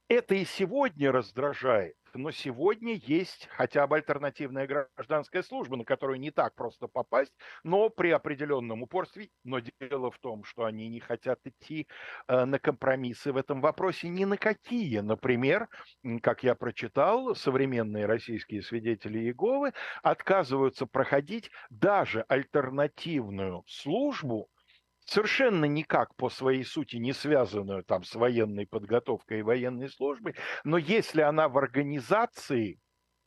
[0.07, 6.31] Это и сегодня раздражает но сегодня есть хотя бы альтернативная гражданская служба, на которую не
[6.31, 7.33] так просто попасть,
[7.63, 9.29] но при определенном упорстве.
[9.43, 11.87] Но дело в том, что они не хотят идти
[12.27, 14.99] э, на компромиссы в этом вопросе ни на какие.
[14.99, 15.67] Например,
[16.21, 19.73] как я прочитал, современные российские свидетели Иеговы
[20.03, 24.49] отказываются проходить даже альтернативную службу
[25.05, 30.77] совершенно никак по своей сути не связанную там с военной подготовкой и военной службой, но
[30.77, 32.79] если она в организации,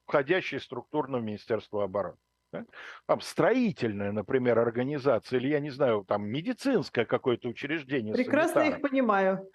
[0.07, 2.19] входящей в структурное Министерство обороны,
[2.53, 2.65] да?
[3.07, 8.15] Там строительная, например, организация, или, я не знаю, там медицинское какое-то учреждение.
[8.15, 8.79] Прекрасно санитар.
[8.79, 9.51] их понимаю.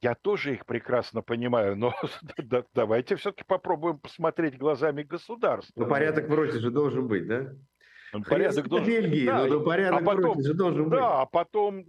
[0.00, 1.92] Я тоже их прекрасно понимаю, но
[2.74, 5.80] давайте все-таки попробуем посмотреть глазами государства.
[5.80, 7.52] Но порядок вроде же должен быть, да?
[8.28, 10.98] Порядок должен Бельгии, да, но порядок а потом, же должен быть.
[10.98, 11.84] Да, а потом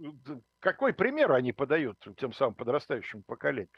[0.60, 3.70] какой пример они подают тем самым подрастающему поколению?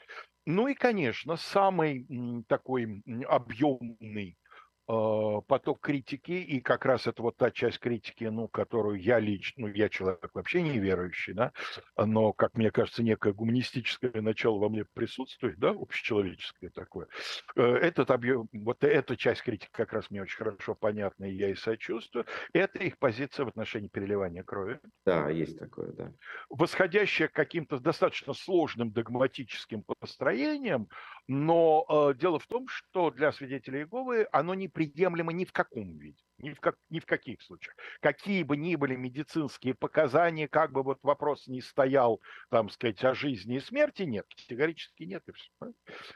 [0.45, 2.05] Ну и, конечно, самый
[2.47, 4.37] такой объемный
[4.85, 9.73] поток критики, и как раз это вот та часть критики, ну, которую я лично, ну,
[9.73, 11.51] я человек вообще неверующий, да,
[11.97, 17.07] но, как мне кажется, некое гуманистическое начало во мне присутствует, да, общечеловеческое такое.
[17.55, 21.49] Э, этот объем, вот эта часть критики как раз мне очень хорошо понятна, и я
[21.49, 22.25] и сочувствую.
[22.53, 24.79] Это их позиция в отношении переливания крови.
[25.05, 26.13] Да, есть такое, да.
[26.49, 30.89] Восходящая к каким-то достаточно сложным догматическим построениям,
[31.27, 35.97] но э, дело в том, что для свидетелей Иеговы оно не приемлемо ни в каком
[35.97, 37.75] виде, ни в, как, ни в каких случаях.
[38.01, 43.13] Какие бы ни были медицинские показания, как бы вот вопрос не стоял, там, сказать, о
[43.13, 45.23] жизни и смерти, нет, категорически нет.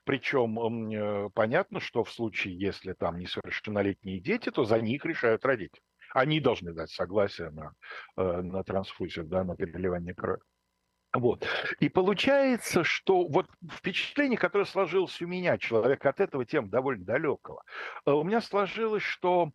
[0.04, 5.82] Причем э, понятно, что в случае, если там несовершеннолетние дети, то за них решают родители.
[6.14, 7.74] Они должны дать согласие на,
[8.18, 10.42] э, на трансфузию, да, на переливание крови.
[11.14, 11.48] Вот.
[11.80, 17.64] И получается, что вот впечатление, которое сложилось у меня, человек от этого тем довольно далекого,
[18.06, 19.52] э, у меня сложилось, что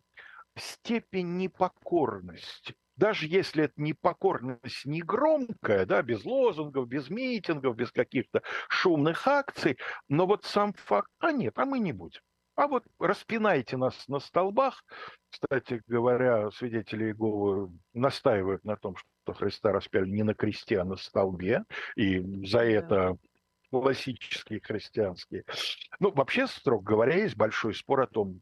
[0.55, 8.43] степень непокорности даже если это непокорность не громкая, да, без лозунгов, без митингов, без каких-то
[8.69, 9.77] шумных акций,
[10.09, 12.21] но вот сам факт, а нет, а мы не будем.
[12.55, 14.83] А вот распинайте нас на столбах.
[15.31, 20.97] Кстати говоря, свидетели Иеговы настаивают на том, что Христа распяли не на кресте, а на
[20.97, 21.63] столбе.
[21.95, 22.65] И за да.
[22.65, 23.17] это
[23.69, 25.45] классические христианские.
[25.99, 28.41] Ну, вообще, строго говоря, есть большой спор о том,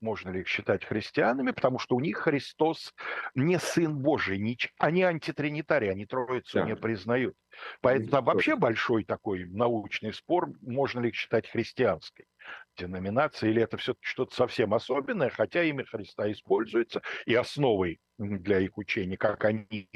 [0.00, 2.94] можно ли их считать христианами, потому что у них Христос
[3.34, 6.64] не Сын Божий, не, они антитринитарии, они Троицу да.
[6.64, 7.34] не признают.
[7.80, 12.26] Поэтому там вообще большой такой научный спор, можно ли их считать христианской
[12.76, 18.78] деноминацией, или это все-таки что-то совсем особенное, хотя имя Христа используется, и основой для их
[18.78, 19.88] учения, как они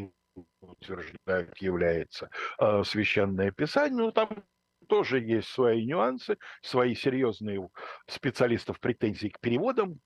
[0.60, 4.44] утверждают, является э, священное писание, но там
[4.92, 7.66] тоже есть свои нюансы, свои серьезные
[8.06, 9.98] специалистов претензии к переводам.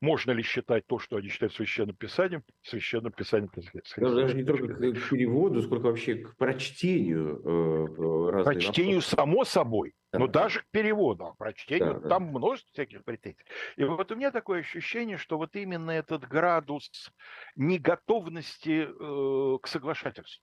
[0.00, 3.50] Можно ли считать то, что они считают священным писанием, священным писанием?
[3.98, 7.42] Даже не только к переводу, сколько вообще к прочтению.
[7.44, 9.16] Э, прочтению, вопросы.
[9.16, 9.92] само собой.
[10.12, 10.44] Да, но да.
[10.44, 12.38] даже к переводу, а прочтению, да, там да.
[12.38, 13.44] множество всяких претензий.
[13.76, 17.12] И вот у меня такое ощущение, что вот именно этот градус
[17.54, 20.42] неготовности э, к соглашательству,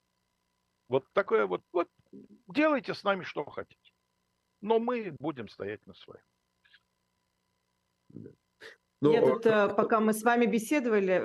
[0.90, 1.90] вот такое вот, вот
[2.48, 3.92] делайте с нами что хотите.
[4.62, 6.24] Но мы будем стоять на своем.
[9.00, 9.12] Но...
[9.12, 11.22] Я тут, э, пока мы с вами беседовали,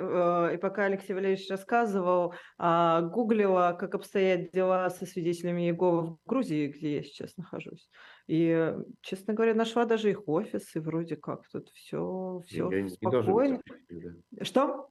[0.51, 6.19] э, и пока Алексей Валерьевич рассказывал, а, гуглила, как обстоят дела со свидетелями Иеговы в
[6.27, 7.89] Грузии, где я сейчас нахожусь.
[8.27, 13.59] И, честно говоря, нашла даже их офис, и вроде как тут все, все не, спокойно.
[13.89, 14.45] Не да?
[14.45, 14.89] Что?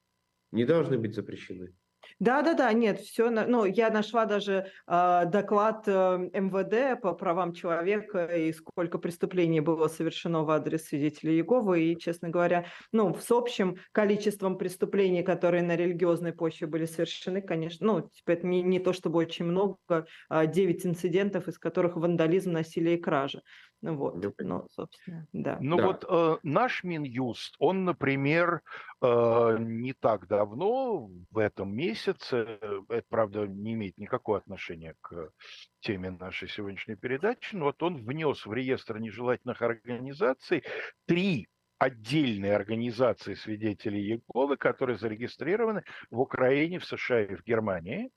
[0.51, 1.73] Не должны быть запрещены.
[2.19, 8.53] Да-да-да, нет, все, ну, я нашла даже э, доклад э, МВД по правам человека и
[8.53, 14.57] сколько преступлений было совершено в адрес свидетелей Иеговы, и, честно говоря, ну, с общим количеством
[14.57, 19.19] преступлений, которые на религиозной почве были совершены, конечно, ну, типа, это не, не то чтобы
[19.19, 23.41] очень много, а 9 инцидентов, из которых вандализм, насилие и кража.
[23.83, 25.57] Ну вот, Ну, собственно, да.
[25.59, 25.87] Ну Да.
[25.87, 28.61] вот э, наш Минюст, он, например,
[29.01, 35.31] э, не так давно, в этом месяце, э, это, правда, не имеет никакого отношения к
[35.79, 40.63] теме нашей сегодняшней передачи, но вот он внес в реестр нежелательных организаций
[41.05, 41.47] три
[41.77, 48.09] отдельные организации свидетелей Иеговы, которые зарегистрированы в Украине, в США и в Германии,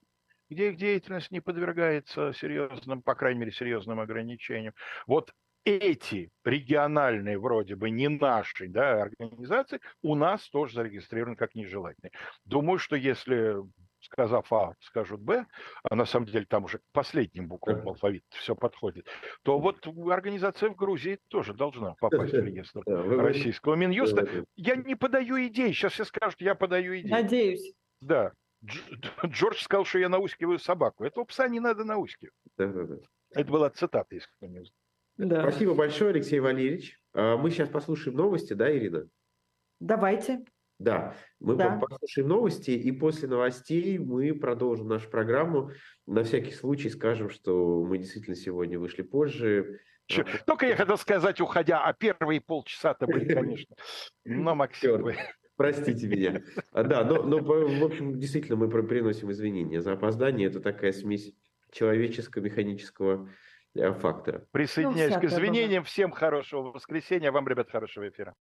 [0.49, 4.75] где их деятельность не подвергается серьезным, по крайней мере, серьезным ограничениям.
[5.07, 5.33] Вот
[5.67, 12.13] эти региональные, вроде бы не наши да, организации, у нас тоже зарегистрированы как нежелательные.
[12.45, 13.57] Думаю, что если
[14.01, 15.47] сказав А, скажут Б,
[15.83, 19.09] а на самом деле там уже к последним буквам алфавита все подходит,
[19.43, 24.45] то вот организация в Грузии тоже должна попасть в реестр российского Минюста.
[24.55, 27.11] Я не подаю идей, сейчас все скажут, я подаю идеи.
[27.11, 27.75] Надеюсь.
[28.01, 28.33] Да.
[28.65, 31.05] Дж- Джордж сказал, что я наускиваю собаку.
[31.05, 32.35] Этого пса не надо наускивать.
[32.57, 34.73] Это была цитата, не знает.
[35.17, 35.43] Да.
[35.43, 36.99] Спасибо большое, Алексей Валерьевич.
[37.15, 39.09] А, Мы сейчас послушаем новости, да, Ирина?
[39.81, 40.45] Давайте.
[40.79, 41.71] Да, мы Да.
[41.79, 45.71] по- послушаем новости, и после новостей мы продолжим нашу программу.
[46.07, 49.81] На всякий случай скажем, что мы действительно сегодня вышли позже.
[50.47, 53.75] Только я хотел сказать, уходя, а первые полчаса-то были, конечно.
[54.25, 55.17] Но, Максим, вы-
[55.57, 56.43] Простите меня.
[56.73, 60.49] А, Да, но, но, в общем, действительно, мы при- приносим извинения за опоздание.
[60.49, 61.33] Это такая смесь
[61.73, 63.29] человеческо-механического э,
[63.95, 64.47] фактора.
[64.53, 65.55] присоединяюсь к всякое бывает.
[65.57, 65.85] извинениям.
[65.85, 68.37] Всем хорошего воскресенья, вам, ребят, хорошего эфира.